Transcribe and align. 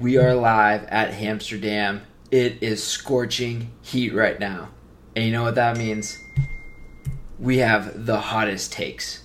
We 0.00 0.16
are 0.16 0.34
live 0.34 0.84
at 0.84 1.10
Amsterdam. 1.10 2.00
It 2.30 2.62
is 2.62 2.82
scorching 2.82 3.70
heat 3.82 4.14
right 4.14 4.40
now. 4.40 4.70
And 5.14 5.26
you 5.26 5.30
know 5.30 5.42
what 5.42 5.56
that 5.56 5.76
means? 5.76 6.16
We 7.38 7.58
have 7.58 8.06
the 8.06 8.18
hottest 8.18 8.72
takes. 8.72 9.24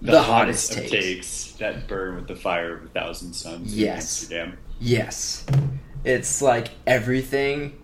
The, 0.00 0.22
hottest, 0.22 0.74
of 0.74 0.86
takes. 0.86 1.52
that 1.58 1.86
burn 1.86 2.14
with 2.16 2.28
the 2.28 2.34
fire 2.34 2.78
of 2.78 2.84
a 2.86 2.88
thousand 2.88 3.34
suns. 3.34 3.74
in 3.74 3.78
Yes. 3.78 4.22
Amsterdam. 4.22 4.58
Yes. 4.80 5.44
It's 6.02 6.40
like 6.40 6.68
everything. 6.86 7.78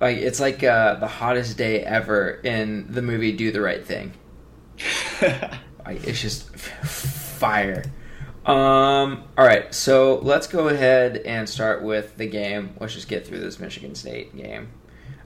Like, 0.00 0.16
it's 0.16 0.40
like 0.40 0.64
uh, 0.64 0.94
the 0.94 1.06
hottest 1.06 1.58
day 1.58 1.80
ever 1.80 2.30
in 2.42 2.90
the 2.90 3.02
movie 3.02 3.32
Do 3.32 3.52
the 3.52 3.60
Right 3.60 3.84
Thing. 3.86 4.14
Like, 5.86 6.02
it's 6.08 6.22
just 6.22 6.48
fire. 6.56 7.84
Um. 8.46 9.24
All 9.38 9.46
right. 9.46 9.74
So 9.74 10.18
let's 10.22 10.46
go 10.46 10.68
ahead 10.68 11.18
and 11.18 11.48
start 11.48 11.82
with 11.82 12.16
the 12.16 12.26
game. 12.26 12.74
Let's 12.78 12.94
just 12.94 13.08
get 13.08 13.26
through 13.26 13.40
this 13.40 13.58
Michigan 13.58 13.94
State 13.94 14.36
game. 14.36 14.68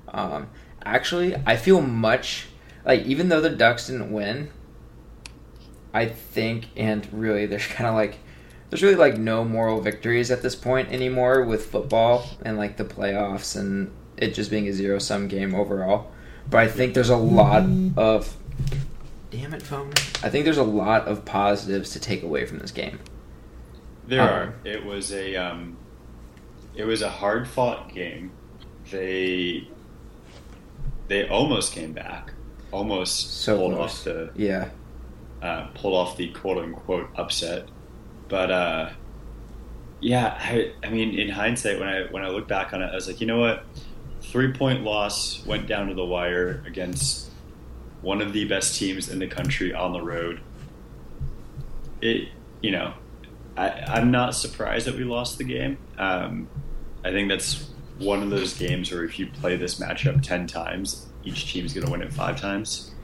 Um. 0.08 0.48
Actually, 0.84 1.36
I 1.44 1.56
feel 1.56 1.80
much 1.80 2.46
like 2.84 3.04
even 3.04 3.28
though 3.28 3.40
the 3.40 3.50
Ducks 3.50 3.88
didn't 3.88 4.12
win, 4.12 4.50
I 5.92 6.06
think, 6.06 6.68
and 6.76 7.06
really, 7.12 7.46
there's 7.46 7.66
kind 7.68 7.88
of 7.88 7.94
like 7.94 8.18
there's 8.70 8.82
really 8.82 8.96
like 8.96 9.18
no 9.18 9.44
moral 9.44 9.80
victories 9.80 10.30
at 10.30 10.42
this 10.42 10.54
point 10.54 10.90
anymore 10.90 11.44
with 11.44 11.66
football 11.66 12.26
and 12.44 12.56
like 12.56 12.76
the 12.76 12.84
playoffs 12.84 13.58
and 13.58 13.90
it 14.16 14.34
just 14.34 14.50
being 14.50 14.68
a 14.68 14.72
zero 14.72 14.98
sum 14.98 15.28
game 15.28 15.54
overall. 15.54 16.10
But 16.50 16.58
I 16.58 16.68
think 16.68 16.94
there's 16.94 17.10
a 17.10 17.16
lot 17.16 17.64
of 17.96 18.36
damn 19.30 19.54
it, 19.54 19.62
phone. 19.62 19.90
I 20.22 20.30
think 20.30 20.44
there's 20.44 20.58
a 20.58 20.62
lot 20.62 21.06
of 21.06 21.24
positives 21.24 21.90
to 21.90 22.00
take 22.00 22.22
away 22.22 22.46
from 22.46 22.58
this 22.58 22.70
game. 22.70 22.98
There 24.08 24.22
Um, 24.22 24.28
are. 24.28 24.54
It 24.64 24.84
was 24.84 25.12
a 25.12 25.36
um, 25.36 25.78
it 26.74 26.84
was 26.84 27.02
a 27.02 27.10
hard 27.10 27.48
fought 27.48 27.92
game. 27.92 28.32
They 28.90 29.68
they 31.08 31.28
almost 31.28 31.72
came 31.72 31.92
back, 31.92 32.34
almost 32.70 33.42
So 33.42 33.56
pulled 33.56 33.74
close. 33.74 33.98
off 33.98 34.04
the 34.04 34.32
Yeah, 34.34 34.70
uh, 35.42 35.68
pulled 35.74 35.94
off 35.94 36.16
the 36.16 36.30
quote 36.32 36.58
unquote 36.58 37.10
upset. 37.16 37.70
But 38.28 38.50
uh, 38.50 38.90
yeah, 40.00 40.36
I, 40.40 40.74
I 40.82 40.90
mean, 40.90 41.18
in 41.18 41.28
hindsight, 41.30 41.78
when 41.78 41.88
I 41.88 42.02
when 42.10 42.24
I 42.24 42.28
look 42.28 42.48
back 42.48 42.72
on 42.72 42.82
it, 42.82 42.86
I 42.86 42.94
was 42.94 43.06
like, 43.08 43.20
you 43.20 43.26
know 43.26 43.40
what, 43.40 43.64
three 44.22 44.52
point 44.52 44.82
loss 44.84 45.44
went 45.46 45.66
down 45.66 45.88
to 45.88 45.94
the 45.94 46.04
wire 46.04 46.62
against 46.66 47.30
one 48.00 48.20
of 48.22 48.32
the 48.32 48.44
best 48.46 48.76
teams 48.78 49.08
in 49.08 49.18
the 49.18 49.26
country 49.28 49.74
on 49.74 49.92
the 49.92 50.02
road. 50.02 50.40
It, 52.00 52.28
you 52.62 52.70
know, 52.70 52.94
I, 53.58 53.84
I'm 53.98 54.10
not 54.10 54.34
surprised 54.34 54.86
that 54.86 54.94
we 54.96 55.04
lost 55.04 55.38
the 55.38 55.44
game. 55.44 55.78
Um, 55.98 56.50
I 57.04 57.10
think 57.10 57.28
that's 57.28 57.70
one 57.98 58.22
of 58.22 58.30
those 58.30 58.54
games 58.54 58.92
where 58.92 59.04
if 59.04 59.18
you 59.18 59.28
play 59.28 59.56
this 59.56 59.80
matchup 59.80 60.22
ten 60.22 60.46
times, 60.46 61.12
each 61.24 61.52
team's 61.52 61.74
going 61.74 61.86
to 61.86 61.92
win 61.92 62.02
it 62.02 62.12
five 62.12 62.40
times. 62.40 62.94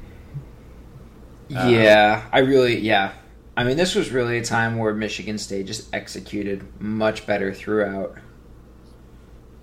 Uh, 1.54 1.66
yeah. 1.68 2.28
I 2.32 2.40
really, 2.40 2.78
yeah. 2.80 3.14
I 3.56 3.64
mean, 3.64 3.76
this 3.76 3.94
was 3.94 4.10
really 4.10 4.38
a 4.38 4.44
time 4.44 4.78
where 4.78 4.94
Michigan 4.94 5.38
State 5.38 5.66
just 5.66 5.94
executed 5.94 6.80
much 6.80 7.26
better 7.26 7.52
throughout. 7.54 8.18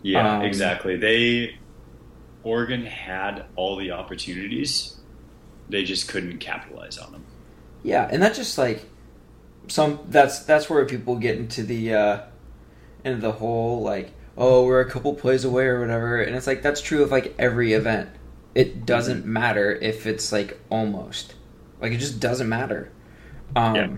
Yeah, 0.04 0.38
Um, 0.38 0.42
exactly. 0.42 0.98
They 0.98 1.60
Oregon 2.44 2.86
had 2.86 3.48
all 3.56 3.78
the 3.78 3.92
opportunities. 3.92 5.00
They 5.70 5.84
just 5.84 6.08
couldn't 6.08 6.40
capitalize 6.40 6.98
on 6.98 7.12
them. 7.14 7.28
Yeah, 7.84 8.08
and 8.12 8.22
that 8.22 8.36
just 8.36 8.58
like 8.58 8.91
some 9.68 10.00
that's 10.10 10.40
that's 10.40 10.70
where 10.70 10.86
people 10.86 11.16
get 11.18 11.38
into 11.38 11.64
the 11.64 11.94
uh 11.94 12.22
into 13.04 13.22
the 13.22 13.32
whole 13.34 13.82
like 13.82 14.12
oh 14.38 14.66
we're 14.66 14.82
a 14.82 14.90
couple 14.90 15.14
plays 15.14 15.46
away 15.46 15.66
or 15.66 15.80
whatever 15.80 16.22
and 16.22 16.36
it's 16.36 16.48
like 16.48 16.62
that's 16.62 16.82
true 16.82 17.04
of 17.04 17.12
like 17.12 17.34
every 17.40 17.74
event. 17.74 18.10
It 18.54 18.86
doesn't 18.86 19.26
matter 19.26 19.72
if 19.72 20.06
it's 20.06 20.32
like 20.32 20.60
almost. 20.70 21.36
Like 21.80 21.94
it 21.94 21.98
just 21.98 22.20
doesn't 22.20 22.50
matter. 22.50 22.92
Um 23.56 23.76
Yeah. 23.76 23.90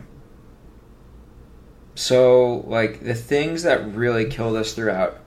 So 1.96 2.58
like 2.68 3.04
the 3.04 3.16
things 3.16 3.64
that 3.64 3.94
really 3.94 4.26
killed 4.26 4.56
us 4.56 4.74
throughout 4.74 5.20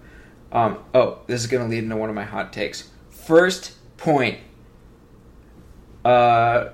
um 0.52 0.78
oh, 0.94 1.20
this 1.26 1.40
is 1.40 1.46
going 1.48 1.62
to 1.62 1.68
lead 1.68 1.82
into 1.84 1.96
one 1.96 2.08
of 2.08 2.14
my 2.14 2.24
hot 2.24 2.52
takes. 2.52 2.90
First 3.10 3.72
point 3.96 4.38
uh 6.04 6.68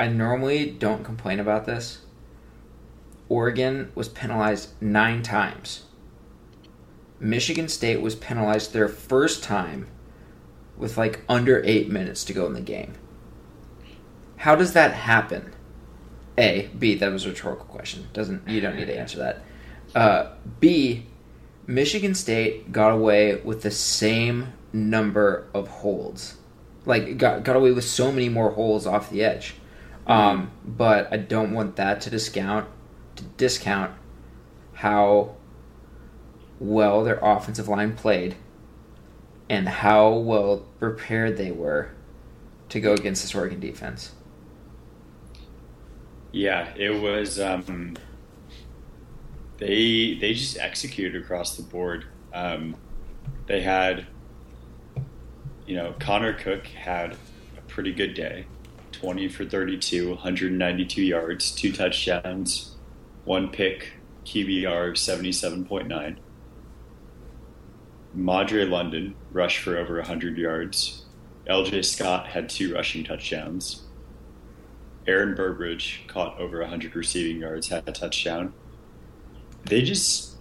I 0.00 0.08
normally 0.08 0.70
don't 0.70 1.04
complain 1.04 1.38
about 1.38 1.66
this. 1.66 2.01
Oregon 3.32 3.90
was 3.94 4.10
penalized 4.10 4.74
nine 4.82 5.22
times. 5.22 5.84
Michigan 7.18 7.66
State 7.66 8.02
was 8.02 8.14
penalized 8.14 8.74
their 8.74 8.88
first 8.88 9.42
time 9.42 9.88
with 10.76 10.98
like 10.98 11.22
under 11.30 11.64
eight 11.64 11.88
minutes 11.88 12.24
to 12.24 12.34
go 12.34 12.44
in 12.44 12.52
the 12.52 12.60
game. 12.60 12.92
How 14.36 14.54
does 14.54 14.74
that 14.74 14.92
happen? 14.92 15.54
A, 16.36 16.68
B, 16.78 16.94
that 16.96 17.10
was 17.10 17.24
a 17.24 17.30
rhetorical 17.30 17.64
question. 17.64 18.06
Doesn't 18.12 18.46
you 18.46 18.60
don't 18.60 18.76
need 18.76 18.88
to 18.88 18.98
answer 18.98 19.16
that. 19.20 19.42
Uh, 19.94 20.32
B, 20.60 21.06
Michigan 21.66 22.14
State 22.14 22.70
got 22.70 22.90
away 22.90 23.36
with 23.36 23.62
the 23.62 23.70
same 23.70 24.52
number 24.74 25.48
of 25.54 25.68
holds. 25.68 26.36
Like 26.84 27.16
got 27.16 27.44
got 27.44 27.56
away 27.56 27.72
with 27.72 27.84
so 27.84 28.12
many 28.12 28.28
more 28.28 28.50
holes 28.50 28.86
off 28.86 29.08
the 29.08 29.24
edge. 29.24 29.54
Um, 30.06 30.50
but 30.66 31.10
I 31.10 31.16
don't 31.16 31.52
want 31.54 31.76
that 31.76 32.02
to 32.02 32.10
discount 32.10 32.68
to 33.16 33.24
discount 33.36 33.92
how 34.74 35.36
well 36.58 37.04
their 37.04 37.18
offensive 37.22 37.68
line 37.68 37.94
played 37.94 38.36
and 39.48 39.68
how 39.68 40.10
well 40.10 40.58
prepared 40.78 41.36
they 41.36 41.50
were 41.50 41.90
to 42.68 42.80
go 42.80 42.94
against 42.94 43.22
this 43.22 43.34
Oregon 43.34 43.60
defense. 43.60 44.12
Yeah, 46.32 46.72
it 46.76 47.02
was. 47.02 47.38
Um, 47.38 47.96
they 49.58 50.16
they 50.20 50.32
just 50.32 50.56
executed 50.56 51.20
across 51.22 51.56
the 51.56 51.62
board. 51.62 52.06
Um, 52.32 52.74
they 53.46 53.60
had, 53.60 54.06
you 55.66 55.76
know, 55.76 55.94
Connor 56.00 56.32
Cook 56.32 56.66
had 56.68 57.12
a 57.12 57.60
pretty 57.68 57.92
good 57.92 58.14
day, 58.14 58.46
twenty 58.90 59.28
for 59.28 59.44
32, 59.44 60.08
192 60.08 61.02
yards, 61.02 61.52
two 61.52 61.72
touchdowns, 61.72 62.71
one 63.24 63.48
pick, 63.48 63.92
QBR 64.24 64.90
of 64.90 64.98
seventy 64.98 65.32
seven 65.32 65.64
point 65.64 65.88
nine. 65.88 66.18
Madre 68.14 68.64
London 68.64 69.14
rushed 69.30 69.58
for 69.58 69.78
over 69.78 69.96
100 69.96 70.36
yards. 70.36 71.04
LJ 71.48 71.84
Scott 71.84 72.26
had 72.26 72.48
two 72.48 72.74
rushing 72.74 73.04
touchdowns. 73.04 73.82
Aaron 75.06 75.34
Burbridge 75.34 76.04
caught 76.06 76.38
over 76.38 76.60
100 76.60 76.94
receiving 76.94 77.40
yards, 77.40 77.68
had 77.68 77.88
a 77.88 77.92
touchdown. 77.92 78.52
They 79.64 79.82
just 79.82 80.36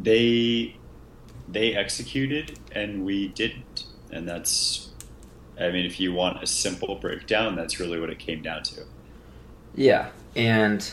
they 0.00 0.76
they 1.48 1.74
executed 1.74 2.58
and 2.72 3.04
we 3.04 3.28
didn't. 3.28 3.84
And 4.10 4.28
that's 4.28 4.90
I 5.58 5.70
mean 5.70 5.86
if 5.86 5.98
you 5.98 6.12
want 6.12 6.42
a 6.42 6.46
simple 6.46 6.96
breakdown, 6.96 7.56
that's 7.56 7.80
really 7.80 8.00
what 8.00 8.10
it 8.10 8.18
came 8.18 8.42
down 8.42 8.62
to. 8.64 8.82
Yeah, 9.74 10.10
and 10.34 10.90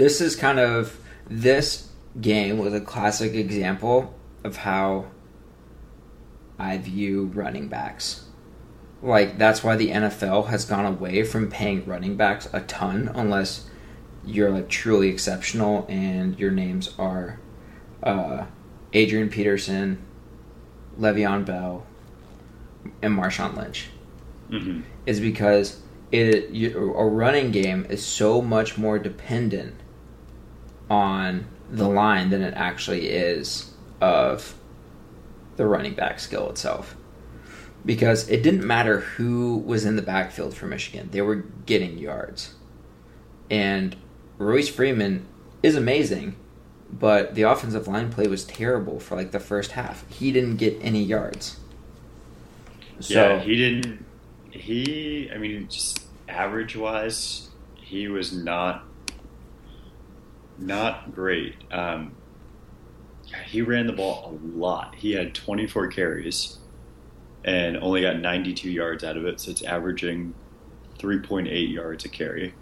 this 0.00 0.22
is 0.22 0.34
kind 0.34 0.58
of 0.58 0.98
this 1.28 1.90
game 2.18 2.56
was 2.56 2.72
a 2.72 2.80
classic 2.80 3.34
example 3.34 4.14
of 4.42 4.56
how 4.56 5.04
I 6.58 6.78
view 6.78 7.26
running 7.34 7.68
backs. 7.68 8.24
Like 9.02 9.36
that's 9.36 9.62
why 9.62 9.76
the 9.76 9.90
NFL 9.90 10.46
has 10.48 10.64
gone 10.64 10.86
away 10.86 11.22
from 11.22 11.50
paying 11.50 11.84
running 11.84 12.16
backs 12.16 12.48
a 12.54 12.60
ton 12.62 13.10
unless 13.14 13.68
you're 14.24 14.50
like 14.50 14.70
truly 14.70 15.08
exceptional 15.08 15.84
and 15.90 16.38
your 16.38 16.50
names 16.50 16.94
are 16.98 17.38
uh, 18.02 18.46
Adrian 18.94 19.28
Peterson, 19.28 20.02
Le'Veon 20.98 21.44
Bell, 21.44 21.86
and 23.02 23.14
Marshawn 23.18 23.54
Lynch 23.54 23.88
Mm-hmm. 24.50 24.80
is 25.06 25.20
because 25.20 25.80
it 26.10 26.50
you, 26.50 26.92
a 26.94 27.06
running 27.06 27.52
game 27.52 27.86
is 27.88 28.04
so 28.04 28.42
much 28.42 28.76
more 28.76 28.98
dependent 28.98 29.76
on 30.90 31.46
the 31.70 31.88
line 31.88 32.30
than 32.30 32.42
it 32.42 32.52
actually 32.54 33.08
is 33.08 33.72
of 34.00 34.54
the 35.56 35.64
running 35.64 35.94
back 35.94 36.18
skill 36.18 36.50
itself. 36.50 36.96
Because 37.86 38.28
it 38.28 38.42
didn't 38.42 38.66
matter 38.66 39.00
who 39.00 39.58
was 39.58 39.86
in 39.86 39.96
the 39.96 40.02
backfield 40.02 40.54
for 40.54 40.66
Michigan, 40.66 41.08
they 41.12 41.22
were 41.22 41.36
getting 41.64 41.96
yards. 41.96 42.54
And 43.50 43.96
Royce 44.36 44.68
Freeman 44.68 45.26
is 45.62 45.76
amazing, 45.76 46.36
but 46.90 47.34
the 47.34 47.42
offensive 47.42 47.88
line 47.88 48.10
play 48.10 48.26
was 48.26 48.44
terrible 48.44 49.00
for 49.00 49.16
like 49.16 49.30
the 49.30 49.40
first 49.40 49.72
half. 49.72 50.04
He 50.10 50.32
didn't 50.32 50.56
get 50.56 50.76
any 50.82 51.02
yards. 51.02 51.58
So 52.98 53.14
yeah, 53.14 53.40
he 53.40 53.56
didn't. 53.56 54.04
He, 54.50 55.30
I 55.32 55.38
mean, 55.38 55.68
just 55.68 56.02
average 56.28 56.76
wise, 56.76 57.48
he 57.76 58.08
was 58.08 58.32
not 58.32 58.84
not 60.60 61.14
great. 61.14 61.54
Um, 61.72 62.12
he 63.46 63.62
ran 63.62 63.86
the 63.86 63.92
ball 63.92 64.38
a 64.42 64.58
lot. 64.58 64.94
He 64.96 65.12
had 65.12 65.34
24 65.34 65.88
carries 65.88 66.58
and 67.44 67.76
only 67.78 68.02
got 68.02 68.18
92 68.18 68.70
yards 68.70 69.02
out 69.04 69.16
of 69.16 69.24
it, 69.24 69.40
so 69.40 69.50
it's 69.50 69.62
averaging 69.62 70.34
3.8 70.98 71.72
yards 71.72 72.04
a 72.04 72.08
carry. 72.08 72.54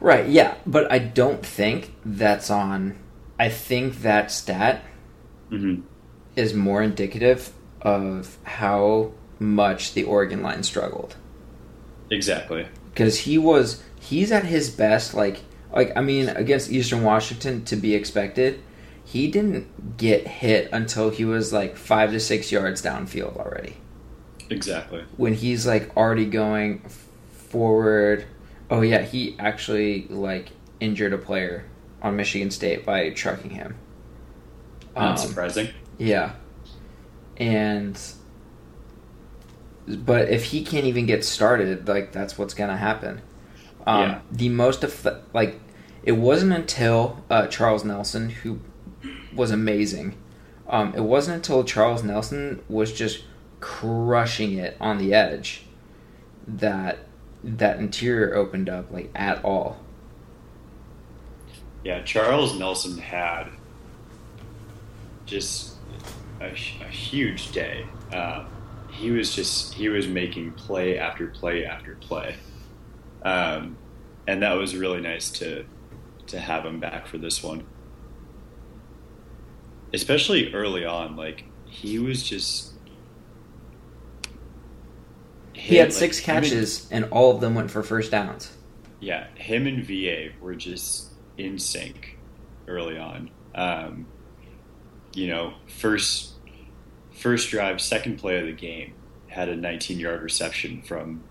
Right, 0.00 0.28
yeah, 0.28 0.54
but 0.66 0.90
I 0.92 0.98
don't 0.98 1.44
think 1.46 1.94
that's 2.04 2.50
on. 2.50 2.98
I 3.38 3.48
think 3.48 4.02
that 4.02 4.30
stat 4.30 4.84
Mm-hmm. 5.50 5.82
is 6.34 6.54
more 6.54 6.82
indicative 6.82 7.52
of 7.82 8.38
how 8.44 9.12
much 9.38 9.92
the 9.92 10.02
Oregon 10.04 10.42
line 10.42 10.62
struggled. 10.62 11.16
Exactly. 12.10 12.66
because 12.90 13.20
he 13.20 13.36
was 13.38 13.82
he's 14.00 14.32
at 14.32 14.44
his 14.44 14.70
best 14.70 15.12
like 15.14 15.40
like 15.74 15.92
I 15.96 16.00
mean 16.00 16.28
against 16.28 16.70
Eastern 16.70 17.02
Washington 17.02 17.64
to 17.66 17.76
be 17.76 17.94
expected. 17.94 18.60
He 19.04 19.28
didn't 19.28 19.96
get 19.96 20.26
hit 20.26 20.70
until 20.72 21.10
he 21.10 21.24
was 21.24 21.52
like 21.52 21.76
five 21.76 22.12
to 22.12 22.20
six 22.20 22.50
yards 22.52 22.80
downfield 22.82 23.36
already. 23.36 23.76
Exactly. 24.50 25.04
When 25.16 25.34
he's 25.34 25.66
like 25.66 25.96
already 25.96 26.26
going 26.26 26.82
forward. 27.30 28.26
Oh 28.70 28.80
yeah, 28.80 29.02
he 29.02 29.36
actually 29.38 30.06
like 30.08 30.48
injured 30.80 31.12
a 31.12 31.18
player 31.18 31.64
on 32.00 32.16
Michigan 32.16 32.50
State 32.50 32.84
by 32.86 33.10
trucking 33.10 33.50
him. 33.50 33.74
Not 34.96 35.10
Um, 35.12 35.16
surprising. 35.16 35.68
yeah. 35.98 36.32
And 37.36 37.98
but 39.86 40.28
if 40.28 40.44
he 40.44 40.64
can't 40.64 40.84
even 40.86 41.06
get 41.06 41.24
started, 41.24 41.88
like 41.88 42.12
that's 42.12 42.38
what's 42.38 42.54
gonna 42.54 42.76
happen. 42.76 43.20
Um, 43.86 44.00
Yeah. 44.00 44.18
The 44.30 44.48
most 44.48 44.82
effe- 44.82 45.20
like 45.34 45.58
it 46.02 46.12
wasn't 46.12 46.52
until 46.52 47.22
uh, 47.30 47.46
Charles 47.46 47.84
Nelson, 47.84 48.30
who 48.30 48.60
was 49.34 49.50
amazing. 49.50 50.16
Um, 50.68 50.94
it 50.94 51.02
wasn't 51.02 51.36
until 51.36 51.64
Charles 51.64 52.02
Nelson 52.02 52.62
was 52.68 52.92
just 52.92 53.24
crushing 53.60 54.58
it 54.58 54.76
on 54.80 54.98
the 54.98 55.14
edge 55.14 55.64
that 56.46 56.98
that 57.44 57.78
interior 57.78 58.34
opened 58.34 58.68
up 58.68 58.90
like 58.90 59.10
at 59.14 59.44
all. 59.44 59.78
Yeah, 61.84 62.02
Charles 62.02 62.58
Nelson 62.58 62.98
had 62.98 63.48
just 65.26 65.74
a, 66.40 66.46
a 66.46 66.88
huge 66.88 67.52
day. 67.52 67.86
Um, 68.12 68.46
he 68.90 69.10
was 69.10 69.34
just 69.34 69.74
he 69.74 69.88
was 69.88 70.06
making 70.06 70.52
play 70.52 70.98
after 70.98 71.28
play 71.28 71.64
after 71.64 71.96
play, 71.96 72.36
um, 73.22 73.76
and 74.26 74.42
that 74.42 74.52
was 74.52 74.76
really 74.76 75.00
nice 75.00 75.30
to 75.30 75.64
to 76.28 76.38
have 76.40 76.64
him 76.64 76.80
back 76.80 77.06
for 77.06 77.18
this 77.18 77.42
one. 77.42 77.64
Especially 79.92 80.52
early 80.54 80.84
on, 80.84 81.16
like 81.16 81.44
he 81.66 81.98
was 81.98 82.22
just. 82.22 82.72
He 85.52 85.76
had 85.76 85.88
like, 85.88 85.92
six 85.92 86.18
him 86.18 86.36
and- 86.36 86.44
catches 86.44 86.88
and 86.90 87.04
all 87.06 87.34
of 87.34 87.40
them 87.40 87.54
went 87.54 87.70
for 87.70 87.82
first 87.82 88.10
downs. 88.10 88.56
yeah, 89.00 89.26
him 89.34 89.66
and 89.66 89.84
VA 89.84 90.30
were 90.40 90.54
just 90.54 91.12
in 91.36 91.58
sync 91.58 92.18
early 92.66 92.98
on. 92.98 93.30
Um, 93.54 94.06
you 95.14 95.28
know, 95.28 95.54
first 95.68 96.32
first 97.10 97.50
drive, 97.50 97.80
second 97.80 98.18
play 98.18 98.38
of 98.40 98.46
the 98.46 98.52
game 98.52 98.94
had 99.28 99.48
a 99.48 99.56
19 99.56 99.98
yard 99.98 100.22
reception 100.22 100.82
from. 100.82 101.22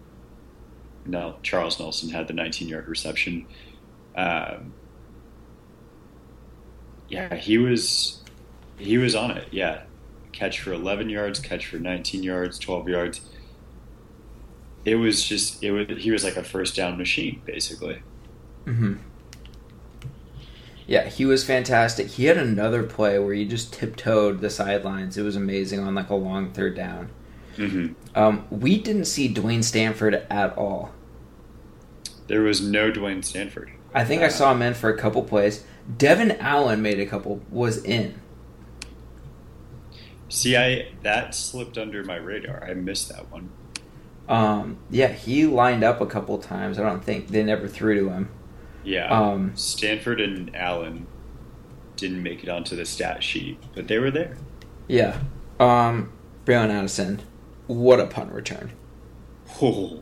No, 1.04 1.38
Charles 1.42 1.80
Nelson 1.80 2.10
had 2.10 2.28
the 2.28 2.34
19 2.34 2.68
yard 2.68 2.88
reception. 2.88 3.48
Um, 4.16 4.74
yeah, 7.12 7.36
he 7.36 7.58
was 7.58 8.24
he 8.78 8.98
was 8.98 9.16
on 9.16 9.32
it. 9.32 9.48
Yeah, 9.52 9.84
catch 10.34 10.62
for 10.62 10.74
11 10.74 11.10
yards, 11.10 11.40
catch 11.40 11.68
for 11.68 11.80
19 11.80 12.24
yards, 12.24 12.60
12 12.60 12.90
yards. 12.90 13.22
It 14.86 14.96
was 14.96 15.24
just 15.24 15.64
it 15.64 15.72
was 15.72 15.88
he 15.98 16.12
was 16.12 16.24
like 16.24 16.38
a 16.38 16.44
first 16.44 16.76
down 16.76 16.98
machine 16.98 17.42
basically. 17.46 18.04
hmm 18.66 18.94
Yeah, 20.88 21.08
he 21.10 21.26
was 21.26 21.44
fantastic. 21.46 22.08
He 22.10 22.26
had 22.26 22.38
another 22.38 22.84
play 22.84 23.18
where 23.20 23.34
he 23.34 23.46
just 23.46 23.74
tiptoed 23.74 24.42
the 24.42 24.50
sidelines. 24.50 25.18
It 25.18 25.24
was 25.24 25.36
amazing 25.36 25.80
on 25.80 25.96
like 25.96 26.10
a 26.10 26.16
long 26.16 26.54
third 26.54 26.76
down. 26.76 27.12
Mm-hmm. 27.58 27.94
Um, 28.16 28.48
we 28.50 28.82
didn't 28.82 29.06
see 29.06 29.34
Dwayne 29.34 29.64
Stanford 29.64 30.16
at 30.30 30.58
all. 30.58 30.94
There 32.28 32.42
was 32.42 32.62
no 32.62 32.92
Dwayne 32.92 33.24
Stanford. 33.24 33.72
I 33.94 34.06
think 34.06 34.22
I 34.24 34.28
Uh, 34.28 34.30
saw 34.30 34.52
him 34.52 34.62
in 34.62 34.74
for 34.74 34.90
a 34.90 34.98
couple 34.98 35.24
plays. 35.24 35.64
Devin 35.98 36.32
Allen 36.40 36.82
made 36.82 37.00
a 37.00 37.06
couple. 37.06 37.42
Was 37.50 37.84
in. 37.84 38.20
See, 40.30 40.56
I 40.56 40.92
that 41.04 41.36
slipped 41.36 41.78
under 41.78 42.04
my 42.04 42.16
radar. 42.16 42.64
I 42.64 42.74
missed 42.74 43.10
that 43.10 43.32
one. 43.32 43.50
Um, 44.30 44.78
yeah, 44.90 45.10
he 45.10 45.46
lined 45.46 45.84
up 45.84 46.00
a 46.00 46.06
couple 46.06 46.38
times. 46.38 46.80
I 46.80 46.84
don't 46.84 47.04
think 47.04 47.28
they 47.30 47.44
never 47.44 47.68
threw 47.68 48.00
to 48.00 48.10
him. 48.10 48.30
Yeah, 48.84 49.10
Um, 49.10 49.52
Stanford 49.56 50.22
and 50.22 50.56
Allen 50.56 51.06
didn't 51.98 52.24
make 52.24 52.42
it 52.42 52.50
onto 52.50 52.76
the 52.76 52.86
stat 52.86 53.24
sheet, 53.24 53.60
but 53.76 53.88
they 53.88 54.00
were 54.00 54.10
there. 54.10 54.38
Yeah. 54.88 55.20
Um, 55.60 56.12
Braylon 56.46 56.70
Addison, 56.72 57.22
what 57.68 58.00
a 58.00 58.08
punt 58.08 58.32
return. 58.32 58.72
Oh, 59.62 60.02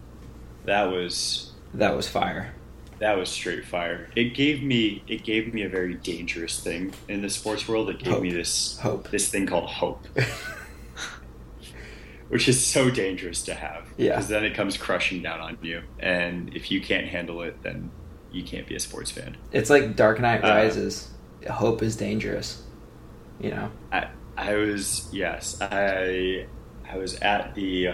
that 0.64 0.84
was 0.84 1.52
That 1.74 1.94
was 1.94 2.08
fire. 2.08 2.54
That 3.00 3.16
was 3.16 3.28
straight 3.28 3.64
fire. 3.64 4.08
It 4.16 4.34
gave 4.34 4.62
me 4.62 5.02
it 5.08 5.24
gave 5.24 5.52
me 5.54 5.62
a 5.62 5.68
very 5.68 5.94
dangerous 5.94 6.60
thing 6.60 6.92
in 7.08 7.22
the 7.22 7.30
sports 7.30 7.66
world. 7.68 7.90
It 7.90 7.98
gave 7.98 8.14
Hope. 8.14 8.22
me 8.22 8.32
this 8.32 8.78
Hope. 8.78 9.10
this 9.10 9.28
thing 9.30 9.46
called 9.46 9.68
hope, 9.70 10.06
which 12.28 12.48
is 12.48 12.64
so 12.64 12.90
dangerous 12.90 13.42
to 13.42 13.54
have. 13.54 13.84
Yeah. 13.96 14.10
because 14.10 14.28
then 14.28 14.44
it 14.44 14.54
comes 14.54 14.76
crushing 14.76 15.22
down 15.22 15.40
on 15.40 15.58
you, 15.62 15.82
and 15.98 16.54
if 16.54 16.70
you 16.70 16.80
can't 16.80 17.06
handle 17.06 17.42
it, 17.42 17.62
then 17.62 17.90
you 18.30 18.42
can't 18.42 18.66
be 18.66 18.74
a 18.74 18.80
sports 18.80 19.10
fan. 19.10 19.36
It's 19.52 19.70
like 19.70 19.96
Dark 19.96 20.20
Knight 20.20 20.44
Uh, 20.44 20.48
Rises. 20.48 21.10
Hope 21.50 21.82
is 21.82 21.96
dangerous. 21.96 22.62
You 23.40 23.50
know. 23.50 23.70
I 23.92 24.08
I 24.36 24.54
was 24.56 25.08
yes 25.12 25.56
I 25.60 26.46
I 26.90 26.96
was 26.98 27.14
at 27.16 27.54
the 27.54 27.90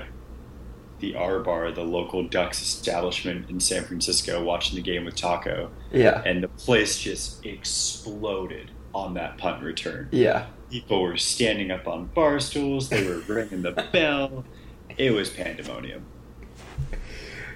the 1.05 1.15
R 1.19 1.41
Bar, 1.41 1.71
the 1.73 1.83
local 1.85 2.23
Ducks 2.25 2.63
establishment 2.63 3.51
in 3.51 3.61
San 3.61 3.85
Francisco, 3.85 4.43
watching 4.43 4.77
the 4.77 4.83
game 4.83 5.05
with 5.05 5.15
Taco, 5.17 5.71
Yeah. 5.93 6.23
and 6.25 6.43
the 6.43 6.49
place 6.49 6.99
just 6.99 7.45
exploded 7.45 8.71
on 8.95 9.15
that 9.15 9.37
punt 9.39 9.63
return. 9.63 10.09
Yeah. 10.11 10.47
People 10.71 11.03
were 11.03 11.17
standing 11.17 11.71
up 11.71 11.87
on 11.87 12.07
bar 12.07 12.41
stools. 12.41 12.89
They 12.89 13.07
were 13.07 13.19
ringing 13.29 13.63
the 13.63 13.73
bell. 13.93 14.45
It 14.97 15.11
was 15.13 15.29
pandemonium. 15.31 16.05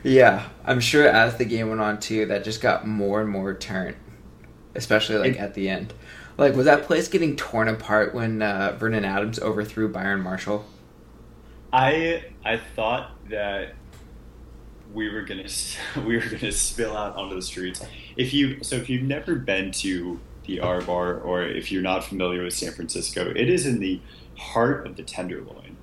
Yeah. 0.02 0.48
I'm 0.64 0.80
sure 0.80 1.08
as 1.08 1.36
the 1.36 1.44
game 1.44 1.68
went 1.68 1.80
on 1.80 2.00
too, 2.00 2.26
that 2.26 2.44
just 2.44 2.60
got 2.60 2.86
more 2.86 3.20
and 3.20 3.30
more 3.30 3.54
turned, 3.54 3.96
especially 4.74 5.16
like 5.16 5.34
It- 5.34 5.38
at 5.40 5.54
the 5.54 5.68
end. 5.68 5.94
Like, 6.36 6.54
was 6.54 6.66
that 6.66 6.84
place 6.84 7.08
getting 7.08 7.34
torn 7.34 7.66
apart 7.66 8.14
when 8.14 8.42
uh, 8.42 8.76
Vernon 8.78 9.04
Adams 9.04 9.40
overthrew 9.40 9.88
Byron 9.88 10.20
Marshall? 10.20 10.64
I 11.72 12.24
I 12.44 12.58
thought 12.76 13.10
that 13.30 13.74
we 14.92 15.10
were 15.10 15.22
gonna 15.22 15.48
we 16.06 16.16
were 16.16 16.26
gonna 16.28 16.52
spill 16.52 16.96
out 16.96 17.16
onto 17.16 17.34
the 17.34 17.42
streets. 17.42 17.84
If 18.16 18.32
you 18.32 18.62
so 18.62 18.76
if 18.76 18.88
you've 18.88 19.02
never 19.02 19.34
been 19.34 19.70
to 19.72 20.20
the 20.46 20.60
R 20.60 20.80
Bar 20.80 21.14
or 21.14 21.42
if 21.42 21.70
you're 21.70 21.82
not 21.82 22.04
familiar 22.04 22.42
with 22.42 22.54
San 22.54 22.72
Francisco, 22.72 23.30
it 23.30 23.48
is 23.48 23.66
in 23.66 23.80
the 23.80 24.00
heart 24.36 24.86
of 24.86 24.96
the 24.96 25.02
Tenderloin, 25.02 25.76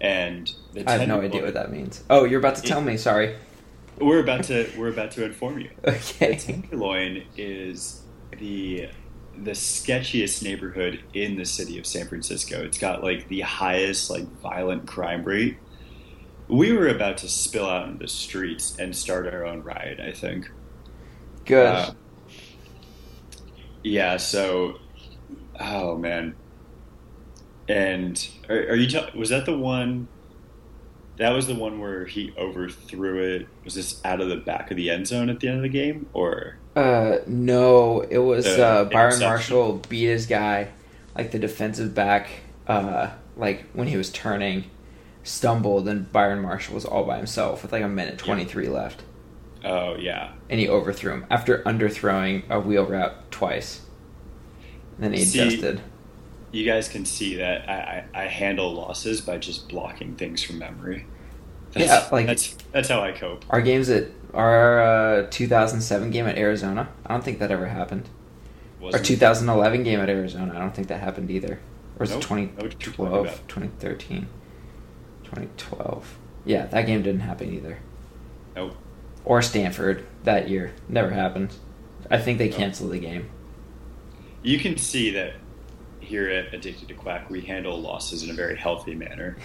and 0.00 0.52
the 0.72 0.88
I 0.88 0.98
have 0.98 1.08
no 1.08 1.20
idea 1.20 1.42
what 1.42 1.54
that 1.54 1.70
means. 1.70 2.02
Oh, 2.10 2.24
you're 2.24 2.40
about 2.40 2.56
to 2.56 2.62
tell 2.62 2.80
me. 2.80 2.96
Sorry. 2.96 3.36
We're 3.98 4.20
about 4.20 4.44
to 4.44 4.70
we're 4.76 4.88
about 4.88 5.12
to 5.12 5.24
inform 5.24 5.58
you. 5.60 5.70
The 5.82 5.90
Okay. 5.96 6.36
Tenderloin 6.36 7.24
is 7.36 8.02
the 8.36 8.88
the 9.36 9.52
sketchiest 9.52 10.42
neighborhood 10.42 11.00
in 11.14 11.36
the 11.36 11.44
city 11.44 11.78
of 11.78 11.86
San 11.86 12.08
Francisco. 12.08 12.62
It's 12.64 12.78
got 12.78 13.02
like 13.04 13.28
the 13.28 13.40
highest 13.42 14.10
like 14.10 14.24
violent 14.40 14.86
crime 14.86 15.22
rate. 15.22 15.58
We 16.48 16.72
were 16.72 16.88
about 16.88 17.18
to 17.18 17.28
spill 17.28 17.66
out 17.66 17.88
into 17.88 17.98
the 17.98 18.08
streets 18.08 18.78
and 18.78 18.94
start 18.96 19.26
our 19.26 19.44
own 19.44 19.62
riot. 19.62 20.00
I 20.00 20.12
think. 20.12 20.50
Good. 21.44 21.66
Uh, 21.66 21.92
yeah. 23.82 24.16
So, 24.16 24.78
oh 25.60 25.96
man. 25.96 26.34
And 27.68 28.28
are, 28.48 28.56
are 28.56 28.74
you? 28.74 29.00
was 29.14 29.28
that 29.28 29.44
the 29.44 29.56
one? 29.56 30.08
That 31.16 31.30
was 31.30 31.48
the 31.48 31.54
one 31.54 31.80
where 31.80 32.06
he 32.06 32.32
overthrew 32.38 33.18
it. 33.18 33.48
Was 33.64 33.74
this 33.74 34.00
out 34.04 34.20
of 34.20 34.28
the 34.28 34.36
back 34.36 34.70
of 34.70 34.76
the 34.76 34.88
end 34.88 35.08
zone 35.08 35.28
at 35.28 35.40
the 35.40 35.48
end 35.48 35.56
of 35.56 35.62
the 35.64 35.68
game, 35.68 36.08
or? 36.12 36.58
Uh, 36.76 37.18
no, 37.26 38.02
it 38.02 38.18
was 38.18 38.46
uh, 38.46 38.84
Byron. 38.84 39.18
Marshall 39.18 39.82
beat 39.88 40.06
his 40.06 40.26
guy, 40.26 40.68
like 41.16 41.32
the 41.32 41.38
defensive 41.38 41.92
back, 41.92 42.28
uh, 42.68 43.10
like 43.36 43.64
when 43.72 43.88
he 43.88 43.96
was 43.96 44.10
turning, 44.10 44.70
stumbled, 45.28 45.88
and 45.88 46.10
Byron 46.12 46.40
Marshall 46.40 46.74
was 46.74 46.84
all 46.84 47.04
by 47.04 47.16
himself 47.18 47.62
with 47.62 47.72
like 47.72 47.82
a 47.82 47.88
minute 47.88 48.18
twenty 48.18 48.44
three 48.44 48.68
left, 48.68 49.02
Oh 49.64 49.96
yeah, 49.96 50.32
and 50.50 50.58
he 50.60 50.68
overthrew 50.68 51.12
him 51.12 51.26
after 51.30 51.62
underthrowing 51.64 52.48
a 52.50 52.58
wheel 52.60 52.86
route 52.86 53.30
twice. 53.30 53.82
And 54.96 55.04
then 55.04 55.12
he 55.12 55.24
See- 55.24 55.40
adjusted. 55.40 55.80
You 56.50 56.64
guys 56.64 56.88
can 56.88 57.04
see 57.04 57.36
that 57.36 57.68
I, 57.68 58.04
I, 58.14 58.22
I 58.22 58.26
handle 58.26 58.72
losses 58.72 59.20
by 59.20 59.36
just 59.36 59.68
blocking 59.68 60.14
things 60.16 60.42
from 60.42 60.58
memory. 60.58 61.04
Yeah, 61.76 62.08
like- 62.10 62.26
that's 62.26 62.56
that's 62.72 62.88
how 62.88 63.02
I 63.02 63.12
cope. 63.12 63.44
Our 63.50 63.60
games 63.60 63.90
at 63.90 64.06
our 64.32 64.80
uh, 65.24 65.26
2007 65.30 66.10
game 66.10 66.26
at 66.26 66.38
Arizona. 66.38 66.88
I 67.04 67.12
don't 67.12 67.22
think 67.22 67.38
that 67.40 67.50
ever 67.50 67.66
happened. 67.66 68.08
Our 68.80 68.84
Wasn't- 68.86 69.04
2011 69.04 69.82
game 69.82 70.00
at 70.00 70.08
Arizona. 70.08 70.54
I 70.56 70.58
don't 70.58 70.74
think 70.74 70.88
that 70.88 71.00
happened 71.00 71.30
either. 71.30 71.54
Or 71.98 72.00
was 72.00 72.10
Nope. 72.10 72.22
it 72.24 72.30
Know 72.30 72.36
what 72.36 72.62
you're 72.62 72.70
talking 72.70 72.94
2012, 72.94 73.48
2013, 73.48 74.28
2012? 75.30 76.18
Yeah, 76.44 76.66
that 76.66 76.86
game 76.86 77.02
didn't 77.02 77.20
happen 77.20 77.52
either. 77.52 77.78
Nope. 78.56 78.76
Or 79.24 79.42
Stanford 79.42 80.06
that 80.24 80.48
year. 80.48 80.72
Never 80.88 81.10
happened. 81.10 81.54
I 82.10 82.18
think 82.18 82.38
they 82.38 82.48
Nope. 82.48 82.58
canceled 82.58 82.92
the 82.92 82.98
game. 82.98 83.28
You 84.42 84.58
can 84.58 84.76
see 84.78 85.10
that 85.10 85.34
here 86.00 86.28
at 86.28 86.54
Addicted 86.54 86.88
to 86.88 86.94
Quack, 86.94 87.28
we 87.28 87.42
handle 87.42 87.78
losses 87.80 88.22
in 88.22 88.30
a 88.30 88.32
very 88.32 88.56
healthy 88.56 88.94
manner. 88.94 89.36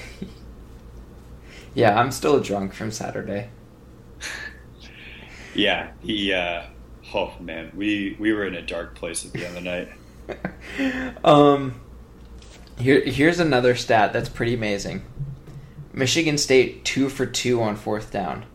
yeah, 1.73 1.99
I'm 1.99 2.11
still 2.11 2.39
drunk 2.39 2.73
from 2.73 2.91
Saturday. 2.91 3.49
Yeah, 5.55 5.91
he. 6.01 6.33
Uh, 6.33 6.63
oh 7.13 7.33
man, 7.39 7.71
we 7.75 8.15
we 8.19 8.33
were 8.33 8.45
in 8.47 8.55
a 8.55 8.61
dark 8.61 8.95
place 8.95 9.23
at 9.23 9.33
the 9.33 9.45
end 9.45 9.55
of 9.57 9.63
the 9.63 9.69
night. 11.05 11.23
um, 11.23 11.79
here, 12.79 13.01
here's 13.01 13.39
another 13.39 13.75
stat 13.75 14.13
that's 14.13 14.29
pretty 14.29 14.55
amazing. 14.55 15.03
Michigan 15.93 16.37
State 16.37 16.83
two 16.83 17.07
for 17.07 17.25
two 17.25 17.61
on 17.61 17.75
fourth 17.75 18.11
down. 18.11 18.45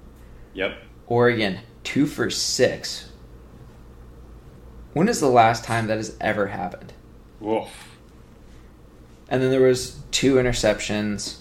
Yep. 0.54 0.76
Oregon 1.06 1.60
two 1.84 2.06
for 2.06 2.28
six. 2.28 3.10
When 4.92 5.08
is 5.08 5.20
the 5.20 5.28
last 5.28 5.64
time 5.64 5.86
that 5.86 5.96
has 5.96 6.16
ever 6.20 6.48
happened? 6.48 6.92
Woof. 7.40 7.96
And 9.28 9.42
then 9.42 9.50
there 9.50 9.62
was 9.62 10.00
two 10.10 10.34
interceptions, 10.34 11.38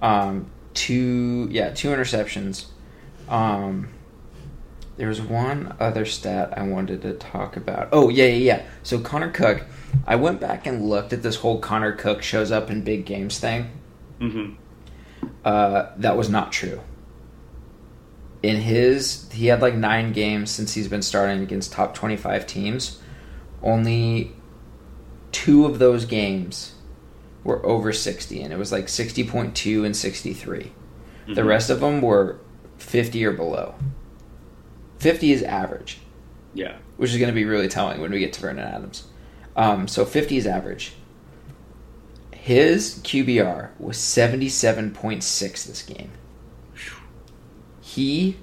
um, 0.00 0.50
two 0.74 1.48
yeah 1.50 1.70
two 1.70 1.88
interceptions. 1.88 2.66
Um, 3.28 3.88
there 4.96 5.08
was 5.08 5.20
one 5.20 5.74
other 5.80 6.04
stat 6.04 6.56
I 6.56 6.62
wanted 6.62 7.02
to 7.02 7.14
talk 7.14 7.56
about. 7.56 7.88
Oh 7.90 8.08
yeah 8.08 8.26
yeah 8.26 8.34
yeah. 8.34 8.66
So 8.82 9.00
Connor 9.00 9.30
Cook, 9.30 9.64
I 10.06 10.16
went 10.16 10.40
back 10.40 10.66
and 10.66 10.88
looked 10.88 11.12
at 11.12 11.22
this 11.22 11.36
whole 11.36 11.58
Connor 11.58 11.92
Cook 11.92 12.22
shows 12.22 12.52
up 12.52 12.70
in 12.70 12.82
big 12.84 13.06
games 13.06 13.38
thing. 13.40 13.70
hmm 14.20 14.50
Uh, 15.44 15.90
that 15.96 16.16
was 16.16 16.28
not 16.28 16.52
true. 16.52 16.80
In 18.42 18.56
his, 18.56 19.30
he 19.32 19.46
had 19.46 19.60
like 19.60 19.74
nine 19.74 20.12
games 20.12 20.50
since 20.50 20.74
he's 20.74 20.88
been 20.88 21.02
starting 21.02 21.42
against 21.42 21.72
top 21.72 21.94
twenty-five 21.94 22.46
teams. 22.46 22.98
Only 23.62 24.32
two 25.32 25.66
of 25.66 25.78
those 25.78 26.04
games 26.06 26.74
were 27.44 27.64
over 27.66 27.92
sixty, 27.92 28.42
and 28.42 28.52
it 28.52 28.56
was 28.56 28.72
like 28.72 28.88
sixty 28.88 29.24
point 29.24 29.54
two 29.54 29.84
and 29.84 29.94
sixty-three. 29.96 30.72
The 31.26 31.42
Mhm. 31.42 31.46
rest 31.46 31.68
of 31.70 31.80
them 31.80 32.00
were 32.00 32.38
fifty 32.78 33.24
or 33.24 33.32
below. 33.32 33.74
Fifty 34.98 35.32
is 35.32 35.42
average, 35.42 35.98
Yeah. 36.54 36.76
which 36.96 37.10
is 37.10 37.18
going 37.18 37.30
to 37.30 37.34
be 37.34 37.44
really 37.44 37.68
telling 37.68 38.00
when 38.00 38.10
we 38.10 38.18
get 38.20 38.32
to 38.34 38.40
Vernon 38.40 38.66
Adams. 38.66 39.04
Um, 39.56 39.86
so 39.86 40.04
fifty 40.06 40.36
is 40.38 40.46
average. 40.46 40.92
His 42.40 43.00
QBR 43.04 43.68
was 43.78 43.98
77.6 43.98 45.64
this 45.66 45.82
game. 45.82 46.10
He 47.82 48.38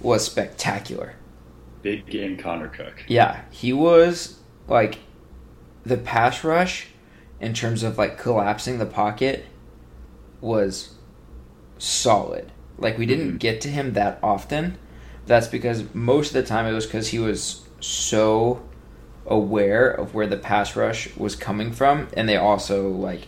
was 0.00 0.24
spectacular. 0.24 1.16
Big 1.82 2.06
game, 2.06 2.38
Connor 2.38 2.68
Cook. 2.68 3.04
Yeah, 3.08 3.42
he 3.50 3.74
was 3.74 4.38
like 4.68 5.00
the 5.84 5.98
pass 5.98 6.42
rush 6.44 6.88
in 7.40 7.52
terms 7.52 7.82
of 7.82 7.98
like 7.98 8.16
collapsing 8.16 8.78
the 8.78 8.86
pocket 8.86 9.44
was 10.40 10.94
solid. 11.78 12.52
Like 12.78 12.96
we 12.96 13.04
didn't 13.04 13.34
Mhm. 13.34 13.38
get 13.38 13.60
to 13.62 13.68
him 13.68 13.92
that 13.92 14.18
often. 14.22 14.78
That's 15.26 15.46
because 15.46 15.84
most 15.92 16.28
of 16.28 16.34
the 16.34 16.42
time 16.48 16.64
it 16.66 16.72
was 16.72 16.86
because 16.86 17.08
he 17.08 17.18
was 17.18 17.66
so 17.80 18.62
aware 19.26 19.90
of 19.90 20.14
where 20.14 20.26
the 20.26 20.36
pass 20.36 20.76
rush 20.76 21.14
was 21.16 21.36
coming 21.36 21.72
from, 21.72 22.08
and 22.16 22.28
they 22.28 22.36
also 22.36 22.88
like 22.88 23.26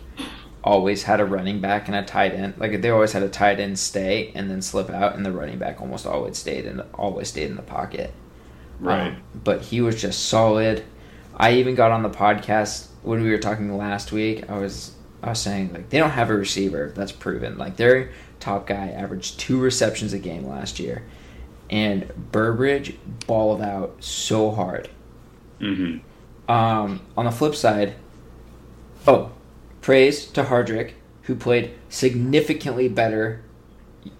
always 0.63 1.03
had 1.03 1.19
a 1.19 1.25
running 1.25 1.61
back 1.61 1.87
and 1.87 1.95
a 1.95 2.03
tight 2.03 2.33
end. 2.33 2.55
Like 2.57 2.81
they 2.81 2.89
always 2.89 3.13
had 3.13 3.23
a 3.23 3.29
tight 3.29 3.59
end 3.59 3.77
stay 3.77 4.31
and 4.35 4.49
then 4.49 4.61
slip 4.61 4.89
out, 4.89 5.15
and 5.15 5.25
the 5.25 5.31
running 5.31 5.59
back 5.59 5.79
almost 5.79 6.05
always 6.05 6.37
stayed 6.37 6.65
and 6.65 6.81
always 6.93 7.29
stayed 7.29 7.49
in 7.49 7.55
the 7.55 7.61
pocket. 7.61 8.13
Right. 8.79 9.13
Um, 9.13 9.21
but 9.33 9.61
he 9.61 9.81
was 9.81 9.99
just 10.01 10.27
solid. 10.27 10.83
I 11.37 11.53
even 11.53 11.75
got 11.75 11.91
on 11.91 12.03
the 12.03 12.09
podcast 12.09 12.87
when 13.03 13.23
we 13.23 13.29
were 13.29 13.37
talking 13.37 13.77
last 13.77 14.11
week. 14.11 14.49
I 14.49 14.57
was 14.57 14.95
I 15.21 15.29
was 15.29 15.39
saying 15.39 15.73
like 15.73 15.89
they 15.89 15.97
don't 15.97 16.11
have 16.11 16.29
a 16.29 16.35
receiver 16.35 16.91
that's 16.95 17.11
proven. 17.11 17.57
Like 17.57 17.77
their 17.77 18.11
top 18.39 18.67
guy 18.67 18.89
averaged 18.89 19.39
two 19.39 19.59
receptions 19.59 20.13
a 20.13 20.19
game 20.19 20.45
last 20.45 20.79
year, 20.79 21.03
and 21.69 22.11
Burbridge 22.31 22.95
balled 23.27 23.61
out 23.61 24.03
so 24.03 24.51
hard. 24.51 24.89
Hmm 25.59 25.97
Um, 26.47 27.01
on 27.17 27.25
the 27.25 27.31
flip 27.31 27.55
side, 27.55 27.95
oh, 29.07 29.31
praise 29.81 30.25
to 30.27 30.43
Hardrick 30.43 30.93
who 31.23 31.35
played 31.35 31.71
significantly 31.89 32.87
better 32.87 33.41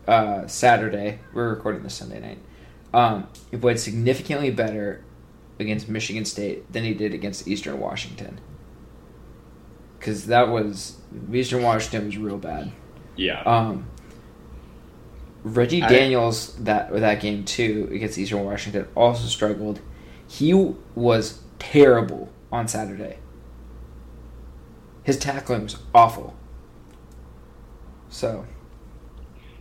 uh, 0.07 0.47
Saturday. 0.47 1.19
We're 1.33 1.49
recording 1.49 1.83
this 1.83 1.93
Sunday 1.93 2.19
night. 2.19 2.37
Um, 2.93 3.27
he 3.51 3.57
played 3.57 3.79
significantly 3.79 4.49
better 4.49 5.03
against 5.59 5.87
Michigan 5.87 6.25
State 6.25 6.71
than 6.71 6.83
he 6.83 6.93
did 6.93 7.13
against 7.13 7.47
Eastern 7.47 7.79
Washington. 7.79 8.39
Because 9.99 10.27
that 10.27 10.49
was 10.49 10.97
Eastern 11.31 11.63
Washington 11.63 12.07
was 12.07 12.17
real 12.17 12.37
bad. 12.37 12.71
Yeah. 13.15 13.41
Um, 13.41 13.87
Reggie 15.43 15.83
I- 15.83 15.89
Daniels 15.89 16.55
that 16.55 16.91
that 16.91 17.21
game 17.21 17.43
too 17.45 17.87
against 17.91 18.17
Eastern 18.17 18.43
Washington 18.43 18.87
also 18.95 19.27
struggled. 19.27 19.79
He 20.27 20.53
was 20.95 21.41
terrible 21.59 22.31
on 22.51 22.67
Saturday. 22.67 23.17
His 25.03 25.17
tackling 25.17 25.63
was 25.63 25.77
awful. 25.93 26.35
So 28.09 28.45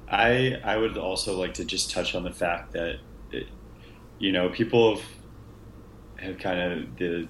I 0.09 0.61
I 0.65 0.77
would 0.77 0.97
also 0.97 1.39
like 1.39 1.55
to 1.55 1.65
just 1.65 1.91
touch 1.91 2.15
on 2.15 2.23
the 2.25 2.33
fact 2.33 2.73
that 2.73 2.97
it, 3.31 3.49
you 4.19 4.33
know 4.33 4.49
people 4.49 4.97
have 4.97 5.05
have 6.17 6.39
kind 6.39 6.61
of 6.61 6.97
the 6.97 7.29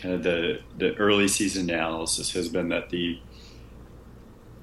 kind 0.00 0.14
of 0.14 0.22
the 0.22 0.60
the 0.78 0.94
early 0.96 1.28
season 1.28 1.70
analysis 1.70 2.32
has 2.32 2.48
been 2.48 2.68
that 2.68 2.90
the 2.90 3.18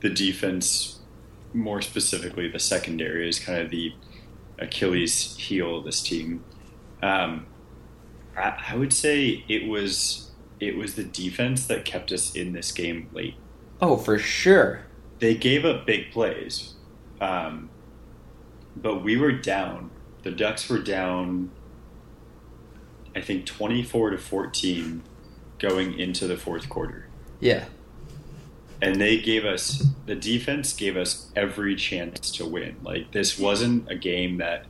the 0.01 0.09
defense 0.09 0.99
more 1.53 1.81
specifically 1.81 2.47
the 2.47 2.59
secondary 2.59 3.27
is 3.27 3.39
kind 3.39 3.59
of 3.59 3.69
the 3.69 3.93
Achilles 4.59 5.35
heel 5.37 5.77
of 5.77 5.85
this 5.85 6.01
team. 6.01 6.43
Um, 7.01 7.45
I, 8.35 8.57
I 8.69 8.75
would 8.75 8.93
say 8.93 9.43
it 9.47 9.67
was 9.67 10.31
it 10.59 10.75
was 10.75 10.95
the 10.95 11.03
defense 11.03 11.67
that 11.67 11.85
kept 11.85 12.11
us 12.11 12.35
in 12.35 12.53
this 12.53 12.71
game 12.71 13.09
late 13.13 13.35
oh 13.81 13.95
for 13.97 14.17
sure. 14.17 14.81
they 15.19 15.35
gave 15.35 15.63
up 15.65 15.85
big 15.85 16.11
plays, 16.11 16.73
um, 17.21 17.69
but 18.75 19.03
we 19.03 19.15
were 19.17 19.31
down. 19.31 19.91
The 20.23 20.31
Ducks 20.31 20.67
were 20.69 20.79
down, 20.79 21.51
I 23.15 23.21
think, 23.21 23.45
twenty-four 23.45 24.09
to 24.11 24.17
fourteen, 24.17 25.03
going 25.59 25.97
into 25.99 26.27
the 26.27 26.37
fourth 26.37 26.67
quarter, 26.69 27.07
Yeah. 27.39 27.65
and 28.81 28.99
they 28.99 29.19
gave 29.19 29.45
us 29.45 29.85
the 30.05 30.15
defense 30.15 30.73
gave 30.73 30.97
us 30.97 31.31
every 31.35 31.75
chance 31.75 32.31
to 32.31 32.45
win. 32.45 32.77
Like 32.83 33.11
this 33.11 33.37
wasn't 33.39 33.89
a 33.91 33.95
game 33.95 34.37
that. 34.37 34.65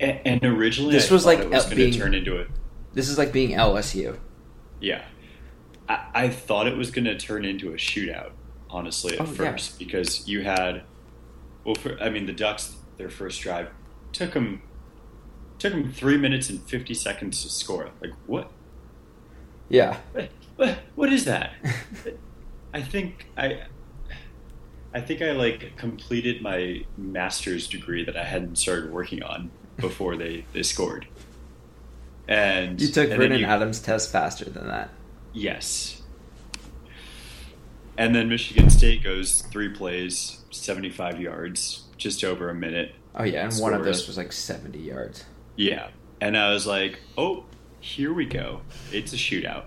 And 0.00 0.44
originally, 0.44 0.92
This 0.92 1.10
I 1.10 1.14
was 1.14 1.24
like 1.24 1.38
it 1.38 1.50
was 1.50 1.64
going 1.64 1.90
to 1.90 1.98
turn 1.98 2.14
into 2.14 2.40
a 2.40 2.46
This 2.92 3.08
is 3.08 3.16
like 3.18 3.32
being 3.32 3.50
LSU. 3.50 4.18
Yeah. 4.80 5.04
I, 5.88 6.06
I 6.14 6.28
thought 6.28 6.66
it 6.66 6.76
was 6.76 6.90
going 6.90 7.04
to 7.06 7.16
turn 7.16 7.44
into 7.44 7.70
a 7.72 7.76
shootout, 7.76 8.32
honestly, 8.68 9.14
at 9.14 9.20
Oh, 9.20 9.24
yeah. 9.24 9.52
first, 9.52 9.78
because 9.78 10.28
you 10.28 10.42
had, 10.42 10.82
well, 11.64 11.74
for, 11.76 11.98
I 12.00 12.10
mean, 12.10 12.26
the 12.26 12.32
Ducks, 12.32 12.76
their 12.98 13.08
first 13.08 13.40
drive, 13.40 13.68
took 14.12 14.32
them, 14.32 14.62
took 15.58 15.72
them 15.72 15.90
three 15.92 16.18
minutes 16.18 16.50
and 16.50 16.60
50 16.62 16.92
seconds 16.94 17.42
to 17.42 17.48
score. 17.48 17.90
Like, 18.02 18.12
what? 18.26 18.50
Yeah. 19.68 19.98
What, 20.12 20.30
what, 20.56 20.78
what 20.94 21.12
is 21.12 21.24
that? 21.24 21.52
I 22.74 22.82
think 22.82 23.26
I, 23.38 23.62
I 24.92 25.00
think 25.00 25.22
I 25.22 25.32
like 25.32 25.76
completed 25.76 26.42
my 26.42 26.84
master's 26.98 27.66
degree 27.66 28.04
that 28.04 28.16
I 28.16 28.24
hadn't 28.24 28.56
started 28.56 28.92
working 28.92 29.22
on 29.22 29.50
before 29.78 30.16
they, 30.16 30.44
they 30.52 30.62
scored. 30.62 31.06
And 32.28 32.80
You 32.80 32.88
took 32.88 33.10
and 33.10 33.18
Vernon 33.20 33.40
you- 33.40 33.46
Adams' 33.46 33.80
test 33.80 34.10
faster 34.10 34.44
than 34.46 34.66
that. 34.66 34.90
Yes. 35.32 36.02
And 37.98 38.14
then 38.14 38.28
Michigan 38.28 38.68
State 38.70 39.02
goes 39.02 39.42
three 39.42 39.68
plays, 39.70 40.44
75 40.50 41.20
yards, 41.20 41.84
just 41.96 42.24
over 42.24 42.50
a 42.50 42.54
minute. 42.54 42.94
Oh 43.14 43.24
yeah, 43.24 43.44
and 43.48 43.54
one 43.60 43.72
of 43.72 43.82
those 43.84 44.06
was 44.06 44.18
like 44.18 44.30
seventy 44.32 44.80
yards. 44.80 45.24
Yeah. 45.56 45.88
And 46.20 46.36
I 46.36 46.52
was 46.52 46.66
like, 46.66 47.00
oh, 47.16 47.44
here 47.80 48.12
we 48.12 48.26
go. 48.26 48.60
It's 48.92 49.14
a 49.14 49.16
shootout. 49.16 49.64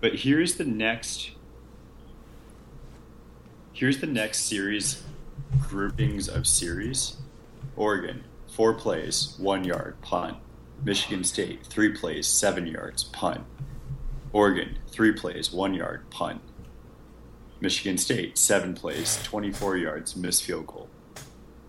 But 0.00 0.14
here's 0.14 0.54
the 0.54 0.64
next 0.64 1.30
here's 3.74 3.98
the 4.00 4.06
next 4.06 4.42
series 4.46 5.02
groupings 5.60 6.28
of 6.28 6.46
series. 6.46 7.16
Oregon, 7.76 8.24
four 8.54 8.72
plays, 8.72 9.34
one 9.38 9.64
yard, 9.64 10.00
punt. 10.00 10.36
Michigan 10.84 11.24
State, 11.24 11.66
three 11.66 11.92
plays, 11.92 12.28
seven 12.28 12.66
yards, 12.66 13.04
punt. 13.04 13.44
Oregon, 14.32 14.78
three 14.88 15.12
plays, 15.12 15.52
one 15.52 15.74
yard, 15.74 16.08
punt. 16.10 16.40
Michigan 17.60 17.98
State, 17.98 18.38
seven 18.38 18.74
plays, 18.74 19.20
24 19.24 19.76
yards, 19.78 20.14
missed 20.14 20.44
field 20.44 20.68
goal. 20.68 20.88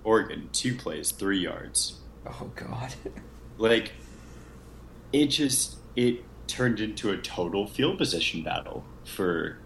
Oregon, 0.04 0.50
two 0.52 0.76
plays, 0.76 1.12
three 1.12 1.40
yards. 1.40 2.00
Oh 2.26 2.52
God. 2.56 2.94
Like, 3.58 3.94
it 5.14 5.28
just 5.28 5.78
it 5.96 6.26
turned 6.46 6.82
into 6.82 7.10
a 7.10 7.18
total 7.18 7.68
field 7.68 7.98
position 7.98 8.44
battle 8.44 8.84
for 9.06 9.60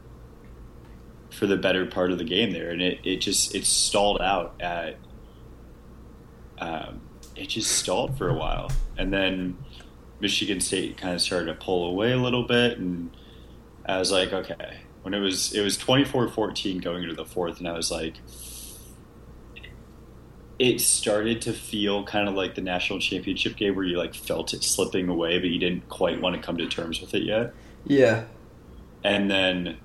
for 1.31 1.47
the 1.47 1.57
better 1.57 1.88
part 1.88 2.11
of 2.11 2.19
the 2.19 2.23
game 2.23 2.51
there, 2.51 2.69
and 2.69 2.83
it, 2.83 2.99
it 3.03 3.17
just 3.17 3.55
it 3.55 3.65
stalled 3.65 4.21
out 4.21 4.53
at 4.61 4.97
um, 6.59 7.01
it 7.39 7.48
just 7.50 7.72
stalled 7.72 8.17
for 8.17 8.29
a 8.29 8.34
while, 8.34 8.72
and 8.98 9.12
then 9.13 9.58
Michigan 10.19 10.60
State 10.60 10.98
kind 10.98 11.13
of 11.15 11.22
started 11.22 11.46
to 11.48 11.53
pull 11.53 11.89
away 11.89 12.12
a 12.12 12.17
little 12.17 12.43
bit, 12.43 12.77
and 12.77 13.12
I 13.86 13.98
was 13.98 14.12
like, 14.12 14.34
okay, 14.34 14.79
when 15.03 15.13
it 15.13 15.19
was 15.19 15.53
it 15.53 15.62
was 15.62 15.77
24-14 15.77 16.81
going 16.81 17.03
into 17.03 17.15
the 17.15 17.25
fourth, 17.25 17.60
and 17.60 17.67
I 17.67 17.74
was 17.74 17.91
like. 17.91 18.15
It 20.60 20.81
started 20.81 21.41
to 21.43 21.53
feel 21.53 22.03
kind 22.03 22.27
of 22.27 22.36
like 22.36 22.55
the 22.55 22.62
national 22.62 23.00
championship 23.00 23.55
game 23.55 23.77
where 23.77 23.86
you 23.86 23.98
like 23.98 24.13
felt 24.13 24.53
it 24.53 24.62
slipping 24.62 25.08
away, 25.08 25.39
but 25.39 25.48
you 25.48 25.58
didn't 25.58 25.88
quite 25.88 26.19
want 26.19 26.36
to 26.36 26.41
come 26.41 26.58
to 26.58 26.67
terms 26.67 27.00
with 27.00 27.13
it 27.13 27.24
yet. 27.24 27.53
Yeah. 27.86 28.25
And 29.01 29.31
then 29.31 29.77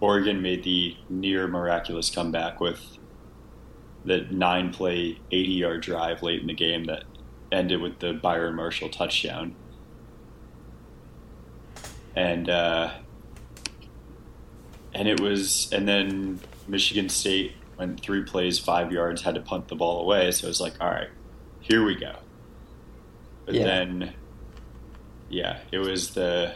Oregon 0.00 0.42
made 0.42 0.64
the 0.64 0.96
near 1.08 1.46
miraculous 1.46 2.10
comeback 2.10 2.60
with 2.60 2.97
the 4.08 4.26
nine 4.30 4.72
play, 4.72 5.18
80 5.30 5.52
yard 5.52 5.82
drive 5.82 6.22
late 6.22 6.40
in 6.40 6.46
the 6.46 6.54
game 6.54 6.84
that 6.84 7.04
ended 7.52 7.80
with 7.80 7.98
the 8.00 8.14
Byron 8.14 8.54
Marshall 8.56 8.88
touchdown. 8.88 9.54
And, 12.16 12.48
uh, 12.48 12.90
and 14.92 15.06
it 15.08 15.20
was, 15.20 15.68
and 15.72 15.86
then 15.86 16.40
Michigan 16.66 17.08
State 17.08 17.52
went 17.78 18.00
three 18.00 18.24
plays, 18.24 18.58
five 18.58 18.90
yards, 18.90 19.22
had 19.22 19.36
to 19.36 19.40
punt 19.40 19.68
the 19.68 19.76
ball 19.76 20.00
away. 20.02 20.30
So 20.32 20.46
it 20.46 20.48
was 20.48 20.60
like, 20.60 20.74
all 20.80 20.90
right, 20.90 21.10
here 21.60 21.84
we 21.84 21.94
go. 21.94 22.16
But 23.46 23.54
Yeah. 23.54 23.64
then, 23.64 24.14
yeah, 25.28 25.58
it 25.70 25.78
was 25.78 26.14
the 26.14 26.54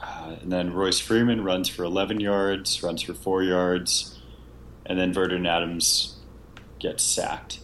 uh, 0.00 0.36
and 0.42 0.52
then 0.52 0.72
Royce 0.72 1.00
Freeman 1.00 1.44
runs 1.44 1.68
for 1.68 1.82
11 1.84 2.20
yards, 2.20 2.82
runs 2.82 3.00
for 3.02 3.14
four 3.14 3.42
yards, 3.42 4.18
and 4.86 4.98
then 4.98 5.12
Vernon 5.12 5.46
Adams 5.46 6.16
gets 6.78 7.02
sacked. 7.02 7.60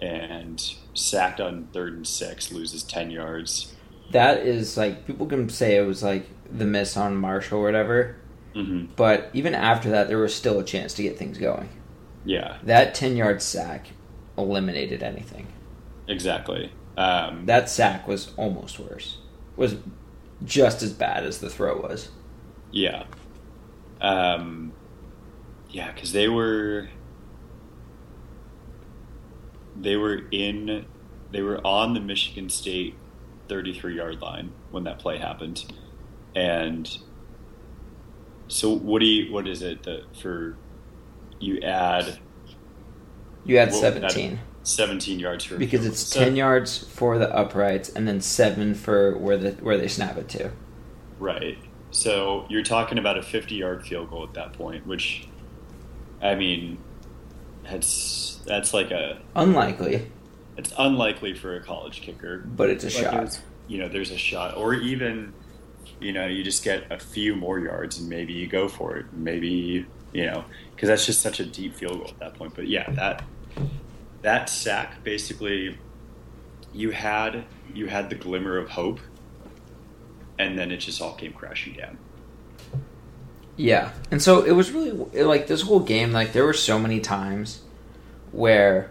And 0.00 0.60
sacked 0.94 1.40
on 1.40 1.68
third 1.72 1.92
and 1.94 2.06
six, 2.06 2.50
loses 2.50 2.82
10 2.82 3.10
yards. 3.12 3.72
That 4.10 4.38
is 4.38 4.76
like 4.76 5.06
people 5.06 5.26
can 5.26 5.48
say 5.48 5.76
it 5.76 5.86
was 5.86 6.02
like 6.02 6.26
the 6.50 6.64
miss 6.66 6.96
on 6.96 7.16
Marshall 7.16 7.60
or 7.60 7.62
whatever, 7.62 8.16
hmm 8.54 8.86
but 8.96 9.30
even 9.32 9.54
after 9.54 9.90
that, 9.90 10.08
there 10.08 10.18
was 10.18 10.34
still 10.34 10.58
a 10.58 10.64
chance 10.64 10.92
to 10.94 11.02
get 11.02 11.16
things 11.18 11.38
going. 11.38 11.68
Yeah, 12.24 12.58
That 12.64 12.94
ten 12.94 13.16
yard 13.16 13.40
sack 13.40 13.88
eliminated 14.36 15.02
anything. 15.02 15.46
exactly. 16.08 16.72
Um, 16.96 17.46
That 17.46 17.70
sack 17.70 18.06
was 18.06 18.34
almost 18.36 18.78
worse. 18.78 19.18
Was 19.56 19.76
just 20.44 20.82
as 20.82 20.92
bad 20.92 21.24
as 21.24 21.38
the 21.38 21.48
throw 21.48 21.80
was. 21.80 22.10
yeah. 22.72 23.04
Um, 24.00 24.72
yeah, 25.72 25.90
because 25.92 26.12
they 26.12 26.28
were 26.28 26.88
they 29.80 29.96
were 29.96 30.20
in 30.30 30.86
they 31.30 31.42
were 31.42 31.64
on 31.66 31.94
the 31.94 32.00
Michigan 32.00 32.48
State 32.48 32.94
33 33.48 33.96
yard 33.96 34.20
line 34.20 34.52
when 34.70 34.84
that 34.84 34.98
play 34.98 35.18
happened, 35.18 35.64
and 36.34 36.98
so 38.48 38.70
what 38.74 39.00
do 39.00 39.06
you 39.06 39.32
what 39.32 39.48
is 39.48 39.62
it 39.62 39.82
that 39.84 40.14
for 40.16 40.56
you 41.40 41.60
add 41.62 42.18
You 43.44 43.56
What 43.58 43.72
seventeen 43.74 44.40
17 44.62 45.18
yards 45.18 45.44
for 45.44 45.56
because 45.56 45.84
it's 45.84 45.98
so- 46.00 46.20
ten 46.22 46.36
yards 46.36 46.78
for 46.78 47.18
the 47.18 47.34
uprights 47.34 47.88
and 47.88 48.06
then 48.06 48.20
seven 48.20 48.74
for 48.74 49.16
where 49.18 49.36
the 49.36 49.52
where 49.52 49.76
they 49.76 49.88
snap 49.88 50.16
it 50.18 50.28
to. 50.30 50.52
Right. 51.18 51.58
So 51.90 52.46
you're 52.48 52.62
talking 52.62 52.98
about 52.98 53.18
a 53.18 53.22
50 53.22 53.54
yard 53.54 53.84
field 53.86 54.10
goal 54.10 54.24
at 54.24 54.34
that 54.34 54.52
point, 54.54 54.86
which, 54.86 55.28
I 56.22 56.34
mean, 56.36 56.78
that's 57.64 58.40
that's 58.46 58.72
like 58.72 58.90
a 58.90 59.20
Unlikely, 59.34 60.10
it's 60.56 60.72
unlikely 60.78 61.34
for 61.34 61.56
a 61.56 61.62
college 61.62 62.00
kicker. 62.02 62.38
but 62.46 62.70
it's 62.70 62.84
a 62.84 62.86
But 62.88 62.92
shot. 62.92 63.12
there's- 63.12 63.42
You 63.68 63.78
know, 63.78 63.88
there's 63.88 64.10
a 64.10 64.18
shot, 64.18 64.56
or 64.56 64.74
even, 64.74 65.32
you 66.00 66.12
know, 66.12 66.26
you 66.26 66.42
just 66.42 66.62
get 66.64 66.90
a 66.90 66.98
few 66.98 67.34
more 67.36 67.58
yards 67.60 67.98
and 68.00 68.08
maybe 68.08 68.32
you 68.32 68.46
go 68.46 68.68
for 68.68 68.96
it. 68.96 69.06
Maybe 69.12 69.86
you 70.12 70.26
know, 70.26 70.44
because 70.74 70.88
that's 70.90 71.06
just 71.06 71.22
such 71.22 71.40
a 71.40 71.44
deep 71.46 71.74
field 71.74 71.94
goal 71.98 72.08
at 72.08 72.18
that 72.18 72.34
point. 72.34 72.54
But 72.54 72.68
yeah, 72.68 72.90
that 72.92 73.22
that 74.20 74.50
sack 74.50 75.02
basically, 75.04 75.78
you 76.74 76.90
had 76.90 77.44
you 77.74 77.86
had 77.86 78.10
the 78.10 78.14
glimmer 78.16 78.58
of 78.58 78.68
hope, 78.70 79.00
and 80.38 80.58
then 80.58 80.70
it 80.70 80.78
just 80.78 81.00
all 81.00 81.14
came 81.14 81.32
crashing 81.32 81.74
down. 81.74 81.96
Yeah, 83.62 83.92
and 84.10 84.20
so 84.20 84.42
it 84.42 84.50
was 84.50 84.72
really 84.72 84.90
like 85.22 85.46
this 85.46 85.62
whole 85.62 85.78
game. 85.78 86.10
Like 86.10 86.32
there 86.32 86.44
were 86.44 86.52
so 86.52 86.80
many 86.80 86.98
times 86.98 87.60
where 88.32 88.88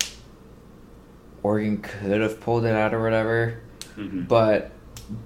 Oregon 1.44 1.80
could 1.80 2.22
have 2.22 2.40
pulled 2.40 2.64
it 2.64 2.74
out 2.74 2.94
or 2.94 3.04
whatever, 3.04 3.60
Mhm. 3.98 4.30
but 4.30 4.72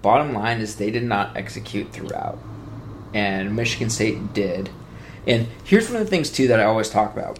bottom 0.01 0.33
line 0.33 0.61
is 0.61 0.77
they 0.77 0.89
did 0.89 1.03
not 1.03 1.37
execute 1.37 1.91
throughout, 1.93 2.39
and 3.13 3.55
Michigan 3.55 3.91
State 3.91 4.33
did. 4.33 4.71
And 5.27 5.45
here's 5.63 5.89
one 5.89 5.97
of 6.01 6.05
the 6.05 6.09
things 6.09 6.31
too 6.31 6.47
that 6.47 6.59
I 6.59 6.63
always 6.63 6.89
talk 6.89 7.13
about 7.13 7.37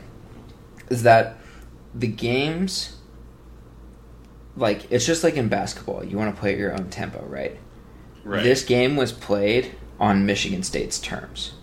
is 0.89 1.01
that 1.03 1.37
the 1.95 2.07
games, 2.07 2.97
like 4.55 4.85
it's 4.91 5.07
just 5.07 5.23
like 5.23 5.37
in 5.37 5.47
basketball, 5.47 6.03
you 6.03 6.17
want 6.19 6.35
to 6.35 6.39
play 6.39 6.53
at 6.53 6.59
your 6.59 6.71
own 6.73 6.89
tempo, 6.91 7.23
right? 7.27 7.57
Right. 8.23 8.43
This 8.43 8.63
game 8.63 8.95
was 8.95 9.11
played 9.11 9.71
on 9.99 10.27
Michigan 10.27 10.61
State's 10.61 10.99
terms. 10.99 11.53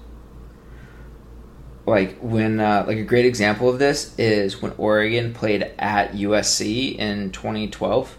Like 1.87 2.19
when, 2.21 2.61
uh, 2.61 2.85
like 2.87 2.99
a 2.99 3.03
great 3.05 3.27
example 3.27 3.69
of 3.69 3.79
this 3.79 4.15
is 4.19 4.63
when 4.63 4.73
Oregon 4.79 5.35
played 5.35 5.71
at 5.79 6.13
USC 6.15 6.97
in 6.99 7.31
2012. 7.33 8.17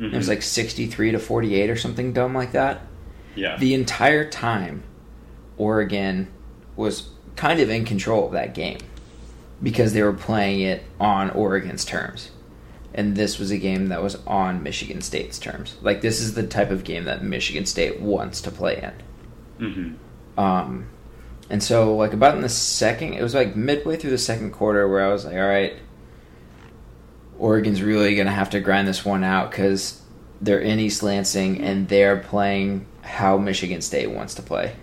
It 0.00 0.12
was 0.12 0.26
Mhm. 0.26 0.28
like 0.28 0.42
63 0.42 1.12
to 1.12 1.18
48 1.18 1.70
or 1.70 1.76
something 1.76 2.12
dumb 2.12 2.34
like 2.34 2.52
that. 2.52 2.80
yeah, 3.34 3.56
The 3.56 3.72
entire 3.74 4.28
time, 4.28 4.82
Oregon 5.56 6.28
was 6.76 7.08
kind 7.36 7.60
of 7.60 7.70
in 7.70 7.84
control 7.84 8.26
of 8.26 8.32
that 8.32 8.52
game 8.54 8.78
because 9.62 9.92
they 9.92 10.02
were 10.02 10.12
playing 10.12 10.60
it 10.60 10.82
on 11.00 11.30
Oregon's 11.30 11.84
terms. 11.84 12.30
And 12.94 13.14
this 13.16 13.38
was 13.38 13.50
a 13.52 13.58
game 13.58 13.88
that 13.88 14.02
was 14.02 14.16
on 14.26 14.62
Michigan 14.62 15.02
State's 15.02 15.38
terms. 15.38 15.76
Like, 15.82 16.00
this 16.00 16.20
is 16.20 16.34
the 16.34 16.42
type 16.44 16.70
of 16.72 16.82
game 16.84 17.04
that 17.04 17.22
Michigan 17.22 17.64
State 17.66 18.00
wants 18.00 18.40
to 18.40 18.50
play 18.50 18.90
in. 19.60 19.72
hmm 19.72 20.40
Um, 20.40 20.86
and 21.50 21.62
so, 21.62 21.96
like, 21.96 22.12
about 22.12 22.34
in 22.34 22.42
the 22.42 22.48
second, 22.48 23.14
it 23.14 23.22
was 23.22 23.34
like 23.34 23.56
midway 23.56 23.96
through 23.96 24.10
the 24.10 24.18
second 24.18 24.52
quarter 24.52 24.86
where 24.88 25.04
I 25.04 25.08
was 25.08 25.24
like, 25.24 25.34
all 25.34 25.48
right, 25.48 25.74
Oregon's 27.38 27.82
really 27.82 28.14
going 28.14 28.26
to 28.26 28.32
have 28.32 28.50
to 28.50 28.60
grind 28.60 28.86
this 28.88 29.04
one 29.04 29.24
out 29.24 29.50
because 29.50 30.02
they're 30.40 30.60
in 30.60 30.78
East 30.78 31.02
Lansing 31.02 31.60
and 31.60 31.88
they're 31.88 32.18
playing 32.18 32.86
how 33.02 33.38
Michigan 33.38 33.80
State 33.80 34.10
wants 34.10 34.34
to 34.34 34.42
play. 34.42 34.76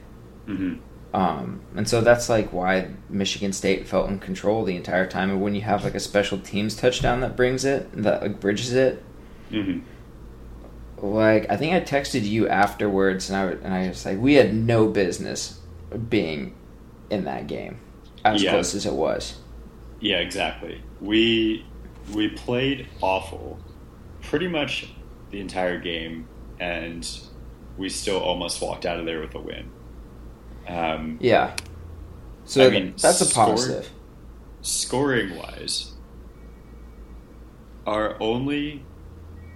hmm 0.48 0.76
Um, 1.14 1.62
and 1.76 1.88
so 1.88 2.02
that's 2.02 2.30
like 2.30 2.52
why 2.52 2.90
Michigan 3.10 3.54
State 3.54 3.88
felt 3.88 4.10
in 4.10 4.20
control 4.20 4.64
the 4.64 4.76
entire 4.76 5.08
time. 5.08 5.30
And 5.30 5.42
when 5.42 5.56
you 5.56 5.62
have 5.62 5.84
like 5.84 5.96
a 5.96 6.00
special 6.00 6.40
teams 6.40 6.76
touchdown 6.76 7.22
that 7.22 7.36
brings 7.36 7.64
it, 7.66 7.92
that 7.94 8.22
like 8.22 8.40
bridges 8.40 8.74
it, 8.74 9.04
hmm 9.50 9.80
like 10.98 11.50
I 11.52 11.58
think 11.58 11.74
I 11.74 11.82
texted 11.82 12.24
you 12.24 12.48
afterwards, 12.48 13.30
and 13.30 13.38
I 13.38 13.44
and 13.66 13.74
I 13.74 13.88
was 13.90 14.06
like, 14.06 14.18
we 14.18 14.36
had 14.36 14.54
no 14.54 14.88
business 14.88 15.60
being 16.10 16.56
in 17.10 17.26
that 17.26 17.48
game, 17.48 17.80
as 18.24 18.42
Yeah. 18.44 18.52
close 18.52 18.74
as 18.76 18.86
it 18.86 18.94
was. 18.94 19.40
Yeah, 20.00 20.18
exactly. 20.18 20.82
We 21.02 21.66
we 22.14 22.28
played 22.30 22.88
awful 23.02 23.58
pretty 24.22 24.48
much 24.48 24.88
the 25.32 25.40
entire 25.40 25.80
game, 25.80 26.28
and 26.60 27.08
we 27.78 27.90
still 27.90 28.20
almost 28.20 28.62
walked 28.62 28.86
out 28.86 29.00
of 29.00 29.06
there 29.06 29.20
with 29.22 29.34
a 29.36 29.40
win. 29.40 29.70
Um, 30.68 31.18
Yeah. 31.20 31.56
So 32.46 32.68
I 32.68 32.70
mean, 32.70 32.94
that's 33.02 33.22
a 33.22 33.26
score- 33.26 33.46
positive. 33.48 33.90
scoring 34.62 35.36
wise, 35.36 35.94
our 37.88 38.16
only 38.22 38.84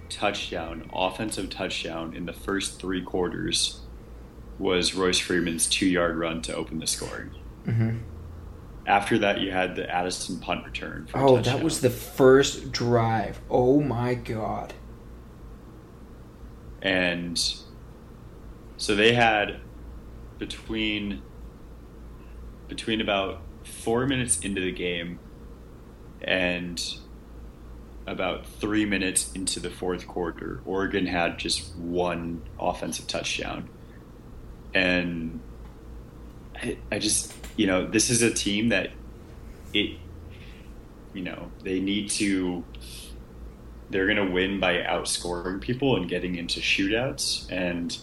touchdown, 0.08 0.88
offensive 0.92 1.50
touchdown 1.50 2.14
in 2.14 2.26
the 2.26 2.32
first 2.32 2.80
three 2.80 3.02
quarters 3.02 3.80
was 4.60 4.94
Royce 4.94 5.18
Freeman's 5.18 5.66
two 5.66 5.86
yard 5.86 6.16
run 6.16 6.42
to 6.42 6.54
open 6.54 6.78
the 6.78 6.86
scoring. 6.86 7.30
Mm-hmm. 7.66 7.98
After 8.86 9.18
that, 9.18 9.40
you 9.40 9.50
had 9.50 9.74
the 9.74 9.88
Addison 9.90 10.38
punt 10.38 10.64
return. 10.64 11.06
For 11.06 11.18
Oh, 11.18 11.38
that 11.40 11.62
was 11.62 11.80
the 11.80 11.90
first 11.90 12.70
drive. 12.70 13.40
Oh 13.50 13.80
my 13.80 14.14
god. 14.14 14.74
and 16.82 17.38
so 18.76 18.94
they 18.94 19.12
had 19.12 19.60
between 20.38 21.20
between 22.68 23.00
about 23.00 23.42
four 23.64 24.06
minutes 24.06 24.40
into 24.40 24.60
the 24.60 24.72
game 24.72 25.18
and 26.22 26.94
about 28.06 28.46
three 28.46 28.84
minutes 28.86 29.32
into 29.34 29.60
the 29.60 29.70
fourth 29.70 30.06
quarter, 30.06 30.62
Oregon 30.64 31.06
had 31.06 31.38
just 31.38 31.76
one 31.76 32.42
offensive 32.58 33.06
touchdown, 33.06 33.68
and 34.74 35.40
I, 36.56 36.76
I 36.92 36.98
just 36.98 37.34
you 37.56 37.66
know 37.66 37.86
this 37.86 38.10
is 38.10 38.22
a 38.22 38.32
team 38.32 38.68
that 38.70 38.90
it 39.72 39.98
you 41.12 41.22
know 41.22 41.50
they 41.62 41.80
need 41.80 42.10
to 42.10 42.64
they're 43.90 44.06
going 44.06 44.24
to 44.24 44.32
win 44.32 44.60
by 44.60 44.74
outscoring 44.74 45.60
people 45.60 45.96
and 45.96 46.08
getting 46.08 46.36
into 46.36 46.60
shootouts. 46.60 47.50
And 47.50 47.96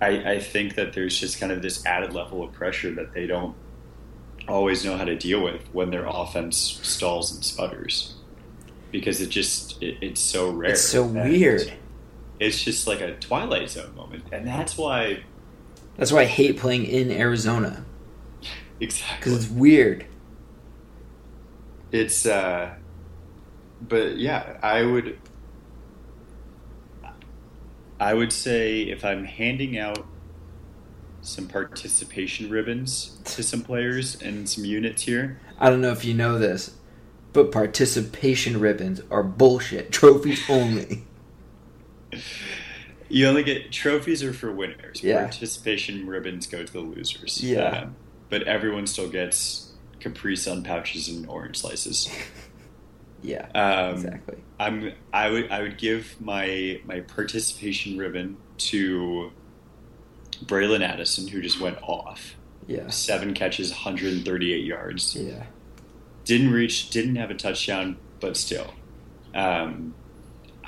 I, 0.00 0.34
I 0.34 0.38
think 0.38 0.76
that 0.76 0.92
there's 0.92 1.18
just 1.18 1.40
kind 1.40 1.52
of 1.52 1.60
this 1.60 1.84
added 1.84 2.12
level 2.12 2.42
of 2.42 2.52
pressure 2.52 2.92
that 2.92 3.12
they 3.12 3.26
don't 3.26 3.56
always 4.46 4.84
know 4.84 4.96
how 4.96 5.04
to 5.04 5.16
deal 5.16 5.42
with 5.42 5.62
when 5.72 5.90
their 5.90 6.06
offense 6.06 6.56
stalls 6.82 7.34
and 7.34 7.44
sputters 7.44 8.14
because 8.92 9.20
it 9.20 9.30
just 9.30 9.82
it, 9.82 9.96
it's 10.00 10.20
so 10.20 10.50
rare. 10.50 10.70
It's 10.70 10.82
so 10.82 11.04
And 11.04 11.14
weird. 11.14 11.72
It's 12.40 12.62
just 12.62 12.86
like 12.86 13.00
a 13.00 13.14
Twilight 13.16 13.70
Zone 13.70 13.94
moment, 13.94 14.24
and 14.32 14.46
that's 14.46 14.76
why 14.76 15.22
That's 15.96 16.10
why 16.12 16.22
I 16.22 16.26
hate 16.26 16.58
playing 16.58 16.84
in 16.86 17.10
Arizona 17.10 17.84
exactly 18.80 19.16
because 19.32 19.44
it's 19.44 19.52
weird. 19.52 20.04
it's 21.92 22.26
uh 22.26 22.74
but 23.80 24.16
yeah 24.16 24.58
i 24.64 24.82
would 24.82 25.16
i 28.00 28.12
would 28.12 28.32
say 28.32 28.82
if 28.82 29.04
i'm 29.04 29.24
handing 29.24 29.78
out 29.78 30.04
some 31.22 31.46
participation 31.46 32.50
ribbons 32.50 33.16
to 33.24 33.42
some 33.44 33.62
players 33.62 34.20
and 34.20 34.48
some 34.48 34.64
units 34.64 35.02
here 35.02 35.38
I 35.58 35.70
don't 35.70 35.80
know 35.80 35.92
if 35.92 36.04
you 36.04 36.14
know 36.14 36.36
this, 36.36 36.74
but 37.32 37.52
participation 37.52 38.58
ribbons 38.58 39.00
are 39.08 39.22
bullshit. 39.22 39.92
Trophies 39.92 40.42
only. 40.50 41.04
You 43.08 43.26
only 43.26 43.42
get 43.42 43.70
trophies 43.72 44.22
are 44.22 44.32
for 44.32 44.50
winners 44.52 45.02
Yeah. 45.02 45.20
participation 45.22 46.06
ribbons 46.06 46.46
go 46.46 46.64
to 46.64 46.72
the 46.72 46.80
losers 46.80 47.42
Yeah. 47.42 47.82
Um, 47.82 47.96
but 48.30 48.42
everyone 48.44 48.86
still 48.86 49.08
gets 49.08 49.72
capri 50.00 50.36
sun 50.36 50.62
pouches 50.62 51.08
and 51.08 51.26
orange 51.28 51.58
slices 51.58 52.08
Yeah, 53.22 53.46
um, 53.54 53.94
exactly. 53.94 54.36
I'm 54.60 54.92
I 55.12 55.30
would 55.30 55.50
I 55.50 55.62
would 55.62 55.78
give 55.78 56.20
my 56.20 56.80
my 56.84 57.00
participation 57.00 57.96
ribbon 57.96 58.36
to 58.58 59.30
Braylon 60.44 60.82
Addison, 60.86 61.28
who 61.28 61.40
just 61.40 61.58
went 61.58 61.78
off. 61.82 62.34
Yeah, 62.66 62.88
Seven 62.90 63.32
catches, 63.32 63.70
138 63.70 64.64
yards. 64.64 65.16
yeah, 65.16 65.44
Didn't 66.26 66.50
reach, 66.50 66.90
didn't 66.90 67.16
have 67.16 67.30
a 67.30 67.34
touchdown, 67.34 67.96
but 68.20 68.36
still. 68.36 68.74
Um, 69.34 69.94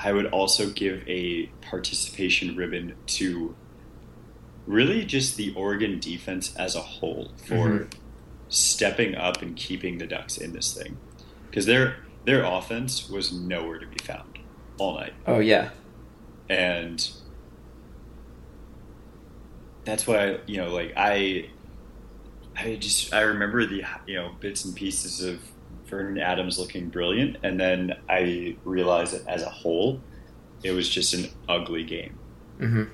I 0.02 0.12
would 0.12 0.26
also 0.26 0.70
give 0.70 1.02
a 1.08 1.46
participation 1.62 2.54
ribbon 2.56 2.94
to 3.06 3.56
really 4.66 5.04
just 5.04 5.36
the 5.36 5.54
Oregon 5.54 5.98
defense 6.00 6.54
as 6.56 6.74
a 6.74 6.80
whole 6.82 7.32
for 7.46 7.68
Mhm. 7.70 7.92
stepping 8.48 9.14
up 9.14 9.40
and 9.42 9.56
keeping 9.56 9.98
the 9.98 10.06
Ducks 10.06 10.36
in 10.36 10.52
this 10.52 10.74
thing. 10.74 10.98
Because 11.50 11.66
their 11.66 11.96
their 12.24 12.42
offense 12.44 13.08
was 13.08 13.32
nowhere 13.32 13.78
to 13.78 13.86
be 13.86 13.98
found 14.02 14.38
all 14.78 14.98
night, 14.98 15.14
Oh 15.26 15.38
yeah, 15.38 15.70
and 16.48 17.08
that's 19.84 20.06
why 20.06 20.38
you 20.46 20.56
know 20.56 20.72
like 20.74 20.92
I 20.96 21.50
I 22.56 22.76
just 22.76 23.14
I 23.14 23.20
remember 23.20 23.64
the 23.66 23.84
you 24.06 24.14
know 24.16 24.32
bits 24.40 24.64
and 24.64 24.74
pieces 24.74 25.22
of 25.22 25.40
Vernon 25.86 26.18
Adams 26.18 26.58
looking 26.58 26.90
brilliant, 26.90 27.38
and 27.42 27.58
then 27.60 27.94
I 28.08 28.58
realized 28.64 29.14
that 29.14 29.26
as 29.26 29.42
a 29.42 29.50
whole, 29.50 30.02
it 30.62 30.72
was 30.72 30.88
just 30.88 31.14
an 31.14 31.28
ugly 31.48 31.84
game. 31.84 32.18
hmm 32.58 32.84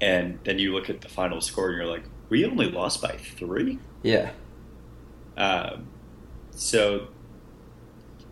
And 0.00 0.38
then 0.44 0.58
you 0.58 0.72
look 0.74 0.90
at 0.90 1.00
the 1.00 1.08
final 1.08 1.40
score, 1.40 1.68
and 1.68 1.76
you're 1.76 1.86
like, 1.86 2.04
we 2.28 2.44
only 2.44 2.70
lost 2.70 3.00
by 3.02 3.16
three. 3.16 3.80
yeah, 4.02 4.32
Um, 5.36 5.92
so 6.50 7.08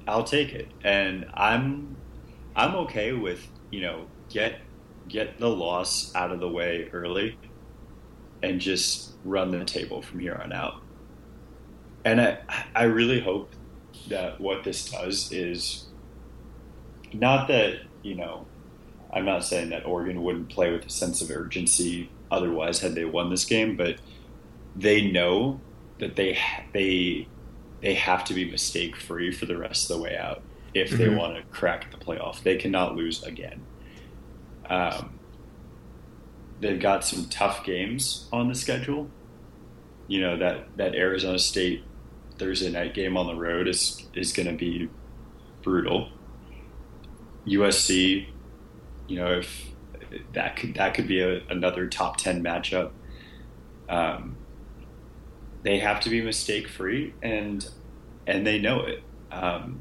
I'll 0.06 0.24
take 0.24 0.52
it, 0.52 0.74
and 0.82 1.26
I'm 1.34 1.96
I'm 2.56 2.74
okay 2.76 3.12
with 3.12 3.50
you 3.70 3.80
know 3.82 4.10
get 4.28 4.60
get 5.08 5.38
the 5.38 5.48
loss 5.50 6.14
out 6.14 6.30
of 6.32 6.40
the 6.40 6.48
way 6.48 6.88
early, 6.92 7.38
and 8.42 8.60
just 8.60 9.14
run 9.24 9.50
the 9.50 9.64
table 9.64 10.02
from 10.02 10.20
here 10.20 10.34
on 10.42 10.52
out. 10.52 10.82
And 12.04 12.20
I 12.20 12.38
I 12.74 12.84
really 12.84 13.20
hope 13.20 13.54
that 14.08 14.40
what 14.40 14.64
this 14.64 14.90
does 14.90 15.30
is 15.32 15.88
not 17.12 17.48
that 17.48 17.76
you 18.02 18.14
know 18.16 18.50
I'm 19.12 19.24
not 19.24 19.44
saying 19.44 19.70
that 19.70 19.86
Oregon 19.86 20.22
wouldn't 20.22 20.48
play 20.50 20.72
with 20.72 20.84
a 20.86 20.90
sense 20.90 21.22
of 21.22 21.30
urgency 21.30 22.10
otherwise 22.30 22.80
had 22.80 22.94
they 22.96 23.04
won 23.04 23.30
this 23.30 23.44
game, 23.44 23.76
but 23.76 24.00
they 24.74 25.10
know 25.10 25.64
that 26.00 26.16
they 26.16 26.38
they 26.72 27.30
they 27.80 27.94
have 27.94 28.24
to 28.24 28.34
be 28.34 28.50
mistake 28.50 28.96
free 28.96 29.30
for 29.30 29.46
the 29.46 29.56
rest 29.58 29.90
of 29.90 29.96
the 29.96 30.02
way 30.02 30.16
out 30.16 30.42
if 30.74 30.90
they 30.90 31.06
Mhm. 31.06 31.16
want 31.16 31.36
to 31.36 31.42
crack 31.44 31.90
the 31.92 31.98
playoff. 31.98 32.42
They 32.42 32.56
cannot 32.56 32.96
lose 32.96 33.22
again. 33.22 33.68
Um, 34.68 35.20
they've 36.58 36.80
got 36.80 37.04
some 37.04 37.28
tough 37.28 37.64
games 37.64 38.28
on 38.32 38.48
the 38.48 38.54
schedule. 38.54 39.14
You 40.08 40.20
know 40.22 40.36
that 40.38 40.76
that 40.76 40.94
Arizona 40.94 41.38
State 41.38 41.93
Thursday 42.38 42.70
night 42.70 42.94
game 42.94 43.16
on 43.16 43.26
the 43.26 43.34
road 43.34 43.68
is 43.68 44.06
is 44.14 44.32
going 44.32 44.48
to 44.48 44.54
be 44.54 44.88
brutal. 45.62 46.10
USC, 47.46 48.26
you 49.06 49.16
know, 49.16 49.38
if 49.38 49.70
that 50.32 50.56
could 50.56 50.74
that 50.74 50.94
could 50.94 51.08
be 51.08 51.20
a, 51.20 51.42
another 51.48 51.88
top 51.88 52.16
ten 52.16 52.42
matchup. 52.42 52.90
Um, 53.88 54.36
they 55.62 55.78
have 55.78 56.00
to 56.00 56.10
be 56.10 56.20
mistake 56.20 56.68
free, 56.68 57.14
and 57.22 57.66
and 58.26 58.46
they 58.46 58.58
know 58.58 58.80
it. 58.82 59.02
Um, 59.30 59.80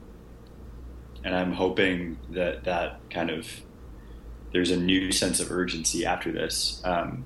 and 1.24 1.36
I'm 1.36 1.54
hoping 1.54 2.18
that 2.32 2.66
that 2.66 3.00
kind 3.10 3.30
of 3.30 3.48
there's 4.52 4.72
a 4.72 4.78
new 4.78 5.12
sense 5.12 5.40
of 5.40 5.52
urgency 5.52 6.06
after 6.06 6.32
this. 6.32 6.82
Um, 6.84 7.26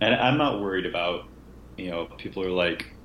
and 0.00 0.14
I'm 0.14 0.38
not 0.38 0.60
worried 0.60 0.86
about 0.86 1.24
you 1.76 1.90
know 1.90 2.06
people 2.18 2.42
are 2.44 2.50
like 2.50 2.95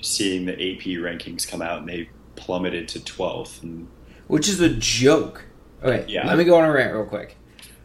seeing 0.00 0.46
the 0.46 0.52
AP 0.52 0.82
rankings 0.98 1.46
come 1.48 1.60
out 1.62 1.80
and 1.80 1.88
they 1.88 2.08
plummeted 2.36 2.88
to 2.88 3.00
12th 3.00 3.62
and 3.62 3.88
which 4.28 4.48
is 4.48 4.60
a 4.60 4.68
joke. 4.68 5.44
Okay, 5.82 6.04
Yeah. 6.08 6.26
let 6.26 6.36
me 6.38 6.44
go 6.44 6.56
on 6.58 6.64
a 6.64 6.72
rant 6.72 6.92
real 6.94 7.04
quick. 7.04 7.36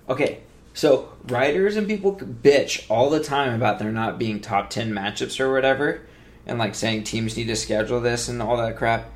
Okay, 0.10 0.40
so 0.74 1.10
writers 1.30 1.76
and 1.76 1.88
people 1.88 2.16
bitch 2.16 2.86
all 2.90 3.10
the 3.10 3.22
time 3.24 3.54
about 3.54 3.80
there 3.80 3.92
not 3.92 4.20
being 4.20 4.40
top 4.42 4.70
10 4.70 4.92
matchups 4.92 5.40
or 5.40 5.52
whatever, 5.54 6.02
and 6.46 6.60
like 6.60 6.76
saying 6.76 7.04
teams 7.06 7.38
need 7.38 7.48
to 7.48 7.56
schedule 7.56 8.02
this 8.02 8.28
and 8.28 8.42
all 8.42 8.58
that 8.58 8.76
crap. 8.78 9.10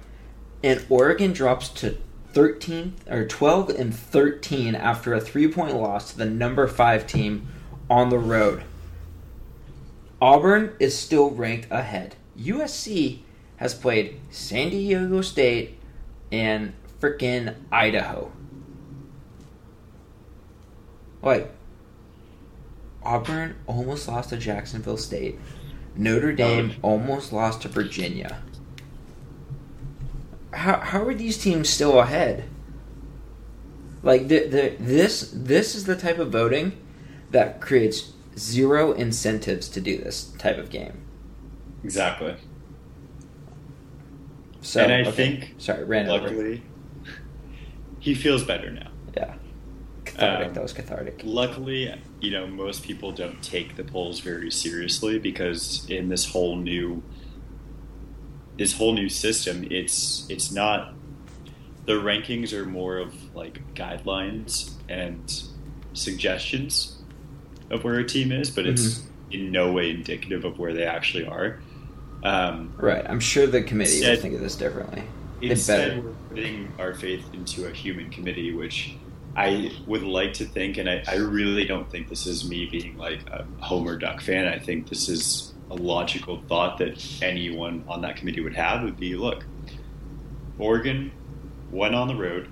And 0.63 0.85
Oregon 0.89 1.33
drops 1.33 1.69
to 1.69 1.97
13 2.33 2.93
or 3.09 3.25
12 3.25 3.69
and 3.69 3.93
13 3.95 4.75
after 4.75 5.13
a 5.13 5.19
three 5.21 5.47
point 5.47 5.75
loss 5.75 6.11
to 6.11 6.17
the 6.17 6.25
number 6.25 6.67
five 6.67 7.05
team 7.07 7.47
on 7.89 8.09
the 8.09 8.19
road. 8.19 8.63
Auburn 10.21 10.73
is 10.79 10.97
still 10.97 11.29
ranked 11.29 11.67
ahead. 11.71 12.15
USC 12.39 13.19
has 13.57 13.73
played 13.73 14.19
San 14.29 14.69
Diego 14.69 15.21
State 15.21 15.79
and 16.31 16.73
frickin' 16.99 17.55
Idaho. 17.71 18.31
Like, 21.21 21.51
Auburn 23.03 23.55
almost 23.65 24.07
lost 24.07 24.29
to 24.29 24.37
Jacksonville 24.37 24.97
State. 24.97 25.39
Notre 25.95 26.33
Dame 26.33 26.71
um, 26.71 26.75
almost 26.81 27.33
lost 27.33 27.63
to 27.63 27.67
Virginia. 27.67 28.41
How, 30.53 30.79
how 30.79 31.03
are 31.03 31.15
these 31.15 31.37
teams 31.37 31.69
still 31.69 31.99
ahead? 31.99 32.45
Like 34.03 34.27
the, 34.27 34.47
the 34.47 34.75
this 34.79 35.31
this 35.33 35.75
is 35.75 35.85
the 35.85 35.95
type 35.95 36.19
of 36.19 36.31
voting 36.31 36.77
that 37.31 37.59
creates 37.59 38.13
zero 38.37 38.91
incentives 38.93 39.67
to 39.69 39.81
do 39.81 39.97
this 39.97 40.31
type 40.37 40.57
of 40.57 40.69
game. 40.69 41.06
Exactly. 41.87 42.35
So 44.59 44.81
And 44.81 44.91
I 44.91 45.01
okay. 45.01 45.11
think, 45.11 45.55
sorry, 45.57 45.85
ran 45.85 46.09
over. 46.09 46.27
Luckily, 46.27 46.61
he 47.99 48.13
feels 48.13 48.43
better 48.43 48.69
now. 48.69 48.89
Yeah. 49.15 49.35
Cathartic. 50.03 50.47
Um, 50.47 50.53
that 50.53 50.63
was 50.63 50.73
cathartic. 50.73 51.21
Luckily, 51.23 51.93
you 52.19 52.31
know, 52.31 52.45
most 52.45 52.83
people 52.83 53.13
don't 53.13 53.41
take 53.41 53.77
the 53.77 53.85
polls 53.85 54.19
very 54.19 54.51
seriously 54.51 55.17
because 55.17 55.89
in 55.89 56.09
this 56.09 56.29
whole 56.29 56.57
new 56.57 57.01
this 58.57 58.73
whole 58.73 58.93
new 58.93 59.07
system, 59.07 59.65
it's 59.71 60.25
it's 60.29 60.51
not 60.51 60.93
the 61.85 61.93
rankings 61.93 62.51
are 62.51 62.65
more 62.65 62.97
of 62.97 63.33
like 63.33 63.61
guidelines 63.75 64.73
and 64.89 65.43
suggestions 65.93 67.01
of 67.69 67.85
where 67.85 67.99
a 67.99 68.05
team 68.05 68.33
is, 68.33 68.49
but 68.49 68.65
it's 68.65 69.03
in 69.31 69.51
no 69.51 69.71
way 69.71 69.91
indicative 69.91 70.43
of 70.43 70.59
where 70.59 70.73
they 70.73 70.85
actually 70.85 71.25
are. 71.25 71.59
Um, 72.27 72.73
Right. 72.77 73.05
I'm 73.07 73.19
sure 73.19 73.47
the 73.47 73.63
committee 73.63 73.97
Instead- 73.97 74.19
think 74.21 74.35
of 74.35 74.41
this 74.41 74.55
differently. 74.55 75.03
They 75.41 75.49
Instead, 75.51 75.89
better. 75.89 76.01
we're 76.01 76.13
putting 76.29 76.67
our 76.79 76.93
faith 76.93 77.23
into 77.33 77.67
a 77.67 77.71
human 77.71 78.09
committee, 78.09 78.53
which 78.53 78.95
I 79.35 79.71
would 79.85 80.01
like 80.03 80.33
to 80.35 80.45
think, 80.45 80.77
and 80.77 80.89
I, 80.89 81.03
I 81.07 81.15
really 81.17 81.63
don't 81.65 81.89
think 81.91 82.09
this 82.09 82.25
is 82.25 82.49
me 82.49 82.65
being 82.65 82.97
like 82.97 83.19
a 83.29 83.45
Homer 83.59 83.97
Duck 83.97 84.19
fan. 84.21 84.47
I 84.47 84.57
think 84.57 84.89
this 84.89 85.07
is 85.09 85.53
a 85.69 85.75
logical 85.75 86.41
thought 86.47 86.79
that 86.79 87.05
anyone 87.21 87.83
on 87.87 88.01
that 88.01 88.15
committee 88.15 88.41
would 88.41 88.55
have 88.55 88.83
would 88.83 88.99
be 88.99 89.15
look, 89.15 89.45
Oregon 90.57 91.11
went 91.71 91.93
on 91.93 92.07
the 92.07 92.15
road, 92.15 92.47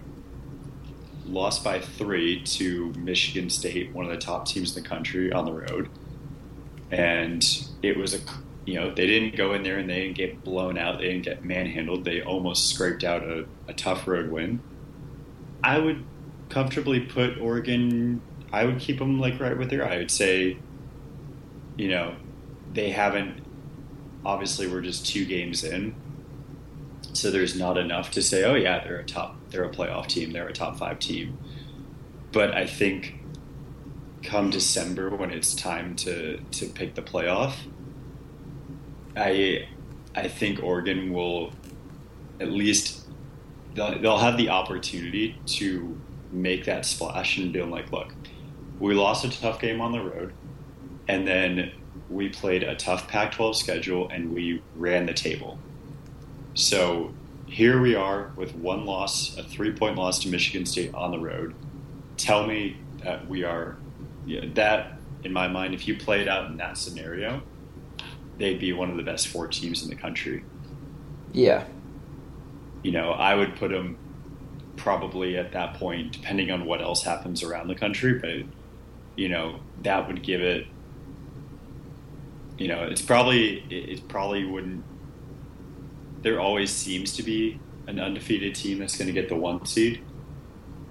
lost 1.27 1.63
by 1.63 1.79
three 1.79 2.41
to 2.43 2.93
Michigan 2.97 3.49
State, 3.49 3.91
one 3.93 4.05
of 4.05 4.11
the 4.11 4.17
top 4.17 4.45
teams 4.47 4.77
in 4.77 4.83
the 4.83 4.87
country 4.87 5.31
on 5.33 5.45
the 5.45 5.53
road. 5.53 5.89
And 6.91 7.43
it 7.81 7.97
was 7.97 8.13
a, 8.13 8.19
you 8.65 8.75
know, 8.75 8.93
they 8.93 9.05
didn't 9.05 9.35
go 9.35 9.53
in 9.53 9.63
there 9.63 9.77
and 9.77 9.89
they 9.89 10.01
didn't 10.01 10.17
get 10.17 10.43
blown 10.43 10.77
out. 10.77 10.97
They 10.99 11.05
didn't 11.05 11.23
get 11.25 11.45
manhandled. 11.45 12.03
They 12.03 12.21
almost 12.21 12.69
scraped 12.69 13.03
out 13.03 13.23
a, 13.23 13.45
a 13.67 13.73
tough 13.73 14.07
road 14.07 14.31
win. 14.31 14.59
I 15.63 15.77
would 15.79 16.03
comfortably 16.49 17.01
put 17.01 17.37
Oregon, 17.37 18.21
I 18.51 18.65
would 18.65 18.79
keep 18.79 18.99
them 18.99 19.19
like 19.19 19.39
right 19.39 19.57
with 19.57 19.69
there. 19.69 19.87
I 19.87 19.97
would 19.97 20.11
say, 20.11 20.57
you 21.77 21.89
know, 21.89 22.15
they 22.73 22.89
haven't, 22.89 23.43
obviously, 24.25 24.67
we're 24.67 24.81
just 24.81 25.05
two 25.05 25.25
games 25.25 25.63
in. 25.63 25.95
So 27.13 27.31
there's 27.31 27.57
not 27.57 27.77
enough 27.77 28.11
to 28.11 28.21
say, 28.21 28.43
oh 28.43 28.55
yeah, 28.55 28.83
they're 28.83 28.99
a 28.99 29.05
top, 29.05 29.37
they're 29.49 29.63
a 29.63 29.69
playoff 29.69 30.07
team, 30.07 30.31
they're 30.31 30.47
a 30.47 30.53
top 30.53 30.77
five 30.77 30.99
team. 30.99 31.37
But 32.31 32.53
I 32.53 32.67
think 32.67 33.15
come 34.21 34.49
December 34.49 35.15
when 35.15 35.31
it's 35.31 35.53
time 35.53 35.95
to 35.95 36.37
to 36.37 36.65
pick 36.67 36.95
the 36.95 37.01
playoff, 37.01 37.53
I 39.15 39.67
I 40.15 40.27
think 40.27 40.63
Oregon 40.63 41.13
will 41.13 41.51
at 42.39 42.51
least 42.51 43.07
they'll, 43.73 43.99
they'll 43.99 44.17
have 44.17 44.37
the 44.37 44.49
opportunity 44.49 45.37
to 45.45 45.99
make 46.31 46.65
that 46.65 46.85
splash 46.85 47.37
and 47.37 47.53
be 47.53 47.61
like, 47.61 47.91
look, 47.91 48.13
we 48.79 48.93
lost 48.93 49.23
a 49.25 49.29
tough 49.29 49.59
game 49.59 49.81
on 49.81 49.91
the 49.91 50.01
road, 50.01 50.33
and 51.07 51.27
then 51.27 51.71
we 52.09 52.29
played 52.29 52.63
a 52.63 52.75
tough 52.75 53.07
Pac-12 53.07 53.55
schedule 53.55 54.09
and 54.09 54.33
we 54.33 54.61
ran 54.75 55.05
the 55.05 55.13
table. 55.13 55.57
So 56.53 57.13
here 57.47 57.79
we 57.81 57.95
are 57.95 58.31
with 58.35 58.55
one 58.55 58.85
loss, 58.85 59.37
a 59.37 59.43
three-point 59.43 59.97
loss 59.97 60.19
to 60.19 60.29
Michigan 60.29 60.65
State 60.65 60.93
on 60.93 61.11
the 61.11 61.19
road. 61.19 61.55
Tell 62.17 62.45
me 62.45 62.77
that 63.03 63.27
we 63.27 63.43
are 63.43 63.77
that 64.53 64.99
in 65.23 65.33
my 65.33 65.47
mind. 65.47 65.73
If 65.73 65.87
you 65.87 65.97
play 65.97 66.21
it 66.21 66.27
out 66.27 66.49
in 66.49 66.57
that 66.57 66.77
scenario, 66.77 67.41
they'd 68.37 68.59
be 68.59 68.73
one 68.73 68.89
of 68.89 68.97
the 68.97 69.03
best 69.03 69.27
four 69.27 69.47
teams 69.47 69.83
in 69.83 69.89
the 69.89 69.95
country. 69.95 70.43
Yeah. 71.31 71.65
You 72.83 72.91
know, 72.91 73.11
I 73.11 73.35
would 73.35 73.55
put 73.55 73.71
them 73.71 73.97
probably 74.77 75.37
at 75.37 75.51
that 75.53 75.75
point, 75.75 76.11
depending 76.11 76.51
on 76.51 76.65
what 76.65 76.81
else 76.81 77.03
happens 77.03 77.43
around 77.43 77.67
the 77.67 77.75
country. 77.75 78.19
But 78.19 78.47
you 79.15 79.29
know, 79.29 79.59
that 79.83 80.07
would 80.07 80.23
give 80.23 80.41
it. 80.41 80.67
You 82.57 82.67
know, 82.69 82.83
it's 82.83 83.01
probably 83.01 83.63
it, 83.69 84.07
probably 84.07 84.45
wouldn't. 84.45 84.83
There 86.21 86.39
always 86.39 86.71
seems 86.71 87.15
to 87.17 87.23
be 87.23 87.59
an 87.87 87.99
undefeated 87.99 88.55
team 88.55 88.79
that's 88.79 88.97
going 88.97 89.07
to 89.07 89.13
get 89.13 89.29
the 89.29 89.35
one 89.35 89.65
seed. 89.65 90.01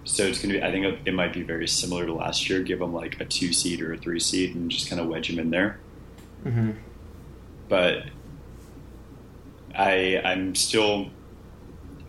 So 0.04 0.24
it's 0.24 0.40
going 0.40 0.52
to 0.52 0.60
be. 0.60 0.64
I 0.64 0.70
think 0.70 0.84
it, 0.84 0.98
it 1.06 1.14
might 1.14 1.32
be 1.32 1.42
very 1.42 1.66
similar 1.66 2.06
to 2.06 2.12
last 2.12 2.48
year. 2.48 2.62
Give 2.62 2.78
them 2.78 2.92
like 2.92 3.20
a 3.20 3.24
two 3.24 3.52
seed 3.52 3.80
or 3.80 3.94
a 3.94 3.96
three 3.96 4.20
seed, 4.20 4.54
and 4.54 4.70
just 4.70 4.88
kind 4.88 5.00
of 5.00 5.08
wedge 5.08 5.28
them 5.28 5.38
in 5.38 5.50
there. 5.50 5.80
hmm 6.42 6.72
But 7.68 8.04
I 9.74 10.20
I'm 10.24 10.54
still 10.54 11.10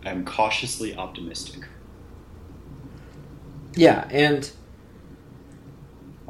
I'm 0.04 0.24
cautiously 0.24 0.94
optimistic. 0.96 1.64
Yeah, 3.74 4.08
and 4.10 4.50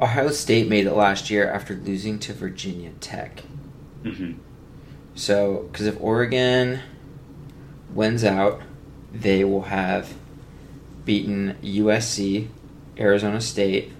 Ohio 0.01 0.29
State 0.29 0.67
made 0.67 0.85
it 0.85 0.93
last 0.93 1.29
year 1.29 1.49
after 1.49 1.73
losing 1.75 2.19
to 2.19 2.33
Virginia 2.33 2.91
Tech. 2.99 3.43
hmm 4.03 4.33
So, 5.15 5.69
because 5.71 5.87
if 5.87 5.99
Oregon 6.01 6.79
wins 7.93 8.23
out, 8.23 8.61
they 9.13 9.43
will 9.43 9.63
have 9.63 10.13
beaten 11.05 11.55
USC, 11.63 12.49
Arizona 12.99 13.39
State, 13.41 13.93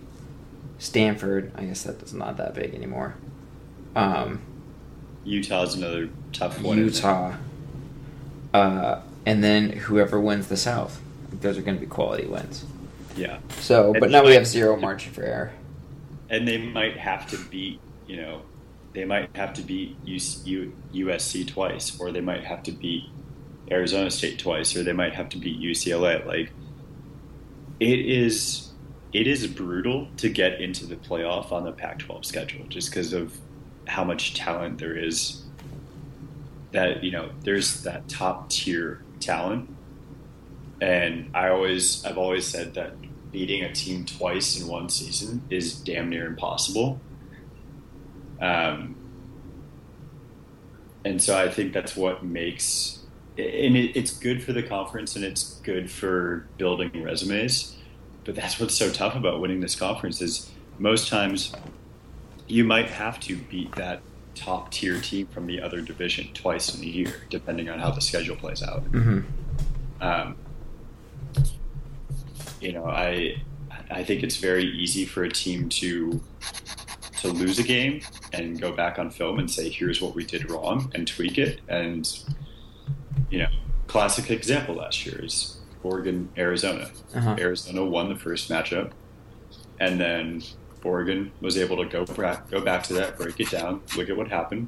Stanford. 0.77 1.51
I 1.55 1.65
guess 1.65 1.83
that 1.83 2.01
is 2.03 2.13
not 2.13 2.37
that 2.37 2.53
big 2.53 2.75
anymore. 2.75 3.15
Um, 3.95 4.41
Utah's 5.27 5.75
another 5.75 6.09
tough 6.31 6.61
one. 6.61 6.77
Utah, 6.77 7.35
uh, 8.53 9.01
and 9.25 9.43
then 9.43 9.69
whoever 9.71 10.19
wins 10.19 10.47
the 10.47 10.57
South. 10.57 11.01
Those 11.41 11.57
are 11.57 11.61
going 11.61 11.75
to 11.75 11.81
be 11.81 11.87
quality 11.87 12.25
wins. 12.25 12.65
Yeah, 13.15 13.39
So, 13.59 13.91
And 13.91 13.99
but 13.99 14.11
now 14.11 14.23
we 14.23 14.33
have 14.35 14.47
zero 14.47 14.77
margin 14.77 15.11
for 15.11 15.23
error. 15.23 15.51
and 16.29 16.47
they 16.47 16.57
might 16.57 16.97
have 16.97 17.27
to 17.29 17.37
beat 17.49 17.79
you 18.07 18.17
know 18.17 18.41
they 18.93 19.05
might 19.05 19.35
have 19.35 19.53
to 19.53 19.61
beat 19.61 20.03
USC 20.05 21.47
twice, 21.47 21.99
or 21.99 22.11
they 22.11 22.21
might 22.21 22.43
have 22.45 22.63
to 22.63 22.71
beat 22.71 23.03
Arizona 23.69 24.09
State 24.09 24.39
twice, 24.39 24.75
or 24.75 24.83
they 24.83 24.93
might 24.93 25.13
have 25.13 25.29
to 25.29 25.37
beat 25.37 25.59
UCLA. 25.59 26.25
Like 26.25 26.51
it 27.79 27.99
is, 27.99 28.69
it 29.13 29.27
is 29.27 29.45
brutal 29.45 30.07
to 30.17 30.29
get 30.29 30.59
into 30.61 30.85
the 30.87 30.95
playoff 30.95 31.51
on 31.51 31.63
the 31.63 31.71
Pac-12 31.71 32.25
schedule, 32.25 32.65
just 32.69 32.89
because 32.89 33.13
of 33.13 33.37
how 33.87 34.03
much 34.03 34.33
talent 34.33 34.77
there 34.79 34.95
is. 34.95 35.43
That 36.71 37.03
you 37.03 37.11
know, 37.11 37.31
there's 37.43 37.83
that 37.83 38.07
top 38.09 38.49
tier 38.49 39.01
talent, 39.19 39.69
and 40.81 41.31
I 41.33 41.49
always, 41.49 42.05
I've 42.05 42.17
always 42.17 42.45
said 42.45 42.73
that 42.75 42.93
beating 43.31 43.63
a 43.63 43.73
team 43.73 44.05
twice 44.05 44.59
in 44.59 44.67
one 44.67 44.89
season 44.89 45.43
is 45.49 45.75
damn 45.75 46.09
near 46.09 46.27
impossible. 46.27 46.99
Um, 48.39 48.95
and 51.03 51.21
so 51.21 51.37
I 51.37 51.49
think 51.49 51.73
that's 51.73 51.95
what 51.95 52.23
makes, 52.23 52.99
and 53.37 53.77
it, 53.77 53.95
it's 53.95 54.11
good 54.17 54.43
for 54.43 54.53
the 54.53 54.63
conference 54.63 55.15
and 55.15 55.23
it's 55.23 55.55
good 55.61 55.89
for 55.89 56.47
building 56.57 57.03
resumes. 57.03 57.75
But 58.23 58.35
that's 58.35 58.59
what's 58.59 58.75
so 58.75 58.91
tough 58.91 59.15
about 59.15 59.39
winning 59.39 59.61
this 59.61 59.75
conference 59.75 60.21
is 60.21 60.51
most 60.79 61.07
times 61.07 61.53
you 62.47 62.63
might 62.63 62.89
have 62.89 63.19
to 63.21 63.35
beat 63.35 63.73
that 63.75 64.01
top 64.35 64.71
tier 64.71 64.99
team 65.01 65.27
from 65.27 65.47
the 65.47 65.59
other 65.61 65.81
division 65.81 66.29
twice 66.33 66.75
in 66.75 66.81
a 66.83 66.85
year, 66.87 67.23
depending 67.29 67.69
on 67.69 67.79
how 67.79 67.91
the 67.91 68.01
schedule 68.01 68.35
plays 68.35 68.61
out. 68.63 68.81
hmm 68.83 69.19
Um, 69.99 70.35
you 72.61 72.71
know, 72.71 72.85
I 72.85 73.41
I 73.89 74.03
think 74.03 74.23
it's 74.23 74.37
very 74.37 74.65
easy 74.65 75.05
for 75.05 75.23
a 75.23 75.29
team 75.29 75.69
to 75.69 76.21
to 77.21 77.29
lose 77.29 77.57
a 77.57 77.63
game 77.63 78.01
and 78.33 78.59
go 78.61 78.71
back 78.71 78.99
on 78.99 79.09
film 79.09 79.39
and 79.39 79.49
say, 79.49 79.69
"Here's 79.69 80.01
what 80.01 80.13
we 80.15 80.23
did 80.23 80.49
wrong," 80.51 80.91
and 80.93 81.07
tweak 81.07 81.37
it. 81.37 81.61
And 81.67 82.07
you 83.29 83.39
know, 83.39 83.49
classic 83.87 84.29
example 84.29 84.75
last 84.75 85.05
year 85.05 85.23
is 85.23 85.57
Oregon 85.83 86.29
Arizona. 86.37 86.91
Uh-huh. 87.15 87.35
Arizona 87.39 87.83
won 87.83 88.09
the 88.09 88.15
first 88.15 88.49
matchup, 88.49 88.91
and 89.79 89.99
then 89.99 90.43
Oregon 90.87 91.31
was 91.41 91.57
able 91.57 91.77
to 91.77 91.85
go 91.85 92.05
back, 92.05 92.49
go 92.49 92.61
back 92.61 92.83
to 92.83 92.93
that, 92.93 93.17
break 93.17 93.39
it 93.39 93.49
down, 93.51 93.81
look 93.95 94.09
at 94.09 94.17
what 94.17 94.29
happened, 94.29 94.67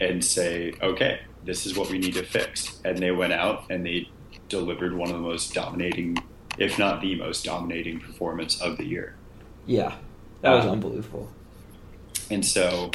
and 0.00 0.24
say, 0.24 0.74
okay, 0.82 1.20
this 1.44 1.66
is 1.66 1.76
what 1.76 1.88
we 1.90 1.98
need 1.98 2.14
to 2.14 2.24
fix. 2.24 2.80
And 2.84 2.98
they 2.98 3.10
went 3.10 3.32
out 3.32 3.70
and 3.70 3.86
they 3.86 4.08
delivered 4.48 4.92
one 4.94 5.08
of 5.08 5.14
the 5.14 5.22
most 5.22 5.54
dominating, 5.54 6.16
if 6.58 6.78
not 6.78 7.00
the 7.00 7.14
most 7.14 7.44
dominating 7.44 8.00
performance 8.00 8.60
of 8.60 8.76
the 8.76 8.84
year. 8.84 9.14
Yeah, 9.66 9.94
that 10.42 10.52
was 10.54 10.64
Um, 10.66 10.72
unbelievable. 10.72 11.30
And 12.30 12.44
so 12.44 12.90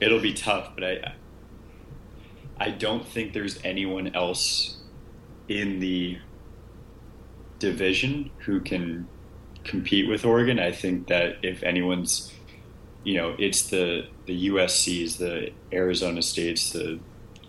it'll 0.00 0.20
be 0.20 0.32
tough, 0.34 0.70
but 0.74 0.84
I 0.84 1.14
I 2.58 2.70
don't 2.70 3.06
think 3.06 3.32
there's 3.32 3.58
anyone 3.64 4.14
else 4.14 4.76
in 5.48 5.80
the 5.80 6.18
division 7.58 8.30
who 8.38 8.60
can 8.60 9.08
compete 9.64 10.08
with 10.08 10.24
Oregon. 10.24 10.58
I 10.58 10.72
think 10.72 11.08
that 11.08 11.36
if 11.42 11.62
anyone's 11.62 12.32
you 13.04 13.16
know, 13.16 13.34
it's 13.38 13.68
the 13.68 14.06
the 14.26 14.48
USC's, 14.48 15.16
the 15.16 15.50
Arizona 15.72 16.22
States, 16.22 16.70
the 16.70 17.00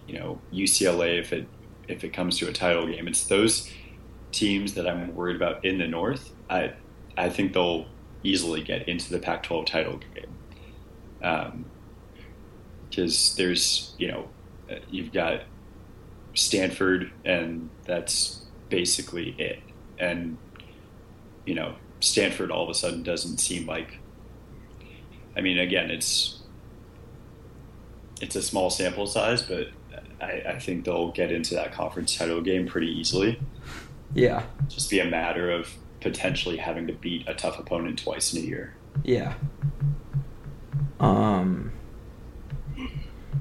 you 0.08 0.20
know, 0.20 0.40
UCLA 0.52 1.20
if 1.20 1.32
it 1.32 1.48
if 1.88 2.04
it 2.04 2.10
comes 2.10 2.38
to 2.40 2.48
a 2.48 2.54
title 2.54 2.88
game. 2.88 3.08
It's 3.08 3.26
those 3.26 3.72
teams 4.32 4.74
that 4.74 4.88
I'm 4.88 5.16
worried 5.16 5.36
about 5.36 5.64
in 5.64 5.78
the 5.78 5.88
North, 5.88 6.34
I 6.50 6.74
I 7.18 7.30
think 7.30 7.54
they'll 7.54 7.86
easily 8.24 8.64
get 8.64 8.88
into 8.88 9.12
the 9.12 9.20
Pac-12 9.20 9.66
title 9.66 10.00
game. 10.16 10.36
Because 12.90 13.32
um, 13.32 13.38
there's, 13.38 13.94
you 13.98 14.08
know, 14.08 14.30
you've 14.90 15.12
got 15.12 15.42
Stanford, 16.34 17.12
and 17.26 17.70
that's 17.86 18.42
basically 18.70 19.36
it. 19.38 19.60
And 20.00 20.38
you 21.46 21.56
know, 21.56 21.76
Stanford 22.04 22.52
all 22.52 22.64
of 22.64 22.70
a 22.70 22.74
sudden 22.74 23.04
doesn't 23.04 23.38
seem 23.40 23.66
like. 23.66 24.00
I 25.36 25.42
mean, 25.42 25.58
again, 25.58 25.90
it's 25.90 26.42
it's 28.22 28.36
a 28.36 28.42
small 28.42 28.70
sample 28.70 29.08
size, 29.08 29.42
but 29.42 29.68
I, 30.22 30.44
I 30.48 30.60
think 30.60 30.86
they'll 30.86 31.12
get 31.12 31.32
into 31.32 31.56
that 31.56 31.74
conference 31.74 32.16
title 32.16 32.42
game 32.42 32.68
pretty 32.68 32.88
easily. 32.88 33.40
Yeah, 34.14 34.44
just 34.68 34.90
be 34.90 35.00
a 35.00 35.06
matter 35.06 35.52
of 35.52 35.70
potentially 36.02 36.58
having 36.58 36.88
to 36.88 36.94
beat 36.94 37.28
a 37.28 37.34
tough 37.34 37.58
opponent 37.58 38.00
twice 38.00 38.34
in 38.34 38.44
a 38.44 38.46
year. 38.46 38.76
Yeah. 39.04 39.34
Um. 41.00 41.72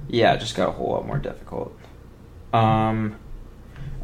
Yeah, 0.08 0.34
it 0.34 0.40
just 0.40 0.56
got 0.56 0.68
a 0.68 0.72
whole 0.72 0.92
lot 0.92 1.06
more 1.06 1.18
difficult. 1.18 1.76
Um. 2.52 3.16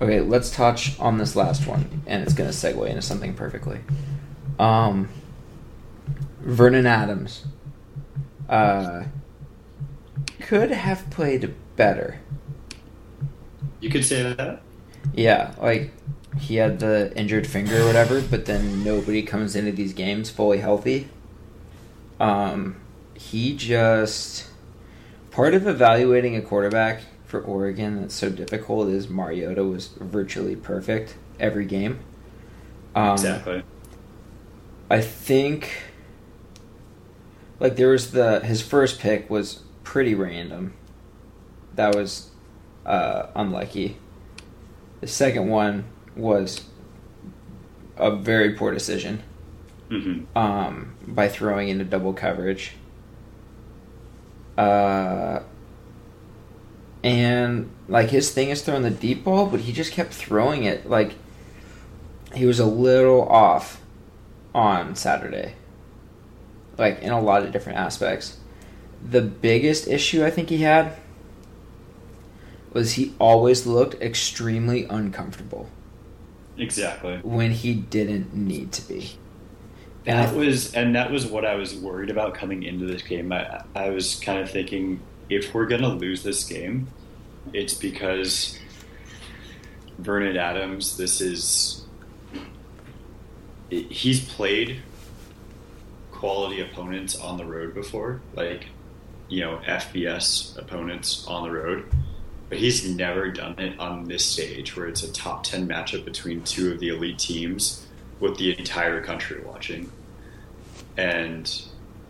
Okay, 0.00 0.20
let's 0.20 0.50
touch 0.50 0.98
on 1.00 1.18
this 1.18 1.34
last 1.34 1.66
one, 1.66 2.02
and 2.06 2.22
it's 2.22 2.32
going 2.32 2.48
to 2.48 2.54
segue 2.54 2.88
into 2.88 3.02
something 3.02 3.34
perfectly. 3.34 3.80
Um. 4.58 5.08
Vernon 6.40 6.86
Adams. 6.86 7.44
Uh. 8.48 9.04
Could 10.40 10.70
have 10.70 11.10
played 11.10 11.54
better. 11.76 12.20
You 13.80 13.90
could 13.90 14.04
say 14.04 14.32
that. 14.34 14.62
Yeah, 15.14 15.54
like 15.60 15.92
he 16.38 16.56
had 16.56 16.80
the 16.80 17.12
injured 17.16 17.46
finger 17.46 17.82
or 17.82 17.86
whatever, 17.86 18.20
but 18.20 18.46
then 18.46 18.84
nobody 18.84 19.22
comes 19.22 19.56
into 19.56 19.72
these 19.72 19.92
games 19.92 20.30
fully 20.30 20.58
healthy. 20.58 21.08
Um, 22.20 22.76
he 23.14 23.54
just 23.56 24.46
part 25.30 25.54
of 25.54 25.66
evaluating 25.66 26.36
a 26.36 26.42
quarterback 26.42 27.02
for 27.24 27.40
Oregon 27.40 28.00
that's 28.00 28.14
so 28.14 28.30
difficult 28.30 28.88
is 28.88 29.08
Mariota 29.08 29.64
was 29.64 29.88
virtually 29.98 30.56
perfect 30.56 31.16
every 31.38 31.64
game. 31.64 32.00
Um, 32.94 33.12
exactly. 33.12 33.62
I 34.90 35.00
think 35.00 35.70
like 37.60 37.76
there 37.76 37.88
was 37.88 38.12
the 38.12 38.40
his 38.40 38.62
first 38.62 39.00
pick 39.00 39.28
was 39.28 39.62
pretty 39.82 40.14
random. 40.14 40.74
That 41.74 41.94
was 41.94 42.30
uh, 42.86 43.26
unlucky. 43.34 43.96
The 45.00 45.06
second 45.06 45.48
one 45.48 45.84
was 46.16 46.64
a 47.96 48.10
very 48.10 48.54
poor 48.54 48.72
decision 48.72 49.22
mm-hmm. 49.88 50.36
um, 50.36 50.94
by 51.06 51.28
throwing 51.28 51.68
into 51.68 51.84
double 51.84 52.12
coverage. 52.12 52.72
Uh, 54.56 55.40
and 57.04 57.70
like 57.88 58.10
his 58.10 58.30
thing 58.30 58.50
is 58.50 58.62
throwing 58.62 58.82
the 58.82 58.90
deep 58.90 59.22
ball, 59.22 59.46
but 59.46 59.60
he 59.60 59.72
just 59.72 59.92
kept 59.92 60.12
throwing 60.12 60.64
it. 60.64 60.88
Like 60.88 61.14
he 62.34 62.44
was 62.44 62.58
a 62.58 62.66
little 62.66 63.28
off 63.28 63.80
on 64.54 64.96
Saturday, 64.96 65.54
like 66.76 67.00
in 67.00 67.12
a 67.12 67.20
lot 67.20 67.42
of 67.42 67.52
different 67.52 67.78
aspects. 67.78 68.38
The 69.08 69.22
biggest 69.22 69.86
issue 69.86 70.24
I 70.24 70.30
think 70.30 70.48
he 70.48 70.58
had 70.58 70.96
was 72.72 72.94
he 72.94 73.14
always 73.18 73.66
looked 73.66 74.00
extremely 74.02 74.84
uncomfortable. 74.84 75.68
Exactly. 76.56 77.18
When 77.22 77.52
he 77.52 77.74
didn't 77.74 78.34
need 78.34 78.72
to 78.72 78.82
be. 78.82 79.12
That 80.04 80.34
was 80.34 80.74
and 80.74 80.94
that 80.94 81.10
was 81.10 81.26
what 81.26 81.44
I 81.44 81.54
was 81.54 81.74
worried 81.74 82.10
about 82.10 82.34
coming 82.34 82.62
into 82.62 82.86
this 82.86 83.02
game. 83.02 83.30
I 83.30 83.62
I 83.74 83.90
was 83.90 84.18
kind 84.20 84.40
of 84.40 84.50
thinking 84.50 85.00
if 85.28 85.52
we're 85.52 85.66
gonna 85.66 85.94
lose 85.94 86.22
this 86.22 86.44
game, 86.44 86.88
it's 87.52 87.74
because 87.74 88.58
Vernon 89.98 90.36
Adams. 90.36 90.96
This 90.96 91.20
is 91.20 91.84
he's 93.70 94.26
played 94.28 94.82
quality 96.12 96.60
opponents 96.60 97.18
on 97.18 97.36
the 97.36 97.44
road 97.44 97.74
before, 97.74 98.20
like 98.34 98.66
you 99.28 99.40
know 99.40 99.60
FBS 99.66 100.56
opponents 100.58 101.26
on 101.26 101.42
the 101.44 101.50
road 101.50 101.90
but 102.48 102.58
he's 102.58 102.88
never 102.88 103.30
done 103.30 103.54
it 103.58 103.78
on 103.78 104.04
this 104.04 104.24
stage 104.24 104.76
where 104.76 104.86
it's 104.86 105.02
a 105.02 105.12
top 105.12 105.44
10 105.44 105.68
matchup 105.68 106.04
between 106.04 106.42
two 106.42 106.72
of 106.72 106.80
the 106.80 106.88
elite 106.88 107.18
teams 107.18 107.86
with 108.20 108.38
the 108.38 108.58
entire 108.58 109.02
country 109.02 109.42
watching. 109.44 109.90
And 110.96 111.50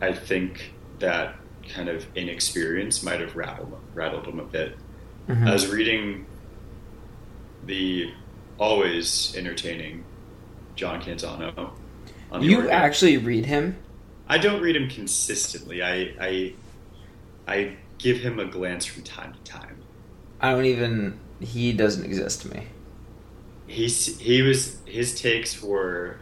I 0.00 0.12
think 0.12 0.72
that 1.00 1.34
kind 1.68 1.88
of 1.88 2.06
inexperience 2.14 3.02
might 3.02 3.20
have 3.20 3.36
rattled 3.36 3.78
rattled 3.94 4.26
him 4.26 4.38
a 4.38 4.44
bit. 4.44 4.76
Mm-hmm. 5.28 5.46
I 5.46 5.52
was 5.52 5.66
reading 5.66 6.24
the 7.66 8.10
always 8.58 9.34
entertaining 9.36 10.04
John 10.78 11.02
Canzano. 11.02 11.72
you 12.40 12.70
actually 12.70 13.16
read 13.16 13.46
him? 13.46 13.76
I 14.28 14.38
don't 14.38 14.62
read 14.62 14.76
him 14.76 14.88
consistently. 14.88 15.82
I, 15.82 16.14
I 16.20 16.54
I 17.48 17.76
give 17.98 18.18
him 18.18 18.38
a 18.38 18.44
glance 18.44 18.86
from 18.86 19.02
time 19.02 19.32
to 19.34 19.40
time. 19.40 19.76
I 20.40 20.52
don't 20.52 20.66
even. 20.66 21.18
He 21.40 21.72
doesn't 21.72 22.04
exist 22.04 22.42
to 22.42 22.54
me. 22.54 22.68
He's 23.66 24.18
he 24.18 24.42
was 24.42 24.78
his 24.84 25.20
takes 25.20 25.60
were, 25.60 26.18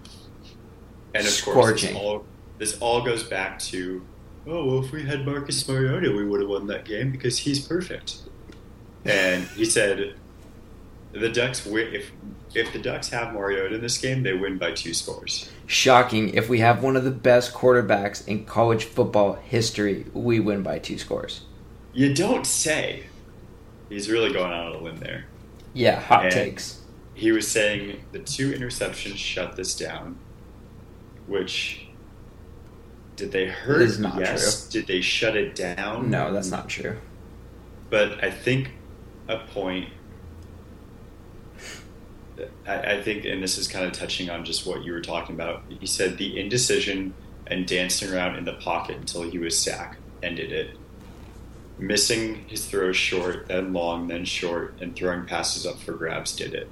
and 1.15 1.27
of 1.27 1.33
Scorching. 1.33 1.63
course 1.63 1.83
this 1.83 1.95
all, 1.95 2.25
this 2.59 2.79
all 2.79 3.05
goes 3.05 3.23
back 3.25 3.59
to, 3.59 4.03
oh 4.47 4.65
well, 4.65 4.85
if 4.85 4.91
we 4.91 5.05
had 5.05 5.27
Marcus 5.27 5.69
Mariota, 5.69 6.13
we 6.13 6.25
would 6.25 6.41
have 6.41 6.49
won 6.49 6.67
that 6.69 6.87
game 6.87 7.13
because 7.13 7.39
he's 7.39 7.61
perfect. 7.61 8.21
And 9.05 9.45
he 9.49 9.65
said, 9.67 10.15
the 11.21 11.29
Ducks 11.29 11.65
win 11.65 11.95
if 11.95 12.13
if 12.55 12.73
the 12.73 12.79
Ducks 12.79 13.09
have 13.11 13.35
Mariota 13.35 13.75
in 13.75 13.81
this 13.81 13.99
game, 13.99 14.23
they 14.23 14.33
win 14.33 14.57
by 14.57 14.73
two 14.73 14.95
scores. 14.95 15.51
Shocking! 15.67 16.31
If 16.31 16.49
we 16.49 16.61
have 16.61 16.83
one 16.83 16.97
of 16.97 17.05
the 17.05 17.11
best 17.11 17.53
quarterbacks 17.53 18.27
in 18.27 18.45
college 18.47 18.85
football 18.85 19.35
history, 19.35 20.07
we 20.15 20.41
win 20.41 20.63
by 20.63 20.79
two 20.79 20.99
scores. 20.99 21.43
You 21.93 22.15
don't 22.15 22.47
say 22.47 23.05
he's 23.89 24.11
really 24.11 24.33
going 24.33 24.53
out 24.53 24.75
on 24.75 24.77
a 24.77 24.79
limb 24.79 24.99
there. 24.99 25.27
Yeah, 25.75 26.01
hot 26.01 26.25
and 26.27 26.33
takes. 26.33 26.83
He 27.15 27.33
was 27.33 27.49
saying 27.49 28.05
the 28.13 28.19
two 28.19 28.53
interceptions 28.53 29.17
shut 29.17 29.57
this 29.57 29.75
down, 29.75 30.19
which 31.27 31.87
did 33.17 33.33
they 33.33 33.47
hurt? 33.47 33.83
Is 33.83 33.99
not 33.99 34.19
yes. 34.19 34.69
True. 34.69 34.81
Did 34.81 34.89
they 34.89 35.01
shut 35.01 35.37
it 35.37 35.55
down? 35.55 36.11
No, 36.11 36.33
that's 36.33 36.51
not 36.51 36.69
true. 36.69 36.99
But 37.91 38.23
I 38.23 38.31
think 38.31 38.73
a 39.29 39.39
point. 39.39 39.91
I, 42.67 42.95
I 42.97 43.03
think, 43.03 43.25
and 43.25 43.43
this 43.43 43.59
is 43.59 43.69
kind 43.69 43.85
of 43.85 43.93
touching 43.93 44.31
on 44.31 44.45
just 44.45 44.67
what 44.67 44.85
you 44.85 44.93
were 44.93 45.01
talking 45.01 45.35
about. 45.35 45.63
He 45.69 45.87
said 45.87 46.19
the 46.19 46.39
indecision 46.39 47.15
and 47.47 47.67
dancing 47.67 48.13
around 48.13 48.37
in 48.37 48.45
the 48.45 48.55
pocket 48.55 48.97
until 48.97 49.23
he 49.23 49.39
was 49.39 49.59
sacked 49.59 49.99
ended 50.23 50.53
it 50.53 50.77
missing 51.79 52.45
his 52.49 52.67
throws 52.67 52.97
short, 52.97 53.49
then 53.49 53.73
long, 53.73 54.09
then 54.09 54.25
short, 54.25 54.75
and 54.81 54.95
throwing 54.95 55.27
passes 55.27 55.67
up 55.67 55.79
for 55.79 55.93
grabs 55.93 56.35
did 56.35 56.55
it. 56.55 56.71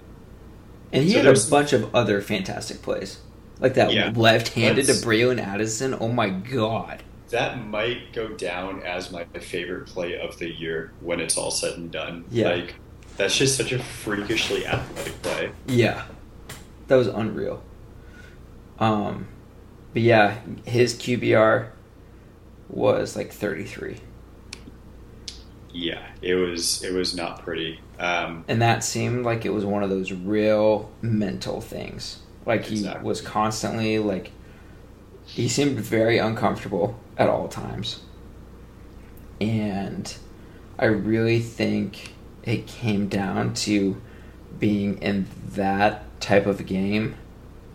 And 0.92 1.04
he 1.04 1.10
so 1.10 1.22
had 1.22 1.36
a 1.36 1.50
bunch 1.50 1.72
of 1.72 1.94
other 1.94 2.20
fantastic 2.20 2.82
plays. 2.82 3.20
Like 3.60 3.74
that 3.74 3.92
yeah, 3.92 4.12
left-handed 4.14 4.86
to 4.86 4.92
Bralon 4.94 5.40
Addison. 5.40 5.94
Oh 6.00 6.08
my 6.08 6.30
god. 6.30 7.02
That 7.30 7.64
might 7.66 8.12
go 8.12 8.28
down 8.28 8.82
as 8.82 9.10
my 9.10 9.24
favorite 9.24 9.86
play 9.86 10.18
of 10.18 10.38
the 10.38 10.50
year 10.50 10.92
when 11.00 11.20
it's 11.20 11.36
all 11.36 11.50
said 11.50 11.76
and 11.76 11.90
done. 11.90 12.24
Yeah. 12.30 12.50
Like 12.50 12.74
that's 13.16 13.36
just 13.36 13.56
such 13.56 13.72
a 13.72 13.78
freakishly 13.78 14.66
athletic 14.66 15.22
play. 15.22 15.52
Yeah. 15.66 16.04
That 16.88 16.96
was 16.96 17.06
unreal. 17.06 17.62
Um 18.78 19.28
but 19.92 20.02
yeah, 20.02 20.38
his 20.64 20.94
QBR 20.94 21.68
was 22.68 23.14
like 23.14 23.32
33 23.32 24.00
yeah, 25.74 26.06
it 26.22 26.34
was 26.34 26.82
it 26.82 26.92
was 26.92 27.14
not 27.14 27.42
pretty. 27.42 27.80
Um, 27.98 28.44
and 28.48 28.62
that 28.62 28.84
seemed 28.84 29.24
like 29.24 29.44
it 29.44 29.50
was 29.50 29.64
one 29.64 29.82
of 29.82 29.90
those 29.90 30.12
real 30.12 30.90
mental 31.02 31.60
things. 31.60 32.20
Like 32.46 32.64
he 32.64 32.76
exactly. 32.76 33.04
was 33.04 33.20
constantly 33.20 33.98
like 33.98 34.30
he 35.26 35.48
seemed 35.48 35.78
very 35.80 36.18
uncomfortable 36.18 36.98
at 37.18 37.28
all 37.28 37.48
times. 37.48 38.02
And 39.40 40.14
I 40.78 40.86
really 40.86 41.40
think 41.40 42.14
it 42.44 42.66
came 42.66 43.08
down 43.08 43.54
to 43.54 44.00
being 44.58 45.00
in 45.02 45.26
that 45.52 46.04
type 46.20 46.46
of 46.46 46.64
game 46.66 47.16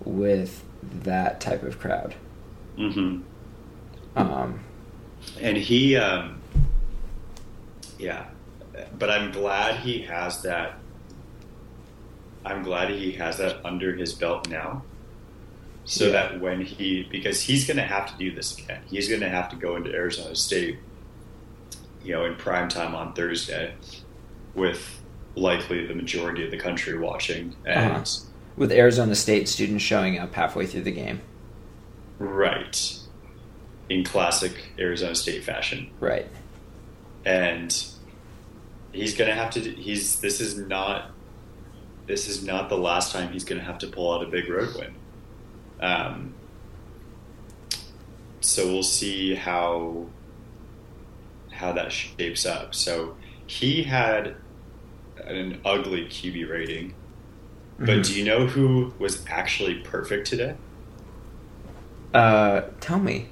with 0.04 0.64
that 1.04 1.42
type 1.42 1.64
of 1.64 1.80
crowd. 1.80 2.16
Mm-hmm. 2.78 3.22
Um, 4.16 4.60
and 5.42 5.58
he, 5.58 5.96
um, 5.98 6.40
yeah, 7.98 8.28
but 8.98 9.10
I'm 9.10 9.32
glad 9.32 9.82
he 9.82 10.02
has 10.04 10.42
that 10.44 10.76
I'm 12.46 12.64
glad 12.64 12.90
he 12.90 13.12
has 13.14 13.38
that 13.38 13.64
under 13.66 13.94
his 13.94 14.14
belt 14.14 14.50
now. 14.50 14.84
So 15.86 16.06
Yeah. 16.06 16.12
that 16.12 16.40
when 16.40 16.62
he, 16.62 17.04
because 17.12 17.42
he's 17.42 17.68
going 17.68 17.78
to 17.78 17.84
have 17.84 18.10
to 18.12 18.18
do 18.18 18.34
this 18.34 18.58
again. 18.58 18.82
He's 18.90 19.10
going 19.10 19.22
to 19.22 19.30
have 19.30 19.50
to 19.50 19.56
go 19.56 19.76
into 19.76 19.92
Arizona 19.92 20.36
State, 20.36 20.78
you 22.04 22.14
know, 22.14 22.26
in 22.26 22.36
prime 22.36 22.70
time 22.70 22.96
on 22.96 23.14
Thursday 23.14 23.74
with 24.60 25.02
likely 25.36 25.88
the 25.88 25.96
majority 25.96 26.44
of 26.46 26.52
the 26.52 26.58
country 26.58 26.98
watching. 26.98 27.56
And 27.66 27.92
Uh-huh. 27.94 28.04
With 28.58 28.72
Arizona 28.74 29.16
State 29.16 29.48
students 29.48 29.84
showing 29.84 30.20
up 30.20 30.34
halfway 30.34 30.66
through 30.66 30.82
the 30.82 30.92
game. 30.92 31.22
right 32.20 32.96
in 33.90 34.04
classic 34.04 34.54
Arizona 34.78 35.16
State 35.16 35.44
fashion. 35.44 35.90
Right. 36.00 36.28
and 37.26 37.86
he's 38.92 39.16
gonna 39.16 39.34
have 39.34 39.50
to 39.52 39.60
he's 39.62 40.20
this 40.20 40.40
is 40.42 40.58
not 40.58 41.12
this 42.08 42.28
is 42.28 42.44
not 42.44 42.70
the 42.70 42.78
last 42.78 43.12
time 43.14 43.32
he's 43.32 43.44
gonna 43.44 43.64
have 43.64 43.78
to 43.80 43.88
pull 43.88 44.12
out 44.14 44.24
a 44.24 44.28
big 44.28 44.50
road 44.50 44.74
win 44.76 44.96
um, 45.82 46.34
so 48.42 48.66
we'll 48.68 48.84
see 48.84 49.36
how 49.36 50.06
how 51.52 51.72
that 51.74 51.92
shapes 51.92 52.46
up 52.46 52.74
so 52.74 53.16
he 53.48 53.84
had 53.84 54.36
an 55.36 55.60
ugly 55.66 56.06
QB 56.06 56.50
rating 56.50 56.94
but 57.78 58.00
Mhm. 58.00 58.06
do 58.08 58.14
you 58.20 58.26
know 58.26 58.46
who 58.48 58.94
was 59.00 59.24
actually 59.30 59.76
perfect 59.76 60.28
today 60.28 60.56
Uh, 62.14 62.62
tell 62.80 63.00
me. 63.00 63.28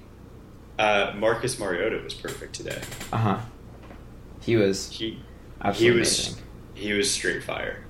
uh, 0.78 1.12
Marcus 1.18 1.58
Mariota 1.60 1.98
was 2.04 2.14
perfect 2.14 2.54
today 2.56 2.80
Uh 3.12 3.18
huh. 3.18 3.40
He 4.42 4.56
was 4.56 4.90
he 4.92 5.20
absolutely 5.62 5.94
he 5.96 6.00
was 6.00 6.20
amazing. 6.28 6.44
he 6.76 6.94
was 6.94 7.12
straight 7.12 7.44
fire 7.44 7.84